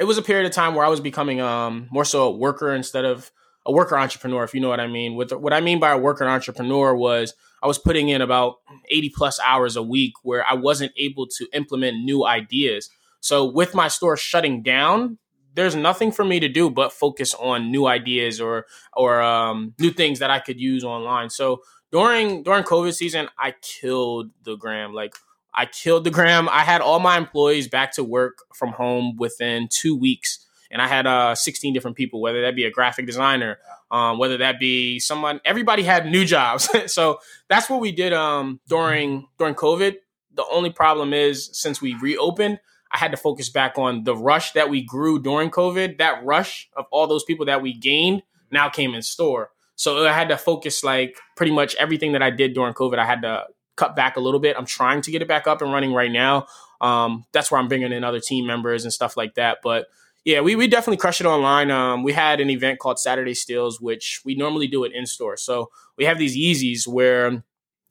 it 0.00 0.04
was 0.04 0.16
a 0.16 0.22
period 0.22 0.46
of 0.46 0.52
time 0.52 0.74
where 0.74 0.84
I 0.84 0.88
was 0.88 0.98
becoming 0.98 1.42
um, 1.42 1.86
more 1.90 2.06
so 2.06 2.22
a 2.28 2.30
worker 2.30 2.74
instead 2.74 3.04
of 3.04 3.30
a 3.66 3.72
worker 3.72 3.98
entrepreneur, 3.98 4.42
if 4.42 4.54
you 4.54 4.60
know 4.60 4.70
what 4.70 4.80
I 4.80 4.86
mean. 4.86 5.22
The, 5.28 5.36
what 5.36 5.52
I 5.52 5.60
mean 5.60 5.78
by 5.78 5.90
a 5.90 5.98
worker 5.98 6.26
entrepreneur 6.26 6.94
was 6.94 7.34
I 7.62 7.66
was 7.66 7.78
putting 7.78 8.08
in 8.08 8.22
about 8.22 8.56
80 8.88 9.10
plus 9.14 9.38
hours 9.40 9.76
a 9.76 9.82
week 9.82 10.14
where 10.22 10.42
I 10.46 10.54
wasn't 10.54 10.92
able 10.96 11.26
to 11.26 11.46
implement 11.52 12.02
new 12.02 12.24
ideas. 12.24 12.88
So 13.20 13.44
with 13.44 13.74
my 13.74 13.88
store 13.88 14.16
shutting 14.16 14.62
down, 14.62 15.18
there's 15.54 15.76
nothing 15.76 16.12
for 16.12 16.24
me 16.24 16.40
to 16.40 16.48
do 16.48 16.70
but 16.70 16.94
focus 16.94 17.34
on 17.34 17.70
new 17.70 17.86
ideas 17.86 18.40
or 18.40 18.64
or 18.94 19.20
um, 19.20 19.74
new 19.78 19.90
things 19.90 20.20
that 20.20 20.30
I 20.30 20.38
could 20.38 20.58
use 20.58 20.82
online. 20.82 21.28
So 21.28 21.60
during 21.92 22.42
during 22.42 22.64
COVID 22.64 22.94
season, 22.94 23.28
I 23.38 23.54
killed 23.60 24.30
the 24.44 24.56
gram. 24.56 24.94
Like 24.94 25.14
I 25.54 25.66
killed 25.66 26.04
the 26.04 26.10
gram. 26.10 26.48
I 26.48 26.60
had 26.60 26.80
all 26.80 27.00
my 27.00 27.16
employees 27.16 27.68
back 27.68 27.92
to 27.94 28.04
work 28.04 28.38
from 28.54 28.70
home 28.70 29.16
within 29.16 29.68
two 29.70 29.96
weeks. 29.96 30.46
And 30.70 30.80
I 30.80 30.86
had 30.86 31.06
uh, 31.06 31.34
16 31.34 31.74
different 31.74 31.96
people, 31.96 32.20
whether 32.20 32.42
that 32.42 32.54
be 32.54 32.64
a 32.64 32.70
graphic 32.70 33.06
designer, 33.06 33.58
um, 33.90 34.18
whether 34.18 34.36
that 34.38 34.60
be 34.60 35.00
someone, 35.00 35.40
everybody 35.44 35.82
had 35.82 36.06
new 36.06 36.24
jobs. 36.24 36.68
so 36.92 37.18
that's 37.48 37.68
what 37.68 37.80
we 37.80 37.90
did 37.90 38.12
um, 38.12 38.60
during 38.68 39.26
during 39.38 39.54
COVID. 39.54 39.96
The 40.32 40.44
only 40.50 40.70
problem 40.70 41.12
is 41.12 41.50
since 41.52 41.82
we 41.82 41.94
reopened, 41.94 42.60
I 42.92 42.98
had 42.98 43.10
to 43.10 43.16
focus 43.16 43.48
back 43.48 43.78
on 43.78 44.04
the 44.04 44.16
rush 44.16 44.52
that 44.52 44.70
we 44.70 44.82
grew 44.82 45.20
during 45.20 45.50
COVID. 45.50 45.98
That 45.98 46.24
rush 46.24 46.70
of 46.76 46.86
all 46.92 47.08
those 47.08 47.24
people 47.24 47.46
that 47.46 47.62
we 47.62 47.72
gained 47.74 48.22
now 48.52 48.68
came 48.68 48.94
in 48.94 49.02
store. 49.02 49.50
So 49.74 50.06
I 50.06 50.12
had 50.12 50.28
to 50.28 50.36
focus 50.36 50.84
like 50.84 51.16
pretty 51.36 51.52
much 51.52 51.74
everything 51.76 52.12
that 52.12 52.22
I 52.22 52.30
did 52.30 52.54
during 52.54 52.74
COVID. 52.74 52.98
I 52.98 53.06
had 53.06 53.22
to 53.22 53.44
cut 53.76 53.96
back 53.96 54.16
a 54.16 54.20
little 54.20 54.40
bit. 54.40 54.56
I'm 54.58 54.66
trying 54.66 55.02
to 55.02 55.10
get 55.10 55.22
it 55.22 55.28
back 55.28 55.46
up 55.46 55.62
and 55.62 55.72
running 55.72 55.92
right 55.92 56.10
now. 56.10 56.46
Um, 56.80 57.24
that's 57.32 57.50
where 57.50 57.60
I'm 57.60 57.68
bringing 57.68 57.92
in 57.92 58.04
other 58.04 58.20
team 58.20 58.46
members 58.46 58.84
and 58.84 58.92
stuff 58.92 59.16
like 59.16 59.34
that. 59.34 59.58
But 59.62 59.86
yeah, 60.24 60.40
we, 60.40 60.54
we 60.54 60.66
definitely 60.66 60.98
crush 60.98 61.20
it 61.20 61.26
online. 61.26 61.70
Um, 61.70 62.02
we 62.02 62.12
had 62.12 62.40
an 62.40 62.50
event 62.50 62.78
called 62.78 62.98
Saturday 62.98 63.34
Steals, 63.34 63.80
which 63.80 64.20
we 64.24 64.34
normally 64.34 64.66
do 64.66 64.84
it 64.84 64.92
in 64.92 65.06
store. 65.06 65.36
So 65.36 65.70
we 65.96 66.04
have 66.04 66.18
these 66.18 66.36
Yeezys 66.36 66.86
where, 66.86 67.42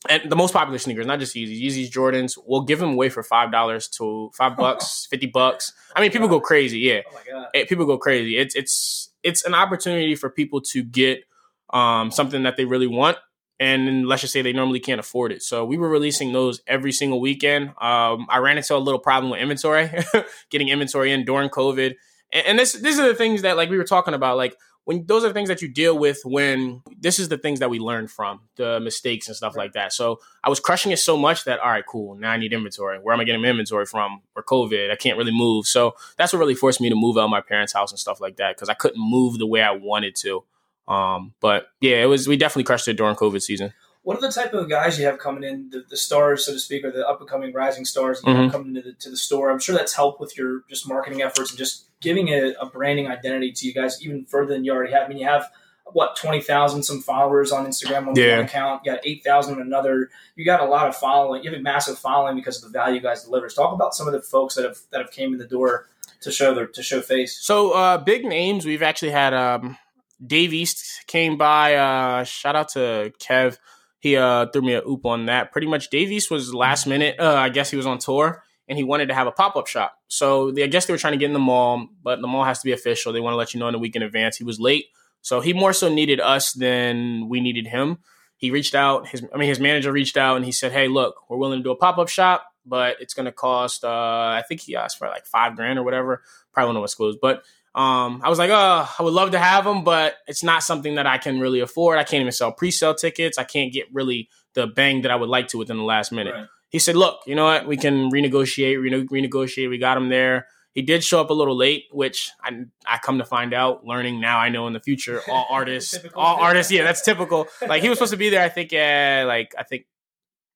and 0.07 0.31
the 0.31 0.35
most 0.35 0.53
popular 0.53 0.77
sneakers, 0.77 1.05
not 1.05 1.19
just 1.19 1.35
Yeezys, 1.35 1.61
Yeezys, 1.61 1.91
Jordans, 1.91 2.37
we'll 2.45 2.63
give 2.63 2.79
them 2.79 2.91
away 2.91 3.09
for 3.09 3.23
five 3.23 3.51
dollars 3.51 3.87
to 3.89 4.29
five 4.33 4.55
bucks, 4.55 5.07
fifty 5.11 5.27
bucks. 5.27 5.73
I 5.95 6.01
mean, 6.01 6.11
people 6.11 6.27
go 6.27 6.39
crazy. 6.39 6.79
Yeah, 6.79 7.01
oh 7.33 7.65
people 7.67 7.85
go 7.85 7.97
crazy. 7.97 8.37
It's 8.37 8.55
it's 8.55 9.11
it's 9.23 9.43
an 9.43 9.53
opportunity 9.53 10.15
for 10.15 10.29
people 10.29 10.61
to 10.61 10.83
get 10.83 11.23
um, 11.71 12.11
something 12.11 12.43
that 12.43 12.55
they 12.55 12.63
really 12.63 12.87
want 12.87 13.17
and 13.59 14.07
let's 14.07 14.21
just 14.21 14.33
say 14.33 14.41
they 14.41 14.53
normally 14.53 14.79
can't 14.79 14.99
afford 14.99 15.31
it. 15.31 15.43
So 15.43 15.65
we 15.65 15.77
were 15.77 15.89
releasing 15.89 16.31
those 16.31 16.61
every 16.67 16.91
single 16.91 17.19
weekend. 17.19 17.69
Um, 17.81 18.27
I 18.29 18.37
ran 18.37 18.57
into 18.57 18.75
a 18.75 18.77
little 18.77 18.99
problem 18.99 19.31
with 19.31 19.41
inventory, 19.41 19.91
getting 20.49 20.69
inventory 20.69 21.11
in 21.11 21.25
during 21.25 21.49
COVID, 21.49 21.95
and, 22.31 22.47
and 22.47 22.59
this 22.59 22.73
these 22.73 22.99
are 22.99 23.07
the 23.07 23.15
things 23.15 23.41
that 23.41 23.57
like 23.57 23.69
we 23.69 23.77
were 23.77 23.83
talking 23.83 24.13
about, 24.13 24.37
like 24.37 24.55
when 24.89 25.05
those 25.05 25.23
are 25.23 25.27
the 25.27 25.35
things 25.35 25.49
that 25.49 25.61
you 25.61 25.67
deal 25.67 25.95
with 25.95 26.19
when 26.25 26.81
this 26.99 27.19
is 27.19 27.29
the 27.29 27.37
things 27.37 27.59
that 27.59 27.69
we 27.69 27.77
learned 27.77 28.09
from 28.09 28.39
the 28.55 28.79
mistakes 28.79 29.27
and 29.27 29.37
stuff 29.37 29.55
like 29.55 29.73
that. 29.73 29.93
So 29.93 30.19
I 30.43 30.49
was 30.49 30.59
crushing 30.59 30.91
it 30.91 30.97
so 30.97 31.15
much 31.15 31.43
that 31.43 31.59
all 31.59 31.69
right, 31.69 31.85
cool. 31.85 32.15
Now 32.15 32.31
I 32.31 32.37
need 32.37 32.53
inventory. 32.53 32.97
Where 32.97 33.13
am 33.13 33.19
I 33.19 33.23
getting 33.23 33.43
inventory 33.43 33.85
from? 33.85 34.21
Or 34.35 34.41
COVID, 34.41 34.89
I 34.91 34.95
can't 34.95 35.15
really 35.15 35.31
move. 35.31 35.67
So 35.67 35.95
that's 36.17 36.33
what 36.33 36.39
really 36.39 36.55
forced 36.55 36.81
me 36.81 36.89
to 36.89 36.95
move 36.95 37.17
out 37.17 37.25
of 37.25 37.29
my 37.29 37.41
parents' 37.41 37.73
house 37.73 37.91
and 37.91 37.99
stuff 37.99 38.19
like 38.19 38.37
that 38.37 38.55
because 38.55 38.67
I 38.67 38.73
couldn't 38.73 38.99
move 38.99 39.37
the 39.37 39.45
way 39.45 39.61
I 39.61 39.71
wanted 39.71 40.15
to. 40.21 40.43
Um, 40.89 41.33
but 41.39 41.67
yeah, 41.79 42.01
it 42.01 42.07
was 42.07 42.27
we 42.27 42.35
definitely 42.35 42.63
crushed 42.63 42.87
it 42.87 42.97
during 42.97 43.15
COVID 43.15 43.41
season. 43.41 43.73
What 44.03 44.17
are 44.17 44.21
the 44.21 44.31
type 44.31 44.53
of 44.53 44.69
guys 44.69 44.97
you 44.97 45.05
have 45.05 45.19
coming 45.19 45.43
in, 45.43 45.69
the, 45.69 45.83
the 45.87 45.97
stars, 45.97 46.45
so 46.45 46.53
to 46.53 46.59
speak, 46.59 46.83
or 46.83 46.91
the 46.91 47.07
up 47.07 47.19
and 47.19 47.29
coming 47.29 47.53
rising 47.53 47.85
stars 47.85 48.21
mm-hmm. 48.21 48.49
coming 48.49 48.75
into 48.75 48.81
the, 48.81 48.93
to 48.93 49.09
the 49.11 49.17
store? 49.17 49.51
I'm 49.51 49.59
sure 49.59 49.75
that's 49.75 49.93
helped 49.93 50.19
with 50.19 50.37
your 50.37 50.61
just 50.69 50.87
marketing 50.87 51.21
efforts 51.21 51.51
and 51.51 51.59
just 51.59 51.85
giving 52.01 52.29
a, 52.29 52.53
a 52.59 52.65
branding 52.65 53.07
identity 53.07 53.51
to 53.51 53.67
you 53.67 53.73
guys 53.73 54.01
even 54.01 54.25
further 54.25 54.53
than 54.53 54.63
you 54.63 54.71
already 54.71 54.93
have. 54.93 55.05
I 55.05 55.09
mean, 55.09 55.19
you 55.19 55.27
have 55.27 55.51
what 55.85 56.15
twenty 56.15 56.41
thousand 56.41 56.83
some 56.83 57.01
followers 57.01 57.51
on 57.51 57.65
Instagram 57.65 58.07
on 58.07 58.15
yeah. 58.15 58.37
one 58.37 58.45
account. 58.45 58.81
You 58.85 58.93
got 58.93 59.01
eight 59.05 59.23
thousand 59.23 59.55
on 59.55 59.61
another. 59.61 60.09
You 60.35 60.45
got 60.45 60.61
a 60.61 60.65
lot 60.65 60.87
of 60.87 60.95
following. 60.95 61.43
You 61.43 61.51
have 61.51 61.59
a 61.59 61.63
massive 61.63 61.99
following 61.99 62.35
because 62.35 62.63
of 62.63 62.71
the 62.71 62.77
value 62.77 62.95
you 62.95 63.01
guys 63.01 63.25
deliver. 63.25 63.47
Talk 63.49 63.73
about 63.73 63.93
some 63.93 64.07
of 64.07 64.13
the 64.13 64.21
folks 64.21 64.55
that 64.55 64.63
have 64.63 64.77
that 64.91 65.01
have 65.01 65.11
came 65.11 65.33
in 65.33 65.39
the 65.39 65.47
door 65.47 65.87
to 66.21 66.31
show 66.31 66.53
their 66.53 66.67
to 66.67 66.81
show 66.81 67.01
face. 67.01 67.37
So 67.37 67.71
uh, 67.71 67.97
big 67.97 68.25
names. 68.25 68.65
We've 68.65 68.83
actually 68.83 69.11
had 69.11 69.33
um, 69.33 69.77
Dave 70.25 70.53
East 70.53 71.05
came 71.07 71.37
by. 71.37 71.75
Uh, 71.75 72.23
shout 72.23 72.55
out 72.55 72.69
to 72.69 73.11
Kev. 73.19 73.57
He 73.99 74.15
uh, 74.15 74.47
threw 74.51 74.61
me 74.61 74.73
a 74.73 74.83
oop 74.85 75.05
on 75.05 75.25
that. 75.25 75.51
Pretty 75.51 75.67
much, 75.67 75.89
Dave 75.89 76.11
East 76.11 76.31
was 76.31 76.53
last 76.53 76.87
minute. 76.87 77.19
Uh, 77.19 77.35
I 77.35 77.49
guess 77.49 77.69
he 77.69 77.77
was 77.77 77.85
on 77.85 77.97
tour 77.99 78.43
and 78.69 78.77
he 78.77 78.83
wanted 78.83 79.07
to 79.07 79.15
have 79.15 79.27
a 79.27 79.31
pop 79.31 79.55
up 79.55 79.67
shop. 79.67 79.97
So 80.07 80.51
they, 80.51 80.63
I 80.63 80.67
guess 80.67 80.85
they 80.85 80.93
were 80.93 80.97
trying 80.99 81.13
to 81.13 81.17
get 81.17 81.25
in 81.25 81.33
the 81.33 81.39
mall, 81.39 81.87
but 82.03 82.21
the 82.21 82.27
mall 82.27 82.45
has 82.45 82.59
to 82.59 82.65
be 82.65 82.71
official. 82.71 83.11
They 83.11 83.19
want 83.19 83.33
to 83.33 83.37
let 83.37 83.53
you 83.53 83.59
know 83.59 83.67
in 83.67 83.75
a 83.75 83.79
week 83.79 83.95
in 83.95 84.03
advance. 84.03 84.37
He 84.37 84.43
was 84.43 84.59
late, 84.59 84.85
so 85.21 85.41
he 85.41 85.51
more 85.51 85.73
so 85.73 85.89
needed 85.89 86.21
us 86.21 86.53
than 86.53 87.27
we 87.27 87.41
needed 87.41 87.67
him. 87.67 87.97
He 88.37 88.51
reached 88.51 88.75
out. 88.75 89.07
His, 89.07 89.25
I 89.33 89.37
mean, 89.37 89.49
his 89.49 89.59
manager 89.59 89.91
reached 89.91 90.15
out 90.15 90.37
and 90.37 90.45
he 90.45 90.51
said, 90.51 90.71
"Hey, 90.71 90.87
look, 90.87 91.15
we're 91.29 91.37
willing 91.37 91.59
to 91.59 91.63
do 91.63 91.71
a 91.71 91.75
pop 91.75 91.97
up 91.97 92.07
shop, 92.07 92.45
but 92.65 92.97
it's 93.01 93.13
going 93.13 93.25
to 93.25 93.31
cost. 93.31 93.83
Uh, 93.83 93.89
I 93.89 94.43
think 94.47 94.61
he 94.61 94.75
asked 94.75 94.97
for 94.97 95.07
like 95.07 95.25
five 95.25 95.55
grand 95.55 95.79
or 95.79 95.83
whatever. 95.83 96.21
Probably 96.53 96.67
don't 96.69 96.75
know 96.75 96.81
what's 96.81 96.95
closed, 96.95 97.19
but." 97.21 97.43
Um, 97.75 98.21
I 98.23 98.29
was 98.29 98.39
like, 98.39 98.49
oh, 98.49 98.89
I 98.97 99.03
would 99.03 99.13
love 99.13 99.31
to 99.31 99.39
have 99.39 99.63
them, 99.63 99.83
but 99.83 100.15
it's 100.27 100.43
not 100.43 100.63
something 100.63 100.95
that 100.95 101.05
I 101.05 101.17
can 101.17 101.39
really 101.39 101.59
afford. 101.59 101.97
I 101.97 102.03
can't 102.03 102.21
even 102.21 102.31
sell 102.31 102.51
pre-sale 102.51 102.95
tickets. 102.95 103.37
I 103.37 103.43
can't 103.43 103.71
get 103.71 103.85
really 103.93 104.29
the 104.53 104.67
bang 104.67 105.03
that 105.03 105.11
I 105.11 105.15
would 105.15 105.29
like 105.29 105.49
to 105.49 105.57
within 105.57 105.77
the 105.77 105.83
last 105.83 106.11
minute. 106.11 106.33
Right. 106.33 106.47
He 106.69 106.79
said, 106.79 106.95
look, 106.95 107.21
you 107.25 107.35
know 107.35 107.45
what? 107.45 107.67
We 107.67 107.77
can 107.77 108.11
renegotiate, 108.11 108.81
rene- 108.81 109.05
renegotiate. 109.07 109.69
We 109.69 109.77
got 109.77 109.97
him 109.97 110.09
there. 110.09 110.47
He 110.73 110.81
did 110.83 111.03
show 111.03 111.19
up 111.19 111.29
a 111.29 111.33
little 111.33 111.57
late, 111.57 111.85
which 111.91 112.31
I, 112.43 112.65
I 112.85 112.99
come 112.99 113.17
to 113.17 113.25
find 113.25 113.53
out, 113.53 113.85
learning 113.85 114.21
now 114.21 114.37
I 114.39 114.49
know 114.49 114.67
in 114.67 114.73
the 114.73 114.79
future, 114.79 115.21
all 115.29 115.47
artists, 115.49 115.97
all 116.15 116.37
artists, 116.37 116.71
yeah, 116.71 116.83
that's 116.83 117.01
typical. 117.01 117.47
Like 117.61 117.81
he 117.81 117.89
was 117.89 117.97
supposed 117.97 118.11
to 118.11 118.17
be 118.17 118.29
there, 118.29 118.43
I 118.43 118.49
think, 118.49 118.71
at 118.73 119.25
like, 119.25 119.53
I 119.57 119.63
think 119.63 119.85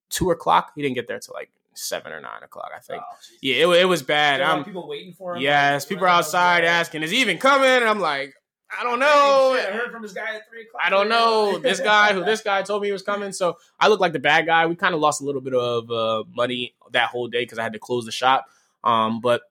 two 0.09 0.29
o'clock. 0.31 0.71
He 0.75 0.81
didn't 0.81 0.95
get 0.95 1.07
there 1.07 1.19
till 1.19 1.33
like 1.33 1.49
seven 1.75 2.11
or 2.11 2.21
nine 2.21 2.43
o'clock. 2.43 2.71
I 2.75 2.79
think. 2.79 3.01
Oh, 3.01 3.15
yeah, 3.41 3.55
it, 3.55 3.81
it 3.81 3.85
was 3.85 4.01
bad. 4.01 4.41
I'm, 4.41 4.63
people 4.63 4.87
waiting 4.87 5.13
for 5.13 5.35
him. 5.35 5.41
Yes, 5.41 5.83
like, 5.83 5.89
people 5.89 6.05
are 6.05 6.09
outside 6.09 6.63
asking, 6.63 7.03
"Is 7.03 7.11
he 7.11 7.21
even 7.21 7.37
coming?" 7.37 7.67
And 7.67 7.85
I'm 7.85 7.99
like, 7.99 8.33
I 8.79 8.83
don't 8.83 8.99
know. 8.99 9.57
I 9.57 9.71
heard 9.71 9.91
from 9.91 10.01
this 10.01 10.13
guy 10.13 10.35
at 10.35 10.49
three 10.49 10.63
o'clock. 10.63 10.81
I 10.83 10.89
don't 10.89 11.09
know. 11.09 11.59
this 11.59 11.79
guy 11.79 12.13
who 12.13 12.23
this 12.23 12.41
guy 12.45 12.61
told 12.63 12.81
me 12.81 12.87
he 12.87 12.91
was 12.91 13.03
coming. 13.03 13.31
So 13.31 13.57
I 13.79 13.87
look 13.87 13.99
like 13.99 14.13
the 14.13 14.19
bad 14.19 14.45
guy. 14.45 14.65
We 14.65 14.75
kind 14.75 14.95
of 14.95 15.01
lost 15.01 15.21
a 15.21 15.25
little 15.25 15.41
bit 15.41 15.53
of 15.53 15.91
uh, 15.91 16.23
money 16.35 16.75
that 16.91 17.09
whole 17.09 17.27
day 17.27 17.43
because 17.43 17.59
I 17.59 17.63
had 17.63 17.73
to 17.73 17.79
close 17.79 18.05
the 18.05 18.11
shop. 18.11 18.45
Um, 18.83 19.21
but 19.21 19.41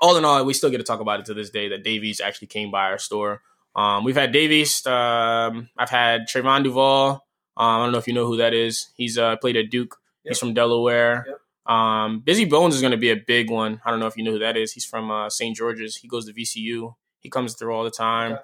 all 0.00 0.16
in 0.16 0.24
all, 0.24 0.44
we 0.44 0.54
still 0.54 0.70
get 0.70 0.78
to 0.78 0.84
talk 0.84 1.00
about 1.00 1.20
it 1.20 1.26
to 1.26 1.34
this 1.34 1.50
day 1.50 1.68
that 1.68 1.84
Dave 1.84 2.04
East 2.04 2.20
actually 2.20 2.48
came 2.48 2.70
by 2.70 2.90
our 2.90 2.98
store. 2.98 3.42
Um, 3.74 4.04
we've 4.04 4.16
had 4.16 4.32
Dave 4.32 4.50
East. 4.50 4.86
Um, 4.86 5.68
I've 5.76 5.90
had 5.90 6.22
Trevon 6.28 6.64
Duval. 6.64 7.24
Um, 7.56 7.80
I 7.80 7.84
don't 7.84 7.92
know 7.92 7.98
if 7.98 8.06
you 8.06 8.14
know 8.14 8.26
who 8.26 8.38
that 8.38 8.54
is. 8.54 8.90
He's 8.96 9.18
uh, 9.18 9.36
played 9.36 9.56
at 9.56 9.70
Duke. 9.70 9.96
Yep. 10.24 10.30
He's 10.30 10.38
from 10.38 10.54
Delaware. 10.54 11.24
Yep. 11.28 11.40
Um, 11.68 12.22
Bizzy 12.26 12.48
Bones 12.48 12.74
is 12.74 12.80
going 12.80 12.92
to 12.92 12.96
be 12.96 13.10
a 13.10 13.16
big 13.16 13.50
one. 13.50 13.80
I 13.84 13.90
don't 13.90 14.00
know 14.00 14.06
if 14.06 14.16
you 14.16 14.24
know 14.24 14.32
who 14.32 14.38
that 14.38 14.56
is. 14.56 14.72
He's 14.72 14.86
from 14.86 15.10
uh, 15.10 15.28
St. 15.28 15.54
George's. 15.54 15.96
He 15.96 16.08
goes 16.08 16.26
to 16.26 16.32
VCU. 16.32 16.94
He 17.20 17.28
comes 17.28 17.54
through 17.54 17.74
all 17.74 17.84
the 17.84 17.90
time. 17.90 18.32
Yeah, 18.32 18.38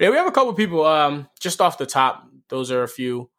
yeah 0.00 0.10
we 0.10 0.16
have 0.16 0.26
a 0.26 0.32
couple 0.32 0.52
people. 0.54 0.84
Um, 0.84 1.28
just 1.38 1.60
off 1.60 1.78
the 1.78 1.86
top, 1.86 2.28
those 2.48 2.70
are 2.72 2.82
a 2.82 2.88
few. 2.88 3.30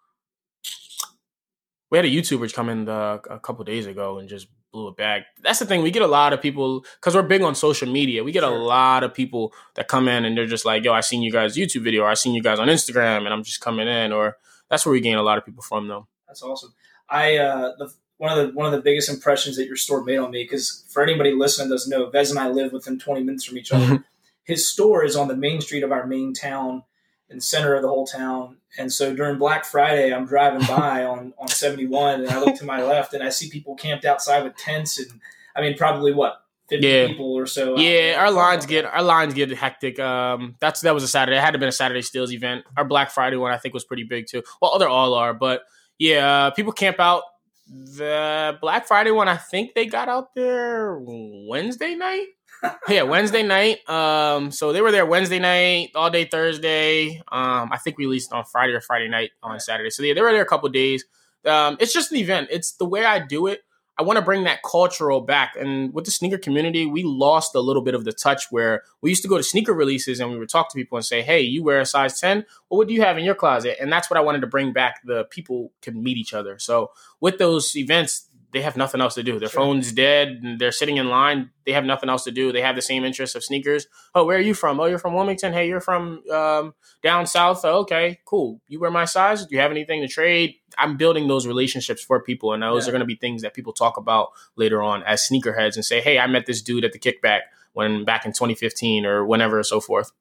We 1.91 1.97
had 1.97 2.05
a 2.05 2.09
YouTuber 2.09 2.53
come 2.53 2.69
in 2.69 2.85
the, 2.85 3.19
a 3.29 3.39
couple 3.39 3.65
days 3.65 3.87
ago 3.87 4.19
and 4.19 4.29
just 4.29 4.47
blew 4.71 4.87
it 4.89 4.95
back. 4.95 5.23
That's 5.41 5.59
the 5.59 5.65
thing. 5.65 5.81
We 5.81 5.91
get 5.91 6.03
a 6.03 6.07
lot 6.07 6.31
of 6.33 6.41
people 6.41 6.85
because 6.99 7.15
we're 7.15 7.23
big 7.23 7.41
on 7.41 7.55
social 7.55 7.91
media. 7.91 8.23
We 8.23 8.31
get 8.31 8.43
sure. 8.43 8.55
a 8.55 8.57
lot 8.57 9.03
of 9.03 9.13
people 9.13 9.53
that 9.75 9.87
come 9.87 10.07
in 10.07 10.23
and 10.23 10.37
they're 10.37 10.45
just 10.45 10.65
like, 10.65 10.83
"Yo, 10.83 10.93
I 10.93 11.01
seen 11.01 11.23
you 11.23 11.31
guys 11.31 11.57
YouTube 11.57 11.83
video, 11.83 12.03
or 12.03 12.09
I 12.09 12.13
seen 12.13 12.35
you 12.35 12.43
guys 12.43 12.59
on 12.59 12.67
Instagram, 12.67 13.25
and 13.25 13.29
I'm 13.29 13.43
just 13.43 13.59
coming 13.59 13.87
in." 13.87 14.13
Or 14.13 14.37
that's 14.69 14.85
where 14.85 14.93
we 14.93 15.01
gain 15.01 15.17
a 15.17 15.23
lot 15.23 15.39
of 15.39 15.45
people 15.45 15.63
from, 15.63 15.87
though. 15.87 16.07
That's 16.27 16.43
awesome. 16.43 16.73
I 17.09 17.37
uh, 17.37 17.71
the 17.79 17.91
one 18.19 18.37
of 18.37 18.47
the 18.47 18.53
one 18.53 18.65
of 18.67 18.71
the 18.71 18.81
biggest 18.81 19.09
impressions 19.09 19.55
that 19.57 19.65
your 19.65 19.75
store 19.75 20.03
made 20.03 20.17
on 20.17 20.29
me. 20.31 20.43
Because 20.43 20.85
for 20.89 21.01
anybody 21.01 21.31
listening 21.33 21.69
doesn't 21.69 21.89
know, 21.89 22.09
Vez 22.09 22.29
and 22.29 22.39
I 22.39 22.47
live 22.49 22.71
within 22.71 22.99
20 22.99 23.23
minutes 23.23 23.43
from 23.45 23.57
each 23.57 23.71
other. 23.71 23.85
Mhm. 23.85 24.03
His 24.43 24.69
store 24.69 25.03
is 25.03 25.15
on 25.15 25.27
the 25.27 25.35
main 25.35 25.61
street 25.61 25.83
of 25.83 25.91
our 25.91 26.05
main 26.05 26.33
town, 26.33 26.83
in 27.29 27.37
the 27.37 27.41
center 27.41 27.75
of 27.75 27.81
the 27.81 27.87
whole 27.87 28.05
town. 28.07 28.57
And 28.77 28.91
so 28.93 29.13
during 29.15 29.37
Black 29.37 29.63
Friday, 29.65 30.13
I'm 30.13 30.25
driving 30.25 30.65
by 30.67 31.03
on 31.05 31.33
on 31.39 31.47
71, 31.47 32.21
and 32.21 32.29
I 32.29 32.39
look 32.39 32.55
to 32.57 32.65
my 32.65 32.83
left, 32.83 33.13
and 33.13 33.23
I 33.23 33.29
see 33.29 33.49
people 33.49 33.75
camped 33.75 34.05
outside 34.05 34.43
with 34.43 34.55
tents, 34.57 34.99
and 34.99 35.19
I 35.55 35.61
mean 35.61 35.75
probably 35.77 36.13
what 36.13 36.41
50 36.69 36.85
Yeah. 36.87 37.07
people 37.07 37.33
or 37.33 37.47
so. 37.47 37.77
Yeah, 37.79 38.15
our 38.19 38.29
lines 38.31 38.65
get 38.67 38.85
our 38.85 39.01
lines 39.01 39.33
get 39.33 39.49
hectic. 39.51 39.97
Um, 39.99 40.55
that's 40.59 40.81
that 40.81 40.93
was 40.93 41.03
a 41.03 41.07
Saturday. 41.07 41.37
It 41.37 41.41
had 41.41 41.51
to 41.51 41.55
have 41.55 41.59
been 41.61 41.69
a 41.69 41.71
Saturday 41.71 42.01
Steals 42.01 42.31
event. 42.33 42.65
Our 42.77 42.83
Black 42.85 43.11
Friday 43.11 43.37
one 43.37 43.51
I 43.53 43.57
think 43.57 43.73
was 43.73 43.85
pretty 43.85 44.03
big 44.03 44.27
too. 44.27 44.43
Well, 44.61 44.77
they're 44.77 44.89
all 44.89 45.13
are, 45.13 45.33
but 45.33 45.61
yeah, 45.97 46.47
uh, 46.47 46.51
people 46.51 46.71
camp 46.73 46.99
out. 46.99 47.23
The 47.69 48.57
Black 48.61 48.87
Friday 48.87 49.11
one, 49.11 49.27
I 49.27 49.37
think 49.37 49.73
they 49.75 49.85
got 49.85 50.09
out 50.09 50.33
there 50.35 50.99
Wednesday 50.99 51.95
night. 51.95 52.27
yeah, 52.89 53.03
Wednesday 53.03 53.43
night. 53.43 53.87
Um, 53.87 54.51
so 54.51 54.73
they 54.73 54.81
were 54.81 54.91
there 54.91 55.05
Wednesday 55.05 55.39
night, 55.39 55.91
all 55.95 56.09
day 56.09 56.25
Thursday. 56.25 57.21
Um, 57.31 57.69
I 57.71 57.77
think 57.77 57.97
we 57.97 58.05
released 58.05 58.33
on 58.33 58.43
Friday 58.45 58.73
or 58.73 58.81
Friday 58.81 59.07
night 59.07 59.31
on 59.43 59.59
Saturday. 59.59 59.91
So 59.91 60.03
yeah, 60.03 60.13
they 60.13 60.21
were 60.21 60.31
there 60.31 60.41
a 60.41 60.47
couple 60.47 60.67
days. 60.69 61.05
Um, 61.45 61.77
it's 61.79 61.93
just 61.93 62.11
an 62.11 62.17
event. 62.17 62.49
It's 62.51 62.73
the 62.73 62.85
way 62.85 63.05
I 63.05 63.19
do 63.19 63.47
it. 63.47 63.61
I 63.99 64.01
want 64.01 64.15
to 64.15 64.23
bring 64.23 64.45
that 64.45 64.63
cultural 64.63 65.19
back. 65.19 65.55
And 65.59 65.93
with 65.93 66.05
the 66.05 66.11
sneaker 66.11 66.37
community, 66.37 66.85
we 66.85 67.03
lost 67.03 67.53
a 67.53 67.59
little 67.59 67.81
bit 67.81 67.93
of 67.93 68.05
the 68.05 68.13
touch 68.13 68.45
where 68.49 68.83
we 69.01 69.09
used 69.09 69.23
to 69.23 69.27
go 69.27 69.35
to 69.35 69.43
sneaker 69.43 69.73
releases 69.73 70.21
and 70.21 70.31
we 70.31 70.39
would 70.39 70.47
talk 70.47 70.69
to 70.69 70.75
people 70.75 70.97
and 70.97 71.03
say, 71.03 71.21
Hey, 71.21 71.41
you 71.41 71.63
wear 71.63 71.81
a 71.81 71.85
size 71.85 72.17
10. 72.17 72.45
Well, 72.69 72.77
what 72.77 72.87
do 72.87 72.93
you 72.93 73.01
have 73.01 73.17
in 73.17 73.25
your 73.25 73.35
closet? 73.35 73.75
And 73.81 73.91
that's 73.91 74.09
what 74.09 74.15
I 74.15 74.21
wanted 74.21 74.39
to 74.39 74.47
bring 74.47 74.71
back. 74.71 75.01
The 75.03 75.25
people 75.25 75.73
can 75.81 76.01
meet 76.01 76.15
each 76.15 76.33
other. 76.33 76.57
So 76.59 76.91
with 77.19 77.39
those 77.39 77.75
events, 77.75 78.28
they 78.51 78.61
have 78.61 78.75
nothing 78.77 78.99
else 79.01 79.13
to 79.15 79.23
do. 79.23 79.37
Their 79.39 79.49
Sure. 79.49 79.61
phone's 79.61 79.91
dead 79.91 80.39
and 80.43 80.59
they're 80.59 80.71
sitting 80.71 80.97
in 80.97 81.07
line. 81.09 81.51
They 81.65 81.71
have 81.73 81.85
nothing 81.85 82.09
else 82.09 82.23
to 82.23 82.31
do. 82.31 82.51
They 82.51 82.61
have 82.61 82.75
the 82.75 82.81
same 82.81 83.03
interests 83.03 83.35
of 83.35 83.43
sneakers. 83.43 83.87
Oh, 84.15 84.25
where 84.25 84.37
are 84.37 84.41
you 84.41 84.53
from? 84.55 84.79
Oh, 84.79 84.85
you're 84.85 84.97
from 84.97 85.13
Wilmington. 85.13 85.53
Hey, 85.53 85.67
you're 85.67 85.79
from 85.81 86.23
um, 86.31 86.73
down 87.03 87.27
south. 87.27 87.63
Oh, 87.63 87.79
okay, 87.81 88.19
cool. 88.25 88.59
You 88.67 88.79
wear 88.79 88.89
my 88.89 89.05
size. 89.05 89.45
Do 89.45 89.53
you 89.55 89.61
have 89.61 89.69
anything 89.71 90.01
to 90.01 90.07
trade? 90.07 90.55
I'm 90.77 90.97
building 90.97 91.27
those 91.27 91.45
relationships 91.45 92.01
for 92.03 92.21
people, 92.23 92.53
and 92.53 92.63
those 92.63 92.85
Yeah. 92.85 92.89
are 92.89 92.93
going 92.93 93.01
to 93.01 93.05
be 93.05 93.15
things 93.15 93.41
that 93.43 93.53
people 93.53 93.73
talk 93.73 93.97
about 93.97 94.29
later 94.55 94.81
on 94.81 95.03
as 95.03 95.27
sneakerheads 95.27 95.75
and 95.75 95.85
say, 95.85 96.01
"Hey, 96.01 96.17
I 96.17 96.25
met 96.27 96.45
this 96.47 96.61
dude 96.61 96.83
at 96.85 96.91
the 96.91 96.99
Kikback 96.99 97.41
when 97.73 98.03
back 98.05 98.25
in 98.25 98.33
2015 98.33 99.05
or 99.05 99.25
whenever, 99.25 99.57
and 99.57 99.65
so 99.65 99.79
forth." 99.79 100.11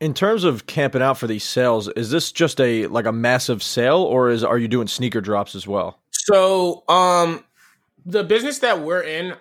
In 0.00 0.14
terms 0.14 0.42
of 0.42 0.66
camping 0.66 1.00
out 1.00 1.16
for 1.16 1.28
these 1.28 1.44
sales, 1.44 1.86
is 1.88 2.10
this 2.10 2.32
just 2.32 2.60
a 2.60 2.86
like 2.88 3.06
a 3.06 3.12
massive 3.12 3.62
sale, 3.62 3.98
or 3.98 4.30
is 4.30 4.42
are 4.42 4.58
you 4.58 4.66
doing 4.68 4.88
sneaker 4.88 5.20
drops 5.20 5.54
as 5.54 5.66
well? 5.66 6.00
So, 6.24 6.84
um, 6.88 7.44
the 8.06 8.22
business 8.22 8.60
that 8.60 8.80
we're 8.80 9.02
in, 9.02 9.34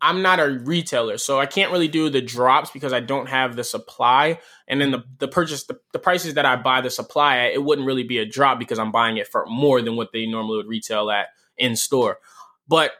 I'm 0.00 0.22
not 0.22 0.38
a 0.38 0.60
retailer, 0.62 1.18
so 1.18 1.40
I 1.40 1.46
can't 1.46 1.72
really 1.72 1.88
do 1.88 2.10
the 2.10 2.20
drops 2.20 2.70
because 2.70 2.92
I 2.92 3.00
don't 3.00 3.28
have 3.28 3.56
the 3.56 3.64
supply. 3.64 4.38
And 4.68 4.80
then 4.80 4.92
the 4.92 5.04
the 5.18 5.26
purchase, 5.26 5.64
the, 5.64 5.80
the 5.92 5.98
prices 5.98 6.34
that 6.34 6.46
I 6.46 6.54
buy 6.54 6.80
the 6.80 6.90
supply 6.90 7.38
at, 7.38 7.54
it 7.54 7.64
wouldn't 7.64 7.88
really 7.88 8.04
be 8.04 8.18
a 8.18 8.26
drop 8.26 8.60
because 8.60 8.78
I'm 8.78 8.92
buying 8.92 9.16
it 9.16 9.26
for 9.26 9.46
more 9.46 9.82
than 9.82 9.96
what 9.96 10.12
they 10.12 10.26
normally 10.26 10.58
would 10.58 10.68
retail 10.68 11.10
at 11.10 11.28
in 11.56 11.74
store. 11.74 12.18
But 12.68 12.92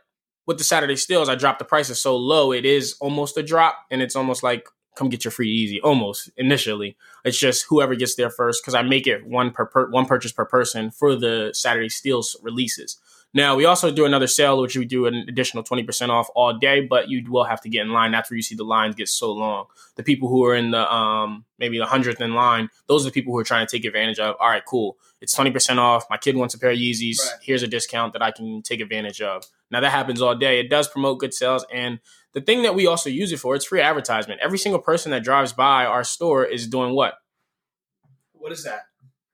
with 0.46 0.58
the 0.58 0.64
Saturday 0.64 0.96
steals, 0.96 1.28
I 1.28 1.36
dropped 1.36 1.60
the 1.60 1.64
prices 1.64 2.02
so 2.02 2.16
low, 2.16 2.50
it 2.50 2.64
is 2.64 2.96
almost 3.00 3.36
a 3.36 3.42
drop, 3.44 3.76
and 3.88 4.02
it's 4.02 4.16
almost 4.16 4.42
like 4.42 4.66
come 4.96 5.08
get 5.08 5.24
your 5.24 5.30
free 5.30 5.48
Yeezy 5.48 5.78
almost 5.84 6.28
initially 6.36 6.96
it's 7.24 7.38
just 7.38 7.66
whoever 7.68 7.94
gets 7.94 8.16
there 8.16 8.30
first 8.30 8.60
because 8.60 8.74
i 8.74 8.82
make 8.82 9.06
it 9.06 9.24
one 9.24 9.52
per, 9.52 9.64
per 9.64 9.88
one 9.90 10.06
purchase 10.06 10.32
per 10.32 10.44
person 10.44 10.90
for 10.90 11.14
the 11.14 11.52
saturday 11.54 11.88
steals 11.88 12.36
releases 12.42 12.98
now 13.34 13.56
we 13.56 13.64
also 13.66 13.90
do 13.90 14.04
another 14.04 14.26
sale, 14.26 14.60
which 14.60 14.76
we 14.76 14.84
do 14.84 15.06
an 15.06 15.14
additional 15.28 15.62
twenty 15.62 15.82
percent 15.82 16.10
off 16.10 16.28
all 16.34 16.56
day, 16.56 16.80
but 16.80 17.08
you 17.08 17.30
will 17.30 17.44
have 17.44 17.60
to 17.62 17.68
get 17.68 17.82
in 17.82 17.92
line. 17.92 18.10
That's 18.10 18.30
where 18.30 18.36
you 18.36 18.42
see 18.42 18.54
the 18.54 18.64
lines 18.64 18.94
get 18.94 19.08
so 19.08 19.32
long. 19.32 19.66
The 19.96 20.02
people 20.02 20.28
who 20.28 20.44
are 20.44 20.54
in 20.54 20.70
the 20.70 20.90
um 20.92 21.44
maybe 21.58 21.78
the 21.78 21.86
hundredth 21.86 22.20
in 22.20 22.34
line, 22.34 22.70
those 22.86 23.04
are 23.04 23.10
the 23.10 23.12
people 23.12 23.32
who 23.32 23.38
are 23.38 23.44
trying 23.44 23.66
to 23.66 23.70
take 23.70 23.84
advantage 23.84 24.18
of. 24.18 24.36
All 24.40 24.48
right, 24.48 24.64
cool. 24.64 24.96
It's 25.20 25.34
twenty 25.34 25.50
percent 25.50 25.78
off. 25.78 26.06
My 26.08 26.16
kid 26.16 26.36
wants 26.36 26.54
a 26.54 26.58
pair 26.58 26.70
of 26.70 26.78
Yeezys. 26.78 27.18
Right. 27.18 27.32
Here's 27.42 27.62
a 27.62 27.68
discount 27.68 28.14
that 28.14 28.22
I 28.22 28.30
can 28.30 28.62
take 28.62 28.80
advantage 28.80 29.20
of. 29.20 29.44
Now 29.70 29.80
that 29.80 29.90
happens 29.90 30.22
all 30.22 30.34
day. 30.34 30.58
It 30.60 30.70
does 30.70 30.88
promote 30.88 31.18
good 31.18 31.34
sales, 31.34 31.66
and 31.72 32.00
the 32.32 32.40
thing 32.40 32.62
that 32.62 32.74
we 32.74 32.86
also 32.86 33.10
use 33.10 33.32
it 33.32 33.40
for, 33.40 33.54
it's 33.54 33.64
free 33.64 33.80
advertisement. 33.80 34.40
Every 34.42 34.58
single 34.58 34.80
person 34.80 35.10
that 35.12 35.24
drives 35.24 35.52
by 35.52 35.84
our 35.86 36.04
store 36.04 36.44
is 36.44 36.66
doing 36.66 36.94
what? 36.94 37.14
What 38.32 38.52
is 38.52 38.64
that? 38.64 38.87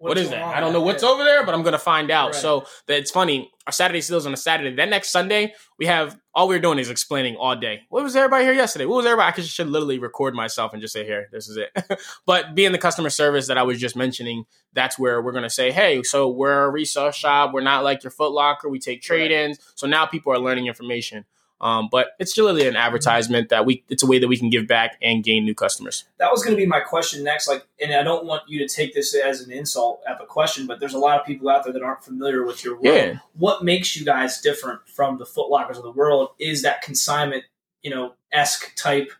What 0.05 0.19
What's 0.19 0.29
that? 0.29 0.43
I 0.43 0.61
don't 0.61 0.75
know 0.75 0.83
what's 0.83 1.03
over 1.03 1.25
there, 1.25 1.47
but 1.47 1.55
I'm 1.55 1.63
gonna 1.63 1.79
find 1.79 2.11
out. 2.11 2.33
Right. 2.33 2.35
So 2.35 2.67
it's 2.89 3.11
funny. 3.11 3.51
Our 3.67 3.73
Saturday 3.73 4.03
steals 4.03 4.27
on 4.27 4.35
a 4.35 4.37
Saturday. 4.37 4.77
That 4.77 4.91
next 4.91 5.09
Sunday, 5.09 5.55
we 5.79 5.87
have 5.87 6.19
all 6.35 6.47
we're 6.47 6.59
doing 6.59 6.79
is 6.79 6.91
explaining 6.91 7.37
all 7.37 7.57
day. 7.57 7.85
What 7.89 8.03
was 8.03 8.15
everybody 8.15 8.45
here 8.45 8.53
yesterday? 8.53 8.85
What 8.85 8.97
was 8.97 9.07
everybody? 9.07 9.29
I 9.29 9.33
could 9.33 9.47
should 9.47 9.69
literally 9.69 9.99
record 9.99 10.35
myself 10.35 10.75
and 10.75 10.83
just 10.83 10.93
say, 10.93 11.07
"Here, 11.07 11.31
this 11.33 11.49
is 11.49 11.57
it." 11.57 11.71
but 12.27 12.55
being 12.55 12.73
the 12.73 12.79
customer 12.79 13.09
service 13.09 13.47
that 13.49 13.57
I 13.57 13.63
was 13.63 13.81
just 13.81 13.97
mentioning, 13.97 14.45
that's 14.75 14.99
where 14.99 15.23
we're 15.23 15.33
gonna 15.33 15.49
say, 15.49 15.73
"Hey, 15.73 16.03
so 16.03 16.29
we're 16.29 16.65
a 16.65 16.71
resale 16.71 17.11
shop. 17.11 17.55
We're 17.55 17.63
not 17.63 17.83
like 17.83 18.05
your 18.05 18.11
Foot 18.11 18.33
Locker. 18.33 18.69
We 18.69 18.79
take 18.79 19.01
trade-ins." 19.01 19.59
So 19.75 19.87
now 19.87 20.05
people 20.05 20.35
are 20.35 20.39
learning 20.39 20.67
information. 20.67 21.25
Um, 21.65 21.89
but 21.91 22.09
it's 22.19 22.37
really 22.37 22.69
an 22.69 22.77
advertisement 22.77 23.49
that 23.49 23.65
we. 23.65 23.83
It's 23.89 24.03
a 24.03 24.07
way 24.07 24.19
that 24.19 24.29
we 24.29 24.37
can 24.37 24.51
give 24.51 24.67
back 24.67 24.99
and 25.01 25.25
gain 25.25 25.47
new 25.47 25.55
customers. 25.55 26.05
that 26.19 26.31
was 26.31 26.45
going 26.45 26.55
to 26.55 26.61
be 26.61 26.67
my 26.67 26.81
question 26.81 27.25
next. 27.25 27.49
Like, 27.49 27.67
and 27.81 27.95
I 27.95 28.03
don't 28.03 28.27
want 28.27 28.43
you 28.47 28.59
to 28.59 28.69
take 28.69 28.95
this 28.95 29.15
as 29.15 29.41
an 29.41 29.51
insult 29.51 30.03
of 30.07 30.21
a 30.21 30.27
question, 30.27 30.67
but 30.67 30.79
there's 30.79 30.93
a 30.93 30.99
lot 30.99 31.19
of 31.19 31.27
people 31.27 31.49
out 31.49 31.65
there 31.65 31.73
that 31.73 31.83
aren't 31.83 32.05
familiar 32.05 32.45
with 32.45 32.63
your 32.63 32.75
world. 32.75 32.85
Yeah. 32.85 33.19
What 33.33 33.65
makes 33.65 33.97
you 33.97 34.05
guys 34.05 34.43
different 34.43 34.87
from 34.87 35.17
the 35.17 35.25
Foot 35.25 35.49
Lockers 35.49 35.79
of 35.79 35.85
the 35.85 35.91
world 35.91 36.33
is 36.39 36.61
that 36.63 36.83
consignment, 36.83 37.45
you 37.83 37.91
know, 37.91 38.13
esque 38.31 38.77
type 38.77 39.11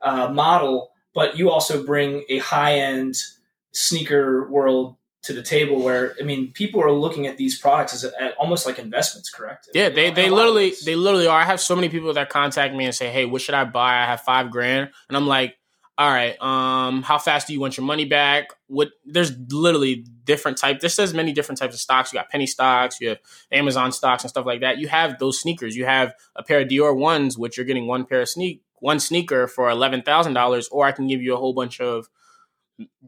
uh, 0.00 0.28
model, 0.28 0.92
but 1.12 1.36
you 1.36 1.50
also 1.50 1.84
bring 1.84 2.22
a 2.28 2.38
high 2.38 2.74
end 2.74 3.16
sneaker 3.72 4.48
world 4.48 4.94
to 5.22 5.34
the 5.34 5.42
table 5.42 5.82
where 5.82 6.14
I 6.20 6.24
mean 6.24 6.52
people 6.52 6.82
are 6.82 6.92
looking 6.92 7.26
at 7.26 7.36
these 7.36 7.58
products 7.58 7.94
as 7.94 8.04
a, 8.04 8.22
at 8.22 8.34
almost 8.38 8.66
like 8.66 8.78
investments, 8.78 9.30
correct? 9.30 9.68
Yeah, 9.74 9.90
they, 9.90 10.08
On 10.08 10.14
they 10.14 10.28
a 10.28 10.30
lot 10.30 10.48
of 10.48 10.54
literally 10.54 10.72
they 10.84 10.94
literally 10.96 11.26
are. 11.26 11.40
I 11.40 11.44
have 11.44 11.60
so 11.60 11.74
many 11.74 11.88
people 11.88 12.12
that 12.14 12.30
contact 12.30 12.74
me 12.74 12.86
and 12.86 12.94
say, 12.94 13.10
"Hey, 13.10 13.26
what 13.26 13.42
should 13.42 13.54
I 13.54 13.64
buy? 13.64 14.02
I 14.02 14.06
have 14.06 14.22
five 14.22 14.50
grand," 14.50 14.90
and 15.08 15.16
I'm 15.16 15.26
like, 15.26 15.56
"All 15.98 16.10
right, 16.10 16.40
um, 16.40 17.02
how 17.02 17.18
fast 17.18 17.46
do 17.46 17.52
you 17.52 17.60
want 17.60 17.76
your 17.76 17.84
money 17.84 18.06
back? 18.06 18.48
What? 18.66 18.90
There's 19.04 19.32
literally 19.50 20.06
different 20.24 20.56
type. 20.56 20.80
This 20.80 20.94
says 20.94 21.12
many 21.12 21.32
different 21.32 21.58
types 21.58 21.74
of 21.74 21.80
stocks. 21.80 22.12
You 22.12 22.18
got 22.18 22.30
penny 22.30 22.46
stocks, 22.46 23.00
you 23.00 23.10
have 23.10 23.18
Amazon 23.52 23.92
stocks 23.92 24.24
and 24.24 24.30
stuff 24.30 24.46
like 24.46 24.60
that. 24.60 24.78
You 24.78 24.88
have 24.88 25.18
those 25.18 25.40
sneakers. 25.40 25.76
You 25.76 25.84
have 25.84 26.14
a 26.34 26.42
pair 26.42 26.60
of 26.60 26.68
Dior 26.68 26.96
ones, 26.96 27.36
which 27.36 27.56
you're 27.58 27.66
getting 27.66 27.86
one 27.86 28.06
pair 28.06 28.22
of 28.22 28.28
sneak 28.28 28.62
one 28.80 28.98
sneaker 28.98 29.46
for 29.46 29.68
eleven 29.70 30.02
thousand 30.02 30.32
dollars, 30.32 30.68
or 30.68 30.86
I 30.86 30.92
can 30.92 31.06
give 31.06 31.22
you 31.22 31.34
a 31.34 31.36
whole 31.36 31.52
bunch 31.52 31.80
of 31.80 32.08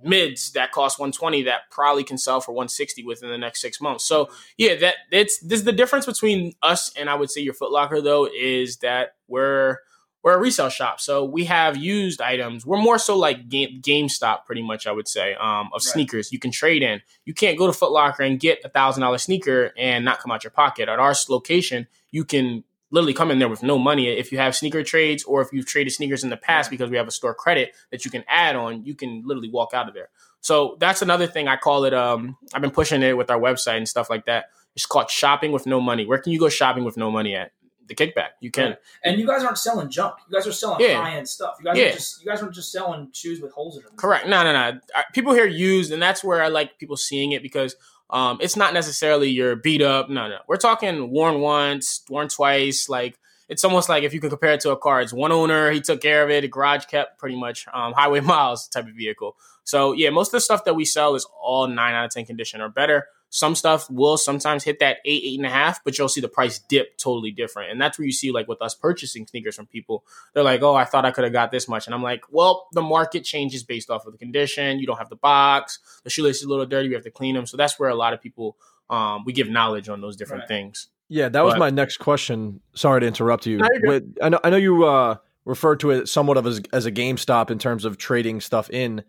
mids 0.03 0.53
that 0.53 0.73
cost 0.73 0.99
120 0.99 1.43
that 1.45 1.63
probably 1.71 2.05
can 2.05 2.19
sell 2.19 2.41
for 2.41 2.53
160 2.53 3.05
within 3.05 3.31
the 3.31 3.39
next 3.39 3.61
six 3.61 3.81
months. 3.81 4.05
So 4.05 4.29
yeah, 4.57 4.75
that 4.77 4.95
it's 5.11 5.39
this 5.41 5.61
is 5.61 5.65
the 5.65 5.73
difference 5.73 6.07
between 6.07 6.53
us 6.63 6.93
and 6.97 7.09
I 7.11 7.15
would 7.15 7.31
say 7.31 7.41
your 7.41 7.55
Footlocker 7.55 8.03
though 8.03 8.29
is 8.29 8.79
that 8.79 9.15
we're 9.29 9.79
we're 10.23 10.35
a 10.35 10.39
resale 10.39 10.69
shop, 10.69 11.01
so 11.01 11.25
we 11.25 11.47
have 11.47 11.77
used 11.77 12.21
items. 12.21 12.65
We're 12.65 12.77
more 12.79 12.97
so 12.97 13.17
like 13.19 13.49
Game, 13.49 13.81
GameStop, 13.83 14.45
pretty 14.47 14.63
much. 14.63 14.87
I 14.87 14.93
would 14.93 15.09
say 15.09 15.35
um, 15.35 15.67
of 15.67 15.73
Right. 15.75 15.83
sneakers 15.83 16.31
you 16.31 16.39
can 16.39 16.53
trade 16.53 16.81
in. 16.85 17.03
You 17.25 17.35
can't 17.35 17.59
go 17.59 17.67
to 17.67 17.77
Footlocker 17.77 18.25
and 18.25 18.39
get 18.39 18.61
a 18.65 18.69
thousand 18.69 19.01
dollar 19.01 19.19
sneaker 19.19 19.73
and 19.77 20.05
not 20.05 20.21
come 20.21 20.31
out 20.31 20.45
your 20.45 20.53
pocket. 20.53 20.89
At 20.89 21.01
our 21.01 21.13
location, 21.29 21.89
you 22.13 22.25
can 22.25 22.63
literally 22.93 23.15
come 23.15 23.31
in 23.33 23.41
there 23.41 23.49
with 23.49 23.63
no 23.65 23.79
money 23.79 24.07
if 24.09 24.31
you 24.31 24.39
have 24.39 24.55
sneaker 24.55 24.85
trades 24.85 25.25
or 25.25 25.41
if 25.43 25.49
you've 25.53 25.67
traded 25.67 25.93
sneakers 25.93 26.23
in 26.23 26.31
the 26.31 26.37
past 26.37 26.71
because 26.71 26.91
we 26.91 26.97
have 26.97 27.09
a 27.09 27.11
store 27.11 27.35
credit 27.35 27.75
that 27.91 28.05
you 28.05 28.11
can 28.11 28.23
add 28.29 28.55
on. 28.55 28.85
You 28.85 28.95
can 28.95 29.23
literally 29.27 29.51
walk 29.51 29.75
out 29.75 29.89
of 29.89 29.95
there. 29.95 30.11
So 30.41 30.77
that's 30.79 31.03
another 31.03 31.27
thing 31.27 31.49
I 31.49 31.57
call 31.57 31.85
it. 31.85 31.95
Um, 31.95 32.37
I've 32.55 32.63
been 32.63 32.71
pushing 32.71 33.03
it 33.03 33.17
with 33.17 33.31
our 33.31 33.41
website 33.41 33.79
and 33.79 33.89
stuff 33.89 34.11
like 34.11 34.27
that. 34.27 34.47
It's 34.77 34.87
called 34.87 35.11
shopping 35.11 35.53
with 35.53 35.67
no 35.67 35.81
money. 35.81 36.07
Where 36.07 36.19
can 36.19 36.33
you 36.33 36.39
go 36.39 36.49
shopping 36.49 36.85
with 36.85 36.97
no 36.97 37.11
money 37.11 37.35
at? 37.35 37.53
The 37.89 37.95
Kikback. 37.97 38.29
You 38.41 38.51
can. 38.51 38.71
Right. 38.71 38.79
And 39.05 39.21
you 39.21 39.27
guys 39.27 39.43
aren't 39.43 39.59
selling 39.59 39.91
junk. 39.91 40.15
You 40.29 40.37
guys 40.37 40.47
are 40.47 40.53
selling 40.53 40.81
Yeah. 40.81 41.03
high 41.03 41.17
end 41.17 41.29
stuff. 41.29 41.57
You 41.59 41.65
guys 41.65 41.77
Yeah. 41.77 41.87
are 41.89 41.93
just 41.93 42.25
you 42.25 42.31
guys 42.31 42.41
aren't 42.41 42.55
just 42.55 42.71
selling 42.71 43.11
shoes 43.13 43.41
with 43.41 43.53
holes 43.53 43.77
in 43.77 43.83
them. 43.83 43.93
Correct. 43.97 44.27
No, 44.29 44.45
no, 44.45 44.53
no. 44.53 44.79
People 45.13 45.33
here 45.35 45.47
used, 45.47 45.93
and 45.93 46.01
that's 46.01 46.23
where 46.23 46.43
I 46.43 46.49
like 46.49 46.79
people 46.79 46.97
seeing 46.97 47.33
it 47.33 47.43
because 47.43 47.75
um, 48.11 48.39
it's 48.41 48.57
not 48.57 48.75
necessarily 48.75 49.31
your 49.31 49.57
beat 49.57 49.83
up. 49.83 50.11
No, 50.11 50.29
no. 50.29 50.39
We're 50.47 50.57
talking 50.57 51.11
worn 51.11 51.41
once, 51.41 52.03
worn 52.09 52.29
twice. 52.29 52.89
Like 52.89 53.19
it's 53.49 53.65
almost 53.65 53.89
like 53.89 54.03
if 54.03 54.15
you 54.15 54.21
can 54.21 54.31
compare 54.31 54.53
it 54.53 54.61
to 54.61 54.71
a 54.71 54.77
car, 54.77 55.01
it's 55.01 55.13
one 55.13 55.33
owner, 55.33 55.71
he 55.71 55.81
took 55.81 56.01
care 56.01 56.23
of 56.23 56.31
it, 56.31 56.51
garage 56.51 56.85
kept, 56.87 57.19
pretty 57.19 57.37
much 57.37 57.67
um, 57.73 57.93
highway 57.97 58.21
miles 58.21 58.69
type 58.69 58.87
of 58.87 58.95
vehicle. 58.95 59.37
So 59.65 59.93
yeah, 59.93 60.11
most 60.11 60.29
of 60.29 60.33
the 60.33 60.41
stuff 60.41 60.65
that 60.65 60.75
we 60.75 60.85
sell 60.85 61.15
is 61.15 61.27
all 61.43 61.67
nine 61.67 61.95
out 61.95 62.07
of 62.07 62.11
ten 62.11 62.25
condition 62.25 62.61
or 62.61 62.69
better. 62.69 63.07
Some 63.35 63.55
stuff 63.55 63.91
will 63.91 64.19
sometimes 64.19 64.63
hit 64.63 64.79
that 64.81 64.99
eight, 65.07 65.23
eight 65.25 65.39
and 65.39 65.47
a 65.47 65.51
half, 65.51 65.83
but 65.83 65.97
you'll 65.97 66.11
see 66.11 66.21
the 66.21 66.29
price 66.29 66.59
dip 66.59 66.99
totally 66.99 67.31
different. 67.31 67.71
And 67.73 67.81
that's 67.81 67.99
where 67.99 68.05
you 68.05 68.13
see 68.13 68.31
like 68.31 68.47
with 68.47 68.61
us 68.61 68.75
purchasing 68.75 69.27
sneakers 69.27 69.57
from 69.57 69.65
people, 69.67 70.05
they're 70.35 70.45
like, 70.45 70.61
oh, 70.61 70.75
I 70.75 70.85
thought 70.85 71.07
I 71.07 71.13
could 71.13 71.25
have 71.25 71.33
got 71.33 71.51
this 71.51 71.67
much. 71.67 71.87
And 71.87 71.95
I'm 71.95 72.03
like, 72.03 72.25
well, 72.31 72.69
the 72.73 72.83
market 72.83 73.25
changes 73.25 73.63
based 73.63 73.89
off 73.89 74.05
of 74.05 74.13
the 74.13 74.19
condition. 74.19 74.79
You 74.81 74.87
don't 74.87 74.99
have 74.99 75.09
the 75.09 75.17
box. 75.17 75.79
The 76.05 76.11
shoelace 76.11 76.37
is 76.37 76.43
a 76.43 76.49
little 76.51 76.67
dirty. 76.67 76.89
We 76.89 76.95
have 76.95 77.05
to 77.05 77.11
clean 77.11 77.35
them. 77.35 77.47
So 77.47 77.57
that's 77.57 77.81
where 77.81 77.89
a 77.89 77.95
lot 77.95 78.13
of 78.13 78.21
people, 78.21 78.59
um, 78.91 79.25
we 79.25 79.33
give 79.33 79.49
knowledge 79.49 79.89
on 79.89 80.03
those 80.03 80.15
different 80.15 80.43
Right. 80.43 80.49
things. 80.49 80.89
Yeah, 81.09 81.31
that 81.31 81.43
was 81.43 81.55
But- 81.55 81.61
my 81.61 81.71
next 81.71 81.97
question. 82.01 82.61
Sorry 82.75 83.01
to 83.01 83.07
interrupt 83.07 83.47
you. 83.47 83.57
No, 83.57 83.69
you're 83.73 83.81
good. 83.81 83.89
With- 83.89 84.19
I 84.23 84.29
know, 84.29 84.41
I 84.45 84.51
know 84.51 84.57
you 84.59 84.85
uh, 84.85 85.17
referred 85.47 85.81
to 85.81 85.91
it 85.91 86.07
somewhat 86.07 86.37
of 86.37 86.47
as, 86.47 86.61
as 86.71 86.85
a 86.85 86.93
GameStop 86.93 87.51
in 87.51 87.59
terms 87.59 87.87
of 87.87 87.97
trading 87.97 88.43
stuff 88.43 88.69
in. 88.69 89.05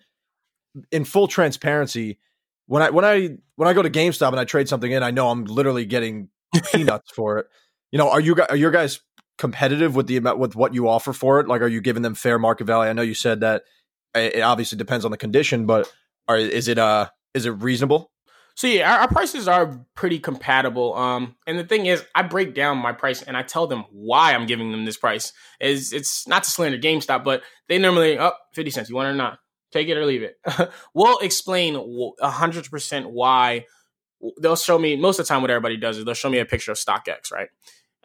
In 0.92 1.04
full 1.04 1.28
transparency, 1.28 2.18
when 2.68 2.82
I 2.82 2.90
when 2.90 3.06
I 3.06 3.38
when 3.56 3.68
I 3.68 3.74
go 3.74 3.82
to 3.82 3.90
GameStop 3.90 4.30
and 4.30 4.40
I 4.40 4.46
trade 4.46 4.70
something 4.70 4.92
in, 4.92 5.04
I 5.04 5.12
know 5.12 5.30
I'm 5.30 5.46
literally 5.46 5.86
getting 5.86 6.30
peanuts 6.72 7.12
for 7.12 7.40
it. 7.40 7.48
You 7.92 8.00
know, 8.00 8.10
are 8.10 8.20
you 8.20 8.36
are 8.50 8.56
your 8.56 8.72
guys 8.72 9.02
competitive 9.38 9.96
with 9.96 10.08
the 10.08 10.18
amount 10.18 10.40
with 10.40 10.56
what 10.56 10.74
you 10.74 10.88
offer 10.88 11.14
for 11.14 11.40
it? 11.40 11.48
Like, 11.48 11.62
are 11.62 11.68
you 11.68 11.82
giving 11.82 12.04
them 12.04 12.16
fair 12.16 12.40
market 12.40 12.66
value? 12.66 12.90
I 12.90 12.94
know 12.94 13.02
you 13.02 13.14
said 13.14 13.42
that 13.42 13.64
it 14.16 14.36
it 14.36 14.42
obviously 14.42 14.78
depends 14.78 15.06
on 15.06 15.12
the 15.12 15.18
condition, 15.18 15.66
but 15.66 15.92
are, 16.28 16.38
is 16.38 16.68
it 16.68 16.78
uh 16.78 17.10
is 17.34 17.46
it 17.46 17.52
reasonable? 17.52 18.12
So 18.56 18.68
yeah, 18.68 18.92
our, 18.92 19.00
our 19.02 19.08
prices 19.08 19.48
are 19.48 19.84
pretty 19.96 20.20
compatible. 20.20 20.94
Um, 20.94 21.36
and 21.48 21.58
the 21.58 21.64
thing 21.64 21.88
is, 21.88 22.04
I 22.14 22.22
break 22.22 22.54
down 22.54 22.78
my 22.78 22.92
price 22.92 23.22
and 23.24 23.36
I 23.36 23.42
tell 23.42 23.66
them 23.66 23.86
why 23.92 24.34
I'm 24.34 24.46
giving 24.46 24.72
them 24.72 24.86
this 24.86 24.98
price. 24.98 25.34
Is 25.60 25.92
it's 25.92 26.28
not 26.28 26.44
to 26.44 26.50
slander 26.52 26.78
GameStop, 26.78 27.24
but 27.24 27.42
they 27.68 27.80
normally 27.80 28.18
up 28.18 28.38
oh, 28.40 28.46
50 28.54 28.72
cents. 28.72 28.90
You 28.90 28.96
want 28.96 29.08
it 29.08 29.12
or 29.12 29.16
not? 29.16 29.40
Take 29.74 29.90
it 29.90 29.98
or 29.98 30.06
leave 30.06 30.22
it. 30.22 30.40
we'll 30.94 31.18
explain 31.18 32.14
a 32.22 32.30
hundred 32.30 32.70
percent 32.70 33.10
why. 33.10 33.66
They'll 34.40 34.56
show 34.56 34.78
me 34.78 34.96
most 34.96 35.20
of 35.20 35.26
the 35.26 35.30
time 35.34 35.42
what 35.42 35.50
everybody 35.50 35.78
does 35.78 35.98
is 35.98 36.06
they'll 36.06 36.14
show 36.14 36.30
me 36.30 36.38
a 36.38 36.46
picture 36.46 36.72
of 36.72 36.78
StockX, 36.78 37.32
right? 37.32 37.50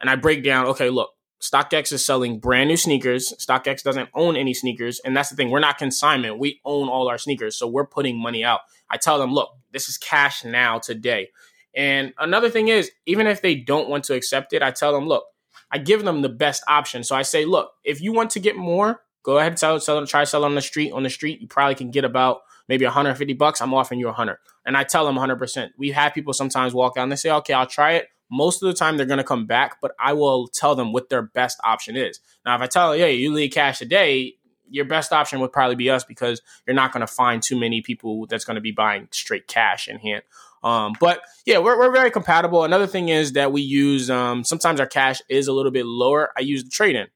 And 0.00 0.08
I 0.08 0.16
break 0.16 0.42
down. 0.42 0.66
Okay, 0.66 0.88
look, 0.88 1.10
StockX 1.42 1.92
is 1.92 2.02
selling 2.02 2.40
brand 2.40 2.68
new 2.68 2.76
sneakers. 2.78 3.34
StockX 3.38 3.82
doesn't 3.82 4.08
own 4.14 4.34
any 4.34 4.54
sneakers, 4.54 4.98
and 5.00 5.14
that's 5.14 5.28
the 5.28 5.36
thing. 5.36 5.50
We're 5.50 5.60
not 5.60 5.76
consignment. 5.76 6.38
We 6.38 6.60
own 6.64 6.88
all 6.88 7.08
our 7.08 7.18
sneakers, 7.18 7.54
so 7.54 7.68
we're 7.68 7.86
putting 7.86 8.20
money 8.20 8.42
out. 8.42 8.60
I 8.90 8.96
tell 8.96 9.18
them, 9.18 9.34
look, 9.34 9.50
this 9.70 9.90
is 9.90 9.98
cash 9.98 10.44
now 10.44 10.78
today. 10.78 11.28
And 11.74 12.14
another 12.18 12.48
thing 12.48 12.68
is, 12.68 12.90
even 13.04 13.26
if 13.26 13.42
they 13.42 13.54
don't 13.54 13.90
want 13.90 14.04
to 14.04 14.14
accept 14.14 14.54
it, 14.54 14.62
I 14.62 14.70
tell 14.70 14.92
them, 14.92 15.06
look, 15.06 15.24
I 15.70 15.78
give 15.78 16.02
them 16.02 16.22
the 16.22 16.28
best 16.30 16.62
option. 16.66 17.04
So 17.04 17.14
I 17.14 17.22
say, 17.22 17.44
look, 17.44 17.72
if 17.84 18.00
you 18.00 18.12
want 18.12 18.30
to 18.30 18.40
get 18.40 18.56
more, 18.56 19.02
go 19.29 19.37
ahead 19.37 19.53
and 19.53 19.59
sell 19.59 19.79
sell 19.79 19.99
it, 19.99 20.09
try 20.09 20.24
sell 20.24 20.43
on 20.43 20.55
the 20.55 20.62
street. 20.62 20.91
On 20.91 21.03
the 21.03 21.11
street, 21.11 21.43
you 21.43 21.47
probably 21.47 21.74
can 21.74 21.91
get 21.91 22.03
about 22.03 22.41
maybe 22.66 22.87
150 22.87 23.35
bucks. 23.35 23.61
I'm 23.61 23.74
offering 23.74 24.01
you 24.01 24.07
100. 24.07 24.39
And 24.64 24.74
I 24.74 24.85
tell 24.85 25.05
them 25.05 25.16
100%. 25.16 25.68
We 25.76 25.91
have 25.91 26.14
people 26.14 26.33
sometimes 26.33 26.72
walk 26.72 26.97
out 26.97 27.03
and 27.03 27.12
they 27.12 27.16
say, 27.16 27.31
okay, 27.31 27.53
I'll 27.53 27.66
try 27.66 27.93
it. 27.93 28.09
Most 28.31 28.62
of 28.62 28.68
the 28.68 28.74
time, 28.74 28.97
they're 28.97 29.05
going 29.05 29.18
to 29.18 29.24
come 29.24 29.47
back, 29.47 29.81
but 29.83 29.93
I 30.01 30.14
will 30.14 30.49
tell 30.49 30.74
them 30.74 30.93
what 30.93 31.11
their 31.11 31.20
best 31.20 31.59
option 31.62 31.95
is. 31.95 32.20
Now, 32.47 32.57
if 32.57 32.62
I 32.62 32.66
tell 32.66 32.91
them, 32.91 33.01
yeah, 33.01 33.07
you 33.07 33.33
leave 33.33 33.51
cash 33.51 33.79
today, 33.79 34.35
your 34.70 34.87
best 34.87 35.12
option 35.12 35.41
would 35.41 35.53
probably 35.53 35.76
be 35.76 35.91
us 35.91 36.05
because 36.05 36.41
you're 36.66 36.74
not 36.74 36.93
going 36.93 37.03
to 37.03 37.07
find 37.07 37.43
too 37.43 37.59
many 37.59 37.83
people 37.83 38.26
that's 38.26 38.45
going 38.47 38.57
to 38.57 38.61
be 38.62 38.72
buying 38.72 39.09
straight 39.11 39.47
cash 39.47 39.89
in 39.89 39.99
hand. 39.99 40.22
Um, 40.62 40.95
but 41.01 41.20
yeah, 41.45 41.59
we're, 41.59 41.79
we're 41.79 41.93
very 41.93 42.11
compatible. 42.11 42.64
Another 42.64 42.87
thing 42.87 43.11
is 43.11 43.33
that 43.33 43.53
we 43.53 43.61
use 43.61 44.09
um, 44.11 44.45
sometimes 44.45 44.81
our 44.81 44.87
cash 44.87 45.20
is 45.29 45.49
a 45.49 45.53
little 45.53 45.72
bit 45.72 45.87
lower. 45.87 46.33
I 46.37 46.41
use 46.41 46.64
the 46.64 46.70
trade 46.70 46.97
in. 46.97 47.09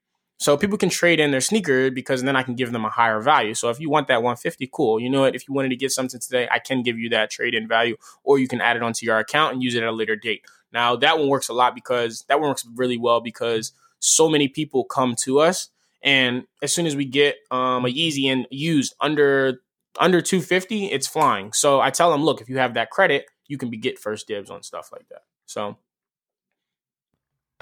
So 0.42 0.56
people 0.56 0.76
can 0.76 0.88
trade 0.88 1.20
in 1.20 1.30
their 1.30 1.40
sneaker 1.40 1.88
because 1.88 2.24
then 2.24 2.34
I 2.34 2.42
can 2.42 2.56
give 2.56 2.72
them 2.72 2.84
a 2.84 2.90
higher 2.90 3.20
value. 3.20 3.54
So 3.54 3.70
if 3.70 3.78
you 3.78 3.88
want 3.88 4.08
that 4.08 4.24
150, 4.24 4.68
cool. 4.72 4.98
You 4.98 5.08
know 5.08 5.20
what? 5.20 5.36
If 5.36 5.46
you 5.46 5.54
wanted 5.54 5.68
to 5.68 5.76
get 5.76 5.92
something 5.92 6.18
today, 6.18 6.48
I 6.50 6.58
can 6.58 6.82
give 6.82 6.98
you 6.98 7.08
that 7.10 7.30
trade 7.30 7.54
in 7.54 7.68
value, 7.68 7.96
or 8.24 8.40
you 8.40 8.48
can 8.48 8.60
add 8.60 8.74
it 8.74 8.82
onto 8.82 9.06
your 9.06 9.18
account 9.18 9.54
and 9.54 9.62
use 9.62 9.76
it 9.76 9.84
at 9.84 9.88
a 9.88 9.92
later 9.92 10.16
date. 10.16 10.44
Now 10.72 10.96
that 10.96 11.16
one 11.16 11.28
works 11.28 11.48
a 11.48 11.52
lot 11.52 11.76
because 11.76 12.24
that 12.26 12.40
one 12.40 12.48
works 12.48 12.66
really 12.74 12.98
well 12.98 13.20
because 13.20 13.72
so 14.00 14.28
many 14.28 14.48
people 14.48 14.82
come 14.82 15.14
to 15.22 15.38
us, 15.38 15.68
and 16.02 16.42
as 16.60 16.74
soon 16.74 16.86
as 16.86 16.96
we 16.96 17.04
get 17.04 17.36
um, 17.52 17.84
a 17.84 17.88
Yeezy 17.88 18.24
and 18.24 18.48
used 18.50 18.96
under 19.00 19.60
under 20.00 20.20
250, 20.20 20.86
it's 20.86 21.06
flying. 21.06 21.52
So 21.52 21.80
I 21.80 21.90
tell 21.90 22.10
them, 22.10 22.24
look, 22.24 22.40
if 22.40 22.48
you 22.48 22.58
have 22.58 22.74
that 22.74 22.90
credit, 22.90 23.26
you 23.46 23.58
can 23.58 23.70
be 23.70 23.76
get 23.76 23.96
first 23.96 24.26
dibs 24.26 24.50
on 24.50 24.64
stuff 24.64 24.90
like 24.90 25.08
that. 25.10 25.22
So 25.46 25.76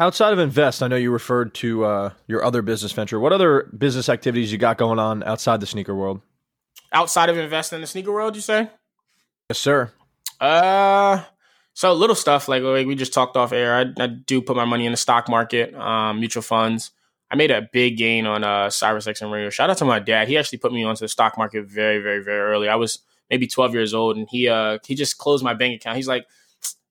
Outside 0.00 0.36
of 0.36 0.38
Invezst, 0.38 0.82
I 0.82 0.88
know 0.88 0.96
you 0.96 1.12
referred 1.12 1.54
to 1.56 1.84
uh, 1.84 2.12
your 2.26 2.42
other 2.42 2.62
business 2.62 2.90
venture. 2.90 3.20
What 3.20 3.32
other 3.32 3.70
business 3.76 4.08
activities 4.08 4.50
you 4.50 4.58
got 4.58 4.78
going 4.78 4.98
on 4.98 5.22
outside 5.22 5.60
the 5.60 5.66
sneaker 5.66 5.94
world? 5.94 6.22
outside 6.92 7.28
of 7.28 7.38
Invest 7.38 7.72
in 7.72 7.80
the 7.80 7.86
sneaker 7.86 8.12
world, 8.12 8.34
you 8.34 8.42
say? 8.42 8.68
Yes, 9.48 9.58
sir. 9.58 9.92
Uh, 10.40 11.22
so 11.74 11.92
little 11.92 12.16
stuff 12.16 12.48
like, 12.48 12.62
like 12.62 12.86
we 12.86 12.94
just 12.94 13.14
talked 13.14 13.36
off 13.36 13.52
air. 13.52 13.74
I, 13.74 14.02
I 14.02 14.06
do 14.06 14.42
put 14.42 14.56
my 14.56 14.64
money 14.64 14.86
in 14.86 14.92
the 14.92 14.96
stock 14.96 15.28
market, 15.28 15.74
um, 15.74 16.20
mutual 16.20 16.42
funds. 16.42 16.90
I 17.30 17.36
made 17.36 17.50
a 17.50 17.68
big 17.72 17.96
gain 17.96 18.26
on 18.26 18.42
uh, 18.42 18.70
Sirius 18.70 19.06
XM 19.06 19.30
Radio. 19.30 19.50
Shout 19.50 19.70
out 19.70 19.78
to 19.78 19.84
my 19.84 20.00
dad. 20.00 20.26
He 20.26 20.36
actually 20.36 20.58
put 20.58 20.72
me 20.72 20.82
onto 20.82 21.00
the 21.00 21.08
stock 21.08 21.38
market 21.38 21.66
very, 21.66 22.00
very, 22.00 22.22
very 22.22 22.40
early. 22.40 22.68
I 22.68 22.74
was 22.74 23.00
maybe 23.28 23.46
12 23.46 23.72
years 23.74 23.94
old, 23.94 24.16
and 24.16 24.28
he 24.28 24.48
uh 24.48 24.78
he 24.84 24.96
just 24.96 25.18
closed 25.18 25.44
my 25.44 25.54
bank 25.54 25.76
account. 25.76 25.96
He's 25.96 26.08
like, 26.08 26.26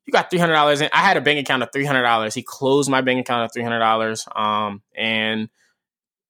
"You 0.05 0.11
got 0.11 0.29
three 0.29 0.39
hundred 0.39 0.53
dollars." 0.53 0.81
In. 0.81 0.89
I 0.93 0.99
had 0.99 1.17
a 1.17 1.21
bank 1.21 1.39
account 1.39 1.63
of 1.63 1.69
three 1.71 1.85
hundred 1.85 2.03
dollars. 2.03 2.33
He 2.33 2.43
closed 2.43 2.89
my 2.89 3.01
bank 3.01 3.19
account 3.21 3.45
of 3.45 3.53
three 3.53 3.63
hundred 3.63 3.79
dollars. 3.79 4.25
Um, 4.35 4.81
and 4.95 5.49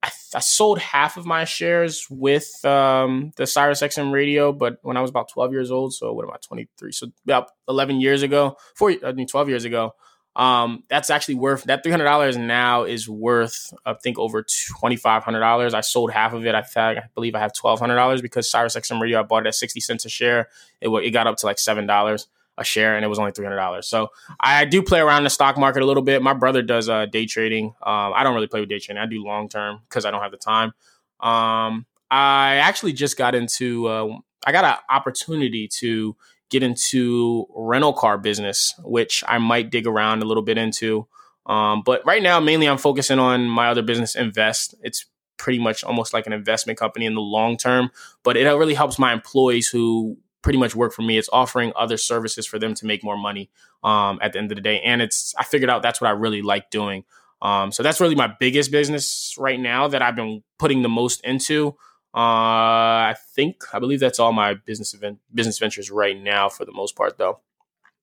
I, 0.02 0.10
I 0.36 0.40
sold 0.40 0.80
half 0.80 1.18
of 1.18 1.26
my 1.26 1.44
shares 1.46 2.08
with 2.10 2.64
um, 2.64 3.32
the 3.38 3.46
Sirius 3.46 3.82
XM 3.82 4.12
radio, 4.12 4.54
but 4.54 4.78
when 4.82 4.98
I 4.98 5.02
was 5.02 5.10
about 5.10 5.30
12 5.30 5.52
years 5.52 5.72
old, 5.72 5.94
so 5.94 6.14
what 6.14 6.24
am 6.24 6.32
I, 6.32 6.38
23? 6.42 6.92
So 6.92 7.08
about 7.26 7.48
11 7.68 8.00
years 8.00 8.24
ago, 8.24 8.56
four, 8.76 8.94
I 9.06 9.12
mean, 9.12 9.28
12 9.28 9.50
years 9.50 9.66
ago, 9.66 9.96
um, 10.36 10.84
that's 10.90 11.10
actually 11.10 11.36
worth 11.36 11.64
that 11.66 11.84
$300 11.84 12.38
now 12.38 12.84
is 12.84 13.10
worth, 13.10 13.74
I 13.86 13.94
think, 13.94 14.18
over 14.18 14.44
$2,500. 14.44 15.74
I 15.74 15.82
sold 15.82 16.12
half 16.12 16.34
of 16.34 16.46
it. 16.46 16.56
I, 16.56 16.64
I 16.76 17.04
believe 17.14 17.36
I 17.36 17.40
have 17.40 17.52
$1,200 17.52 18.22
because 18.22 18.50
Sirius 18.50 18.78
XM 18.78 19.02
radio, 19.02 19.20
I 19.20 19.24
bought 19.24 19.46
it 19.46 19.50
at 19.50 19.56
60 19.56 19.82
cents 19.82 20.06
a 20.06 20.10
share. 20.10 20.48
It, 20.80 20.88
it 20.90 21.12
got 21.12 21.28
up 21.28 21.36
to 21.38 21.46
like 21.46 21.58
$7 21.58 22.26
a 22.60 22.64
share 22.64 22.96
and 22.96 23.04
it 23.04 23.08
was 23.08 23.18
only 23.18 23.32
$300. 23.32 23.84
So 23.84 24.10
I 24.40 24.66
do 24.66 24.84
play 24.84 25.00
around 25.00 25.24
the 25.24 25.30
stock 25.30 25.58
market 25.58 25.82
a 25.82 25.86
little 25.86 26.04
bit. 26.04 26.22
My 26.22 26.34
brother 26.34 26.62
does 26.62 26.90
uh, 26.90 27.06
day 27.06 27.26
trading. 27.26 27.68
Um, 27.82 28.14
I 28.14 28.24
don't 28.24 28.36
really 28.36 28.48
play 28.48 28.60
with 28.60 28.70
day 28.70 28.80
trading. 28.80 29.02
I 29.02 29.06
do 29.06 29.24
long 29.24 29.50
term 29.50 29.80
because 29.84 30.06
I 30.06 30.12
don't 30.12 30.22
have 30.22 30.32
the 30.32 30.38
time. 30.38 30.74
Um, 31.20 31.86
I 32.12 32.56
actually 32.56 32.94
just 32.94 33.18
got 33.18 33.36
into, 33.36 33.88
uh, 33.88 34.18
I 34.46 34.52
got 34.52 34.66
an 34.66 34.76
opportunity 34.90 35.68
to 35.80 36.16
get 36.50 36.64
into 36.64 37.46
rental 37.56 37.94
car 37.94 38.18
business, 38.18 38.74
which 38.84 39.24
I 39.28 39.38
might 39.38 39.70
dig 39.70 39.88
around 39.88 40.22
a 40.22 40.26
little 40.26 40.44
bit 40.44 40.58
into. 40.58 41.08
Um, 41.46 41.82
but 41.86 42.06
right 42.06 42.22
now, 42.22 42.40
mainly 42.40 42.68
I'm 42.68 42.78
focusing 42.78 43.20
on 43.20 43.48
my 43.48 43.70
other 43.70 43.82
business, 43.82 44.16
Invezst. 44.16 44.76
It's 44.84 45.06
pretty 45.38 45.60
much 45.60 45.84
almost 45.84 46.14
like 46.14 46.28
an 46.28 46.34
investment 46.34 46.78
company 46.78 47.06
in 47.06 47.16
the 47.16 47.22
long 47.22 47.58
term, 47.58 47.90
but 48.24 48.38
it 48.38 48.44
really 48.44 48.74
helps 48.74 49.00
my 49.00 49.14
employees 49.14 49.70
who 49.70 50.18
pretty 50.42 50.60
much 50.60 50.76
work 50.76 50.94
for 50.94 51.02
me. 51.02 51.18
It's 51.18 51.30
offering 51.32 51.74
other 51.76 51.98
services 51.98 52.46
for 52.46 52.60
them 52.60 52.74
to 52.76 52.86
make 52.86 53.04
more 53.04 53.18
money 53.18 53.50
um, 53.84 54.20
at 54.22 54.34
the 54.34 54.40
end 54.40 54.52
of 54.52 54.56
the 54.56 54.62
day. 54.62 54.82
And 54.82 55.02
it's 55.02 55.34
I 55.38 55.44
figured 55.44 55.70
out 55.70 55.82
that's 55.82 56.02
what 56.02 56.08
I 56.08 56.12
really 56.12 56.42
like 56.42 56.70
doing. 56.70 57.04
Um, 57.42 57.72
so 57.72 57.84
that's 57.84 58.02
really 58.02 58.16
my 58.16 58.28
biggest 58.40 58.72
business 58.72 59.36
right 59.38 59.60
now 59.60 59.88
that 59.88 60.02
I've 60.02 60.16
been 60.16 60.44
putting 60.58 60.82
the 60.82 60.90
most 60.90 61.22
into. 61.24 61.76
Uh, 62.14 63.14
I 63.14 63.16
think 63.36 63.64
I 63.74 63.80
believe 63.80 64.00
that's 64.00 64.20
all 64.20 64.34
my 64.34 64.56
business 64.56 64.94
event 64.94 65.20
business 65.34 65.60
ventures 65.60 65.92
right 65.92 66.20
now 66.20 66.50
for 66.50 66.66
the 66.66 66.72
most 66.72 66.96
part, 66.96 67.18
though. 67.18 67.40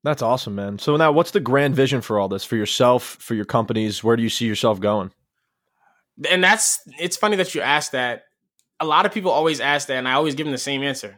That's 0.04 0.22
awesome, 0.22 0.54
man. 0.54 0.78
So 0.78 0.96
now, 0.96 1.10
what's 1.10 1.32
the 1.32 1.40
grand 1.40 1.74
vision 1.74 2.00
for 2.00 2.20
all 2.20 2.28
this 2.28 2.44
for 2.44 2.54
yourself, 2.54 3.02
for 3.02 3.34
your 3.34 3.44
companies? 3.44 4.04
Where 4.04 4.16
do 4.16 4.22
you 4.22 4.28
see 4.28 4.46
yourself 4.46 4.78
going? 4.78 5.10
And 6.30 6.42
that's 6.42 6.80
it's 7.00 7.16
funny 7.16 7.36
that 7.36 7.54
you 7.54 7.60
asked 7.60 7.92
that. 7.92 8.24
A 8.78 8.86
lot 8.86 9.06
of 9.06 9.12
people 9.12 9.32
always 9.32 9.58
ask 9.58 9.88
that, 9.88 9.96
and 9.96 10.06
I 10.06 10.12
always 10.12 10.34
give 10.34 10.46
them 10.46 10.52
the 10.52 10.58
same 10.58 10.82
answer. 10.84 11.16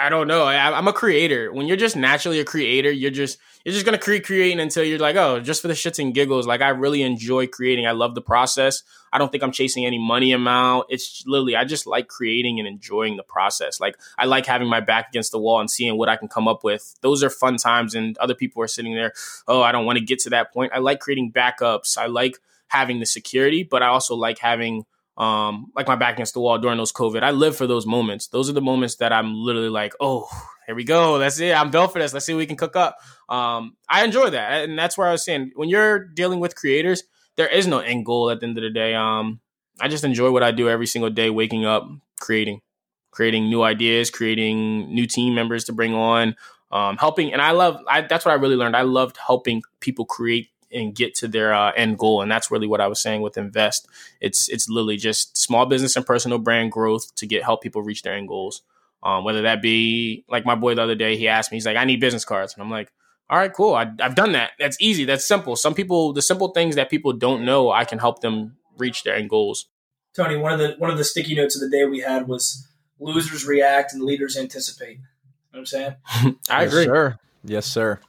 I 0.00 0.08
don't 0.08 0.26
know. 0.26 0.44
I, 0.44 0.76
I'm 0.76 0.88
a 0.88 0.94
creator. 0.94 1.52
When 1.52 1.66
you're 1.66 1.76
just 1.76 1.94
naturally 1.94 2.40
a 2.40 2.44
creator, 2.44 2.90
you're 2.90 3.10
just 3.10 3.38
you're 3.64 3.74
just 3.74 3.84
gonna 3.84 3.98
create 3.98 4.24
creating 4.24 4.58
until 4.58 4.82
you're 4.82 4.98
like, 4.98 5.16
oh, 5.16 5.40
just 5.40 5.60
for 5.60 5.68
the 5.68 5.74
shits 5.74 5.98
and 5.98 6.14
giggles. 6.14 6.46
Like 6.46 6.62
I 6.62 6.70
really 6.70 7.02
enjoy 7.02 7.46
creating. 7.46 7.86
I 7.86 7.90
love 7.90 8.14
the 8.14 8.22
process. 8.22 8.82
I 9.12 9.18
don't 9.18 9.30
think 9.30 9.44
I'm 9.44 9.52
chasing 9.52 9.84
any 9.84 9.98
money 9.98 10.32
amount. 10.32 10.86
It's 10.88 11.22
literally 11.26 11.54
I 11.54 11.64
just 11.64 11.86
like 11.86 12.08
creating 12.08 12.58
and 12.58 12.66
enjoying 12.66 13.18
the 13.18 13.22
process. 13.22 13.78
Like 13.78 13.98
I 14.16 14.24
like 14.24 14.46
having 14.46 14.68
my 14.68 14.80
back 14.80 15.10
against 15.10 15.32
the 15.32 15.38
wall 15.38 15.60
and 15.60 15.70
seeing 15.70 15.98
what 15.98 16.08
I 16.08 16.16
can 16.16 16.28
come 16.28 16.48
up 16.48 16.64
with. 16.64 16.94
Those 17.02 17.22
are 17.22 17.30
fun 17.30 17.58
times, 17.58 17.94
and 17.94 18.16
other 18.18 18.34
people 18.34 18.62
are 18.62 18.68
sitting 18.68 18.94
there. 18.94 19.12
Oh, 19.46 19.60
I 19.60 19.70
don't 19.70 19.84
want 19.84 19.98
to 19.98 20.04
get 20.04 20.20
to 20.20 20.30
that 20.30 20.54
point. 20.54 20.72
I 20.74 20.78
like 20.78 21.00
creating 21.00 21.30
backups. 21.30 21.98
I 21.98 22.06
like 22.06 22.38
having 22.68 23.00
the 23.00 23.06
security, 23.06 23.64
but 23.64 23.82
I 23.82 23.88
also 23.88 24.14
like 24.14 24.38
having 24.38 24.86
um, 25.20 25.70
like 25.76 25.86
my 25.86 25.96
back 25.96 26.14
against 26.14 26.32
the 26.32 26.40
wall 26.40 26.58
during 26.58 26.78
those 26.78 26.92
COVID. 26.92 27.22
I 27.22 27.30
live 27.30 27.54
for 27.54 27.66
those 27.66 27.84
moments. 27.84 28.28
Those 28.28 28.48
are 28.48 28.54
the 28.54 28.62
moments 28.62 28.96
that 28.96 29.12
I'm 29.12 29.34
literally 29.34 29.68
like, 29.68 29.92
oh, 30.00 30.26
here 30.66 30.74
we 30.74 30.82
go. 30.82 31.18
That's 31.18 31.38
it. 31.38 31.54
I'm 31.54 31.70
built 31.70 31.92
for 31.92 31.98
this. 31.98 32.14
Let's 32.14 32.24
see 32.24 32.32
what 32.32 32.38
we 32.38 32.46
can 32.46 32.56
cook 32.56 32.74
up. 32.74 32.96
Um, 33.28 33.76
I 33.86 34.02
enjoy 34.02 34.30
that, 34.30 34.64
and 34.64 34.78
that's 34.78 34.96
where 34.96 35.06
I 35.06 35.12
was 35.12 35.22
saying 35.22 35.52
when 35.56 35.68
you're 35.68 35.98
dealing 35.98 36.40
with 36.40 36.56
creators, 36.56 37.02
there 37.36 37.48
is 37.48 37.66
no 37.66 37.80
end 37.80 38.06
goal 38.06 38.30
at 38.30 38.40
the 38.40 38.46
end 38.46 38.56
of 38.56 38.62
the 38.62 38.70
day. 38.70 38.94
Um, 38.94 39.40
I 39.78 39.88
just 39.88 40.04
enjoy 40.04 40.30
what 40.30 40.42
I 40.42 40.52
do 40.52 40.70
every 40.70 40.86
single 40.86 41.10
day, 41.10 41.28
waking 41.28 41.66
up, 41.66 41.86
creating, 42.18 42.62
creating 43.10 43.50
new 43.50 43.62
ideas, 43.62 44.10
creating 44.10 44.94
new 44.94 45.06
team 45.06 45.34
members 45.34 45.64
to 45.64 45.74
bring 45.74 45.92
on, 45.92 46.34
um, 46.72 46.96
helping. 46.96 47.30
And 47.30 47.42
I 47.42 47.50
love. 47.50 47.78
I, 47.86 48.00
that's 48.00 48.24
what 48.24 48.32
I 48.32 48.36
really 48.36 48.56
learned. 48.56 48.74
I 48.74 48.82
loved 48.82 49.18
helping 49.18 49.60
people 49.80 50.06
create 50.06 50.48
and 50.72 50.94
get 50.94 51.14
to 51.16 51.28
their 51.28 51.52
uh, 51.52 51.72
end 51.72 51.98
goal. 51.98 52.22
And 52.22 52.30
that's 52.30 52.50
really 52.50 52.66
what 52.66 52.80
I 52.80 52.86
was 52.86 53.00
saying 53.00 53.22
with 53.22 53.34
Invezst. 53.34 53.86
It's 54.20 54.48
it's 54.48 54.68
literally 54.68 54.96
just 54.96 55.36
small 55.36 55.66
business 55.66 55.96
and 55.96 56.06
personal 56.06 56.38
brand 56.38 56.72
growth 56.72 57.14
to 57.16 57.26
get 57.26 57.42
help 57.42 57.62
people 57.62 57.82
reach 57.82 58.02
their 58.02 58.14
end 58.14 58.28
goals. 58.28 58.62
Um, 59.02 59.24
whether 59.24 59.42
that 59.42 59.62
be 59.62 60.24
like 60.28 60.44
my 60.44 60.54
boy 60.54 60.74
the 60.74 60.82
other 60.82 60.94
day, 60.94 61.16
he 61.16 61.26
asked 61.26 61.50
me, 61.50 61.56
he's 61.56 61.66
like, 61.66 61.76
I 61.76 61.84
need 61.84 62.00
business 62.00 62.24
cards, 62.24 62.52
and 62.54 62.62
I'm 62.62 62.70
like, 62.70 62.92
all 63.30 63.38
right, 63.38 63.52
cool. 63.52 63.74
I, 63.74 63.90
I've 64.00 64.16
done 64.16 64.32
that. 64.32 64.50
That's 64.58 64.76
easy. 64.80 65.04
That's 65.04 65.26
simple. 65.26 65.54
Some 65.54 65.72
people, 65.72 66.12
the 66.12 66.20
simple 66.20 66.48
things 66.48 66.74
that 66.74 66.90
people 66.90 67.12
don't 67.12 67.44
know, 67.44 67.70
I 67.70 67.84
can 67.84 68.00
help 68.00 68.20
them 68.20 68.56
reach 68.76 69.04
their 69.04 69.14
end 69.14 69.30
goals. 69.30 69.66
Tony, 70.14 70.36
one 70.36 70.52
of 70.52 70.58
the 70.58 70.74
one 70.78 70.90
of 70.90 70.98
the 70.98 71.04
sticky 71.04 71.36
notes 71.36 71.54
of 71.54 71.62
the 71.62 71.70
day 71.70 71.84
we 71.84 72.00
had 72.00 72.26
was 72.26 72.66
losers 72.98 73.46
react 73.46 73.92
and 73.92 74.02
leaders 74.02 74.36
anticipate. 74.36 74.96
You 74.96 74.96
know 74.96 75.04
what 75.52 75.58
I'm 75.60 75.66
saying? 75.66 75.94
I 76.50 76.64
yes, 76.64 76.72
agree. 76.72 76.84
Sir. 76.84 77.18
Yes, 77.44 77.66
sir. 77.66 78.00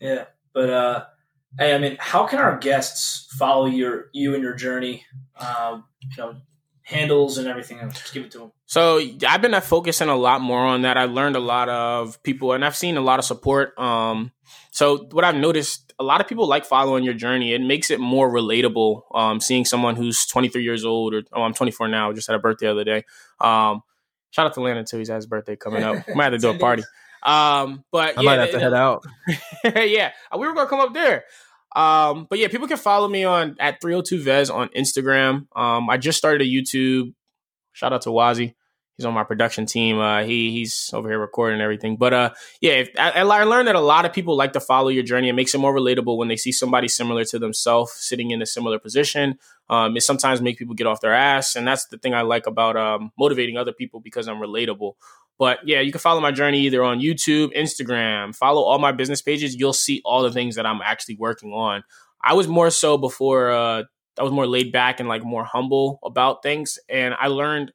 Yeah, 0.00 0.24
but 0.54 0.70
uh, 0.70 1.04
hey, 1.58 1.74
I 1.74 1.78
mean, 1.78 1.96
how 1.98 2.26
can 2.26 2.38
our 2.38 2.56
guests 2.58 3.26
follow 3.36 3.66
your 3.66 4.06
you 4.12 4.34
and 4.34 4.42
your 4.42 4.54
journey? 4.54 5.04
Um, 5.36 5.84
you 6.00 6.08
know, 6.16 6.36
handles 6.82 7.36
and 7.38 7.48
everything. 7.48 7.78
Just 7.90 8.14
give 8.14 8.24
it 8.24 8.30
to 8.32 8.38
them. 8.38 8.52
So 8.66 9.00
I've 9.26 9.42
been 9.42 9.58
focusing 9.60 10.08
a 10.08 10.16
lot 10.16 10.40
more 10.40 10.60
on 10.60 10.82
that. 10.82 10.96
I 10.96 11.04
learned 11.04 11.36
a 11.36 11.40
lot 11.40 11.68
of 11.68 12.22
people, 12.22 12.52
and 12.52 12.64
I've 12.64 12.76
seen 12.76 12.96
a 12.96 13.00
lot 13.00 13.18
of 13.18 13.24
support. 13.24 13.78
Um, 13.78 14.32
so 14.70 15.08
what 15.10 15.24
I've 15.24 15.36
noticed, 15.36 15.92
a 15.98 16.04
lot 16.04 16.20
of 16.20 16.28
people 16.28 16.46
like 16.46 16.64
following 16.64 17.04
your 17.04 17.14
journey. 17.14 17.52
It 17.52 17.60
makes 17.60 17.90
it 17.90 17.98
more 18.00 18.30
relatable. 18.30 19.02
Um, 19.14 19.40
seeing 19.40 19.64
someone 19.64 19.96
who's 19.96 20.26
23 20.26 20.62
years 20.62 20.84
old, 20.84 21.14
or 21.14 21.22
oh, 21.32 21.42
I'm 21.42 21.54
24 21.54 21.88
now. 21.88 22.12
Just 22.12 22.28
had 22.28 22.36
a 22.36 22.38
birthday 22.38 22.66
the 22.66 22.72
other 22.72 22.84
day. 22.84 23.04
Um, 23.40 23.82
shout 24.30 24.46
out 24.46 24.54
to 24.54 24.60
Landon 24.60 24.84
too. 24.84 24.98
He's 24.98 25.08
had 25.08 25.16
his 25.16 25.26
birthday 25.26 25.56
coming 25.56 25.82
up. 25.82 25.96
Might 26.14 26.32
have 26.32 26.34
to 26.34 26.38
do 26.38 26.50
a 26.50 26.58
party. 26.58 26.84
Um, 27.22 27.84
but 27.90 28.16
I 28.16 28.22
yeah, 28.22 28.26
might 28.26 28.38
have 28.40 28.50
to 28.52 28.60
head 28.60 28.74
out. 28.74 29.04
yeah, 29.64 30.12
we 30.32 30.46
were 30.46 30.54
gonna 30.54 30.68
come 30.68 30.80
up 30.80 30.94
there. 30.94 31.24
Um, 31.74 32.26
but 32.28 32.38
yeah, 32.38 32.48
people 32.48 32.68
can 32.68 32.76
follow 32.76 33.08
me 33.08 33.24
on 33.24 33.56
at 33.60 33.80
302 33.80 34.22
Vez 34.22 34.50
on 34.50 34.68
Instagram. 34.70 35.46
Um, 35.54 35.90
I 35.90 35.96
just 35.96 36.18
started 36.18 36.42
a 36.42 36.50
YouTube. 36.50 37.12
Shout 37.72 37.92
out 37.92 38.02
to 38.02 38.10
Wazi. 38.10 38.54
He's 38.96 39.04
on 39.04 39.14
my 39.14 39.22
production 39.22 39.64
team. 39.64 40.00
Uh, 40.00 40.24
he 40.24 40.50
he's 40.50 40.90
over 40.92 41.08
here 41.08 41.20
recording 41.20 41.60
everything. 41.60 41.96
But 41.96 42.12
uh, 42.12 42.30
yeah, 42.60 42.72
if, 42.72 42.90
I, 42.98 43.10
I 43.20 43.44
learned 43.44 43.68
that 43.68 43.76
a 43.76 43.80
lot 43.80 44.04
of 44.04 44.12
people 44.12 44.36
like 44.36 44.54
to 44.54 44.60
follow 44.60 44.88
your 44.88 45.04
journey. 45.04 45.28
It 45.28 45.34
makes 45.34 45.54
it 45.54 45.58
more 45.58 45.72
relatable 45.72 46.16
when 46.16 46.26
they 46.26 46.36
see 46.36 46.50
somebody 46.50 46.88
similar 46.88 47.24
to 47.26 47.38
themselves 47.38 47.92
sitting 47.94 48.32
in 48.32 48.42
a 48.42 48.46
similar 48.46 48.80
position. 48.80 49.38
Um, 49.70 49.96
it 49.96 50.00
sometimes 50.00 50.42
makes 50.42 50.58
people 50.58 50.74
get 50.74 50.88
off 50.88 51.00
their 51.00 51.14
ass, 51.14 51.54
and 51.54 51.64
that's 51.64 51.86
the 51.86 51.98
thing 51.98 52.12
I 52.12 52.22
like 52.22 52.48
about 52.48 52.76
um, 52.76 53.12
motivating 53.16 53.56
other 53.56 53.72
people 53.72 54.00
because 54.00 54.26
I'm 54.26 54.38
relatable. 54.38 54.94
But 55.38 55.60
yeah, 55.64 55.80
you 55.80 55.92
can 55.92 56.00
follow 56.00 56.20
my 56.20 56.32
journey 56.32 56.60
either 56.62 56.82
on 56.82 56.98
YouTube, 56.98 57.56
Instagram, 57.56 58.34
follow 58.34 58.62
all 58.62 58.78
my 58.78 58.92
business 58.92 59.22
pages. 59.22 59.54
You'll 59.54 59.72
see 59.72 60.02
all 60.04 60.22
the 60.22 60.32
things 60.32 60.56
that 60.56 60.66
I'm 60.66 60.80
actually 60.82 61.16
working 61.16 61.52
on. 61.52 61.84
I 62.22 62.34
was 62.34 62.48
more 62.48 62.70
so 62.70 62.98
before, 62.98 63.50
uh, 63.52 63.84
I 64.18 64.22
was 64.22 64.32
more 64.32 64.46
laid 64.48 64.72
back 64.72 64.98
and 64.98 65.08
like 65.08 65.24
more 65.24 65.44
humble 65.44 66.00
about 66.04 66.42
things. 66.42 66.78
And 66.88 67.14
I 67.18 67.28
learned 67.28 67.72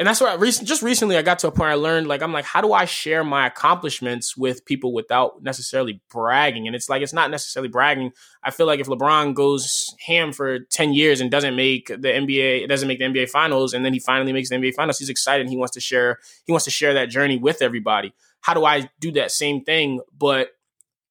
and 0.00 0.06
that's 0.06 0.18
what 0.18 0.30
I 0.30 0.34
recent, 0.36 0.66
just 0.66 0.80
recently 0.80 1.18
I 1.18 1.22
got 1.22 1.40
to 1.40 1.48
a 1.48 1.52
point 1.52 1.70
I 1.70 1.74
learned 1.74 2.06
like 2.06 2.22
I'm 2.22 2.32
like 2.32 2.46
how 2.46 2.62
do 2.62 2.72
I 2.72 2.86
share 2.86 3.22
my 3.22 3.46
accomplishments 3.46 4.34
with 4.34 4.64
people 4.64 4.94
without 4.94 5.42
necessarily 5.42 6.00
bragging? 6.10 6.66
And 6.66 6.74
it's 6.74 6.88
like 6.88 7.02
it's 7.02 7.12
not 7.12 7.30
necessarily 7.30 7.68
bragging. 7.68 8.12
I 8.42 8.50
feel 8.50 8.64
like 8.64 8.80
if 8.80 8.86
LeBron 8.86 9.34
goes 9.34 9.94
ham 10.06 10.32
for 10.32 10.60
10 10.60 10.94
years 10.94 11.20
and 11.20 11.30
doesn't 11.30 11.54
make 11.54 11.88
the 11.88 12.08
NBA 12.08 12.66
doesn't 12.66 12.88
make 12.88 12.98
the 12.98 13.04
NBA 13.04 13.28
finals 13.28 13.74
and 13.74 13.84
then 13.84 13.92
he 13.92 14.00
finally 14.00 14.32
makes 14.32 14.48
the 14.48 14.56
NBA 14.56 14.72
finals 14.72 14.98
he's 14.98 15.10
excited 15.10 15.42
and 15.42 15.50
he 15.50 15.58
wants 15.58 15.74
to 15.74 15.80
share 15.80 16.18
he 16.46 16.52
wants 16.52 16.64
to 16.64 16.70
share 16.70 16.94
that 16.94 17.10
journey 17.10 17.36
with 17.36 17.60
everybody. 17.60 18.14
How 18.40 18.54
do 18.54 18.64
I 18.64 18.88
do 19.00 19.12
that 19.12 19.30
same 19.30 19.64
thing 19.64 20.00
but 20.18 20.48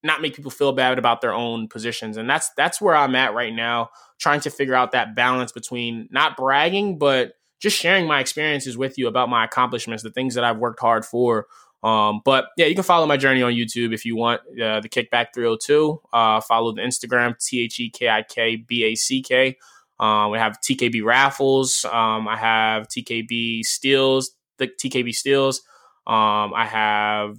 not 0.01 0.19
make 0.21 0.35
people 0.35 0.49
feel 0.49 0.71
bad 0.71 0.97
about 0.97 1.21
their 1.21 1.33
own 1.33 1.67
positions? 1.67 2.17
And 2.17 2.27
that's 2.27 2.49
that's 2.57 2.81
where 2.81 2.95
I'm 2.95 3.13
at 3.13 3.35
right 3.35 3.53
now 3.53 3.91
trying 4.17 4.39
to 4.39 4.49
figure 4.49 4.73
out 4.73 4.93
that 4.93 5.15
balance 5.15 5.51
between 5.51 6.09
not 6.09 6.35
bragging 6.35 6.97
but 6.97 7.33
just 7.59 7.77
sharing 7.77 8.07
my 8.07 8.19
experiences 8.19 8.77
with 8.77 8.97
you 8.97 9.07
about 9.07 9.29
my 9.29 9.45
accomplishments, 9.45 10.03
the 10.03 10.11
things 10.11 10.35
that 10.35 10.43
I've 10.43 10.57
worked 10.57 10.79
hard 10.79 11.05
for. 11.05 11.47
Um, 11.83 12.21
but 12.25 12.49
yeah, 12.57 12.65
you 12.65 12.75
can 12.75 12.83
follow 12.83 13.05
my 13.05 13.17
journey 13.17 13.41
on 13.41 13.53
YouTube 13.53 13.93
if 13.93 14.05
you 14.05 14.15
want. 14.15 14.41
Uh, 14.61 14.79
the 14.81 14.89
Kikback 14.89 15.27
302. 15.33 16.01
Uh, 16.11 16.41
follow 16.41 16.73
the 16.73 16.81
Instagram 16.81 17.37
T 17.37 17.61
H 17.63 17.79
E 17.79 17.89
K 17.89 18.09
I 18.09 18.23
K 18.23 18.55
B 18.57 18.83
A 18.83 18.95
C 18.95 19.21
K. 19.21 19.57
Um, 19.99 20.31
we 20.31 20.37
have 20.37 20.59
TKB 20.61 21.03
raffles. 21.03 21.85
Um, 21.85 22.27
I 22.27 22.37
have 22.37 22.87
TKB 22.87 23.63
steals. 23.63 24.31
The 24.57 24.67
TKB 24.67 25.13
steals. 25.13 25.61
Um, 26.07 26.53
I 26.53 26.65
have 26.65 27.37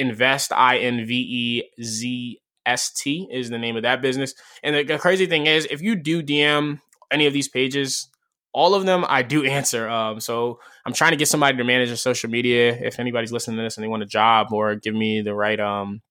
Invezst 0.00 0.52
I 0.52 0.78
N 0.78 1.06
V 1.06 1.14
E 1.14 1.82
Z 1.82 2.40
S 2.66 2.90
T 2.90 3.28
is 3.30 3.50
the 3.50 3.58
name 3.58 3.76
of 3.76 3.82
that 3.82 4.02
business. 4.02 4.34
And 4.62 4.76
the, 4.76 4.84
the 4.84 4.98
crazy 4.98 5.26
thing 5.26 5.46
is, 5.46 5.66
if 5.70 5.80
you 5.80 5.96
do 5.96 6.22
DM 6.22 6.80
any 7.10 7.26
of 7.26 7.32
these 7.32 7.48
pages, 7.48 8.08
all 8.52 8.74
of 8.74 8.84
them 8.84 9.04
I 9.08 9.22
do 9.22 9.44
answer. 9.44 9.88
Um, 9.88 10.20
so 10.20 10.60
I'm 10.84 10.92
trying 10.92 11.12
to 11.12 11.16
get 11.16 11.28
somebody 11.28 11.56
to 11.56 11.64
manage 11.64 11.88
their 11.88 11.96
social 11.96 12.30
media. 12.30 12.72
If 12.72 12.98
anybody's 12.98 13.32
listening 13.32 13.56
to 13.58 13.62
this 13.62 13.76
and 13.76 13.84
they 13.84 13.88
want 13.88 14.02
a 14.02 14.06
job 14.06 14.52
or 14.52 14.74
give 14.74 14.94
me 14.94 15.22
the 15.22 15.34
right 15.34 15.58
um 15.58 16.02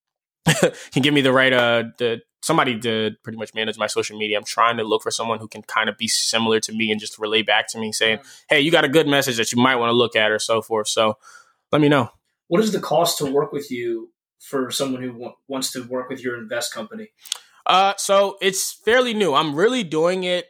can 0.92 1.04
give 1.04 1.14
me 1.14 1.22
the 1.22 1.32
right 1.32 1.54
uh 1.54 1.84
the 1.98 2.22
somebody 2.44 2.80
to 2.80 3.12
pretty 3.24 3.38
much 3.38 3.54
manage 3.54 3.78
my 3.78 3.88
social 3.88 4.18
media. 4.18 4.38
I'm 4.38 4.44
trying 4.44 4.78
to 4.78 4.84
look 4.84 5.04
for 5.04 5.12
someone 5.12 5.40
who 5.40 5.48
can 5.48 5.62
kind 5.62 5.90
of 5.90 5.98
be 5.98 6.08
similar 6.08 6.60
to 6.62 6.74
me 6.74 6.92
and 6.92 7.00
just 7.00 7.20
relay 7.20 7.44
back 7.44 7.68
to 7.70 7.80
me 7.80 7.92
saying, 7.92 8.20
"Hey, 8.50 8.62
you 8.62 8.72
got 8.72 8.84
a 8.84 8.90
good 8.90 9.08
message 9.08 9.38
that 9.38 9.52
you 9.52 9.62
might 9.62 9.76
want 9.76 9.90
to 9.90 9.94
look 9.96 10.16
at 10.16 10.32
or 10.32 10.40
so 10.40 10.62
forth." 10.62 10.88
So, 10.88 11.18
let 11.72 11.82
me 11.82 11.90
know. 11.90 12.10
What 12.48 12.62
is 12.62 12.72
the 12.72 12.80
cost 12.80 13.20
to 13.20 13.26
work 13.26 13.52
with 13.52 13.70
you 13.72 14.12
for 14.40 14.72
someone 14.72 15.04
who 15.04 15.12
w- 15.14 15.34
wants 15.48 15.72
to 15.74 15.84
work 15.84 16.10
with 16.10 16.24
your 16.24 16.38
Invezst 16.42 16.74
company? 16.74 17.10
Uh, 17.66 17.94
so 17.98 18.38
it's 18.42 18.74
fairly 18.74 19.14
new. 19.14 19.34
I'm 19.34 19.56
really 19.56 19.84
doing 19.84 20.24
it 20.24 20.48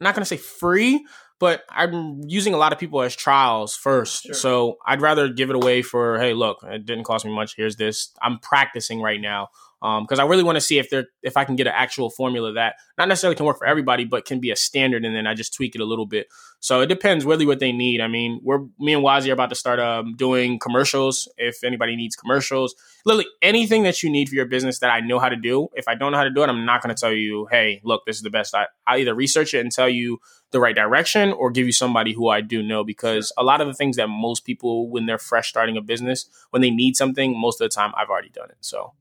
not 0.00 0.14
going 0.14 0.22
to 0.22 0.28
say 0.28 0.36
free, 0.36 1.04
but 1.38 1.62
I'm 1.70 2.20
using 2.26 2.54
a 2.54 2.56
lot 2.56 2.72
of 2.72 2.78
people 2.78 3.02
as 3.02 3.14
trials 3.14 3.76
first. 3.76 4.24
Sure. 4.24 4.34
So 4.34 4.78
I'd 4.86 5.00
rather 5.00 5.28
give 5.28 5.50
it 5.50 5.56
away 5.56 5.82
for, 5.82 6.18
hey, 6.18 6.34
look, 6.34 6.58
it 6.64 6.84
didn't 6.84 7.04
cost 7.04 7.24
me 7.24 7.34
much. 7.34 7.54
Here's 7.56 7.76
this. 7.76 8.12
I'm 8.22 8.38
practicing 8.38 9.00
right 9.00 9.20
now 9.20 9.48
because 9.80 10.18
um, 10.18 10.26
I 10.26 10.28
really 10.28 10.42
want 10.42 10.56
to 10.56 10.60
see 10.60 10.78
if 10.78 10.90
there 10.90 11.06
if 11.22 11.36
I 11.36 11.44
can 11.44 11.54
get 11.54 11.68
an 11.68 11.72
actual 11.76 12.10
formula 12.10 12.52
that 12.54 12.74
not 12.96 13.06
necessarily 13.06 13.36
can 13.36 13.46
work 13.46 13.58
for 13.58 13.66
everybody, 13.66 14.04
but 14.04 14.24
can 14.24 14.40
be 14.40 14.50
a 14.50 14.56
standard, 14.56 15.04
and 15.04 15.14
then 15.14 15.26
I 15.26 15.34
just 15.34 15.54
tweak 15.54 15.76
it 15.76 15.80
a 15.80 15.84
little 15.84 16.06
bit. 16.06 16.26
So 16.58 16.80
it 16.80 16.86
depends 16.86 17.24
really 17.24 17.46
what 17.46 17.60
they 17.60 17.70
need. 17.70 18.00
I 18.00 18.08
mean, 18.08 18.40
we're 18.42 18.58
me 18.80 18.92
and 18.92 19.04
Wazi 19.04 19.28
are 19.28 19.34
about 19.34 19.50
to 19.50 19.54
start 19.54 19.78
um, 19.78 20.16
doing 20.16 20.58
commercials. 20.58 21.28
If 21.36 21.62
anybody 21.62 21.94
needs 21.94 22.16
commercials, 22.16 22.74
literally 23.04 23.26
anything 23.40 23.84
that 23.84 24.02
you 24.02 24.10
need 24.10 24.28
for 24.28 24.34
your 24.34 24.46
business 24.46 24.80
that 24.80 24.90
I 24.90 24.98
know 24.98 25.20
how 25.20 25.28
to 25.28 25.36
do. 25.36 25.68
If 25.74 25.86
I 25.86 25.94
don't 25.94 26.10
know 26.10 26.18
how 26.18 26.24
to 26.24 26.30
do 26.30 26.42
it, 26.42 26.48
I'm 26.48 26.66
not 26.66 26.82
going 26.82 26.94
to 26.94 27.00
tell 27.00 27.12
you, 27.12 27.46
hey, 27.48 27.80
look, 27.84 28.04
this 28.04 28.16
is 28.16 28.22
the 28.22 28.30
best. 28.30 28.56
I 28.56 28.66
I 28.84 28.98
either 28.98 29.14
research 29.14 29.54
it 29.54 29.60
and 29.60 29.70
tell 29.70 29.88
you 29.88 30.18
the 30.50 30.58
right 30.58 30.74
direction, 30.74 31.32
or 31.32 31.50
give 31.50 31.66
you 31.66 31.72
somebody 31.72 32.14
who 32.14 32.28
I 32.28 32.40
do 32.40 32.64
know. 32.64 32.82
Because 32.82 33.32
a 33.38 33.44
lot 33.44 33.60
of 33.60 33.68
the 33.68 33.74
things 33.74 33.96
that 33.96 34.08
most 34.08 34.44
people, 34.44 34.90
when 34.90 35.06
they're 35.06 35.18
fresh 35.18 35.50
starting 35.50 35.76
a 35.76 35.82
business, 35.82 36.28
when 36.50 36.62
they 36.62 36.70
need 36.70 36.96
something, 36.96 37.38
most 37.38 37.60
of 37.60 37.70
the 37.70 37.74
time 37.74 37.92
I've 37.96 38.08
already 38.08 38.30
done 38.30 38.50
it. 38.50 38.56
So. 38.60 38.94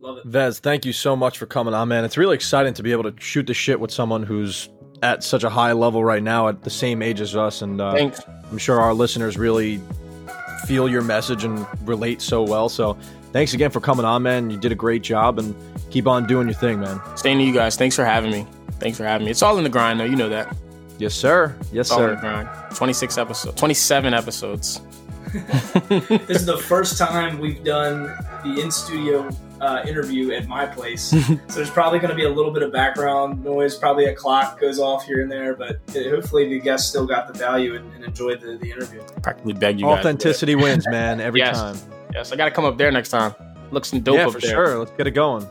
Love 0.00 0.18
it. 0.18 0.24
Vez, 0.26 0.58
thank 0.58 0.84
you 0.84 0.92
so 0.92 1.16
much 1.16 1.38
for 1.38 1.46
coming 1.46 1.74
on, 1.74 1.88
man. 1.88 2.04
It's 2.04 2.18
really 2.18 2.34
exciting 2.34 2.74
to 2.74 2.82
be 2.82 2.92
able 2.92 3.10
to 3.10 3.14
shoot 3.20 3.46
the 3.46 3.54
shit 3.54 3.80
with 3.80 3.90
someone 3.90 4.22
who's 4.22 4.68
at 5.02 5.24
such 5.24 5.44
a 5.44 5.50
high 5.50 5.72
level 5.72 6.04
right 6.04 6.22
now, 6.22 6.48
at 6.48 6.62
the 6.62 6.70
same 6.70 7.02
age 7.02 7.20
as 7.20 7.34
us. 7.34 7.62
And 7.62 7.80
uh, 7.80 7.92
Thanks. 7.92 8.20
I'm 8.50 8.58
sure 8.58 8.80
our 8.80 8.94
listeners 8.94 9.38
really 9.38 9.80
feel 10.66 10.88
your 10.88 11.02
message 11.02 11.44
and 11.44 11.66
relate 11.88 12.20
so 12.20 12.42
well. 12.42 12.68
So 12.68 12.98
thanks 13.32 13.54
again 13.54 13.70
for 13.70 13.80
coming 13.80 14.04
on, 14.04 14.22
man. 14.22 14.50
You 14.50 14.58
did 14.58 14.72
a 14.72 14.76
great 14.76 15.02
job 15.02 15.38
and 15.38 15.54
keep 15.90 16.06
on 16.06 16.26
doing 16.26 16.46
your 16.46 16.56
thing, 16.56 16.80
man. 16.80 17.00
Same 17.16 17.38
to 17.38 17.44
you 17.44 17.52
guys. 17.52 17.76
Thanks 17.76 17.96
for 17.96 18.04
having 18.04 18.30
me. 18.30 18.46
Thanks 18.78 18.98
for 18.98 19.04
having 19.04 19.24
me. 19.24 19.30
It's 19.30 19.42
all 19.42 19.56
in 19.58 19.64
the 19.64 19.70
grind, 19.70 20.00
though. 20.00 20.04
You 20.04 20.16
know 20.16 20.28
that. 20.28 20.54
Yes, 20.98 21.14
sir. 21.14 21.56
Yes, 21.72 21.88
it's 21.88 21.90
sir. 21.90 22.16
grind. 22.16 22.48
26 22.74 23.18
episodes, 23.18 23.58
27 23.58 24.14
episodes. 24.14 24.80
this 25.88 26.30
is 26.30 26.46
the 26.46 26.56
first 26.56 26.96
time 26.98 27.38
we've 27.38 27.62
done 27.64 28.04
the 28.44 28.60
in 28.62 28.70
studio 28.70 29.28
uh, 29.60 29.82
interview 29.86 30.32
at 30.32 30.46
my 30.46 30.66
place. 30.66 31.02
so 31.10 31.36
there's 31.48 31.70
probably 31.70 31.98
going 31.98 32.10
to 32.10 32.16
be 32.16 32.24
a 32.24 32.30
little 32.30 32.52
bit 32.52 32.62
of 32.62 32.72
background 32.72 33.42
noise. 33.44 33.76
Probably 33.76 34.06
a 34.06 34.14
clock 34.14 34.60
goes 34.60 34.78
off 34.78 35.04
here 35.04 35.22
and 35.22 35.30
there, 35.30 35.54
but 35.54 35.80
hopefully 35.92 36.48
the 36.48 36.60
guests 36.60 36.88
still 36.88 37.06
got 37.06 37.32
the 37.32 37.38
value 37.38 37.74
and, 37.74 37.92
and 37.94 38.04
enjoyed 38.04 38.40
the, 38.40 38.56
the 38.56 38.70
interview. 38.70 39.02
Practically 39.22 39.54
beg 39.54 39.80
you. 39.80 39.86
Authenticity 39.86 40.54
wins, 40.56 40.86
man, 40.88 41.20
every 41.20 41.40
yes. 41.40 41.58
time. 41.58 41.76
Yes, 42.12 42.32
I 42.32 42.36
got 42.36 42.46
to 42.46 42.50
come 42.50 42.64
up 42.64 42.78
there 42.78 42.90
next 42.90 43.10
time. 43.10 43.34
Looks 43.70 43.88
some 43.88 44.00
dope 44.00 44.16
yeah, 44.16 44.26
up 44.26 44.32
for 44.32 44.40
there. 44.40 44.50
sure. 44.50 44.78
Let's 44.78 44.92
get 44.92 45.06
it 45.06 45.12
going. 45.12 45.46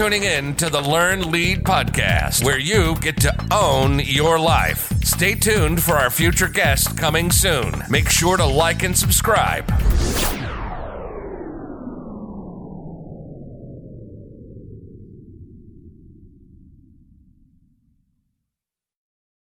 Tuning 0.00 0.22
in 0.22 0.54
to 0.54 0.70
the 0.70 0.80
Learn 0.80 1.30
Lead 1.30 1.62
podcast, 1.62 2.42
where 2.42 2.58
you 2.58 2.96
get 3.02 3.20
to 3.20 3.46
own 3.50 3.98
your 3.98 4.38
life. 4.38 4.90
Stay 5.04 5.34
tuned 5.34 5.82
for 5.82 5.92
our 5.92 6.08
future 6.08 6.48
guest 6.48 6.96
coming 6.96 7.30
soon. 7.30 7.82
Make 7.90 8.08
sure 8.08 8.38
to 8.38 8.46
like 8.46 8.82
and 8.82 8.96
subscribe. 8.96 9.69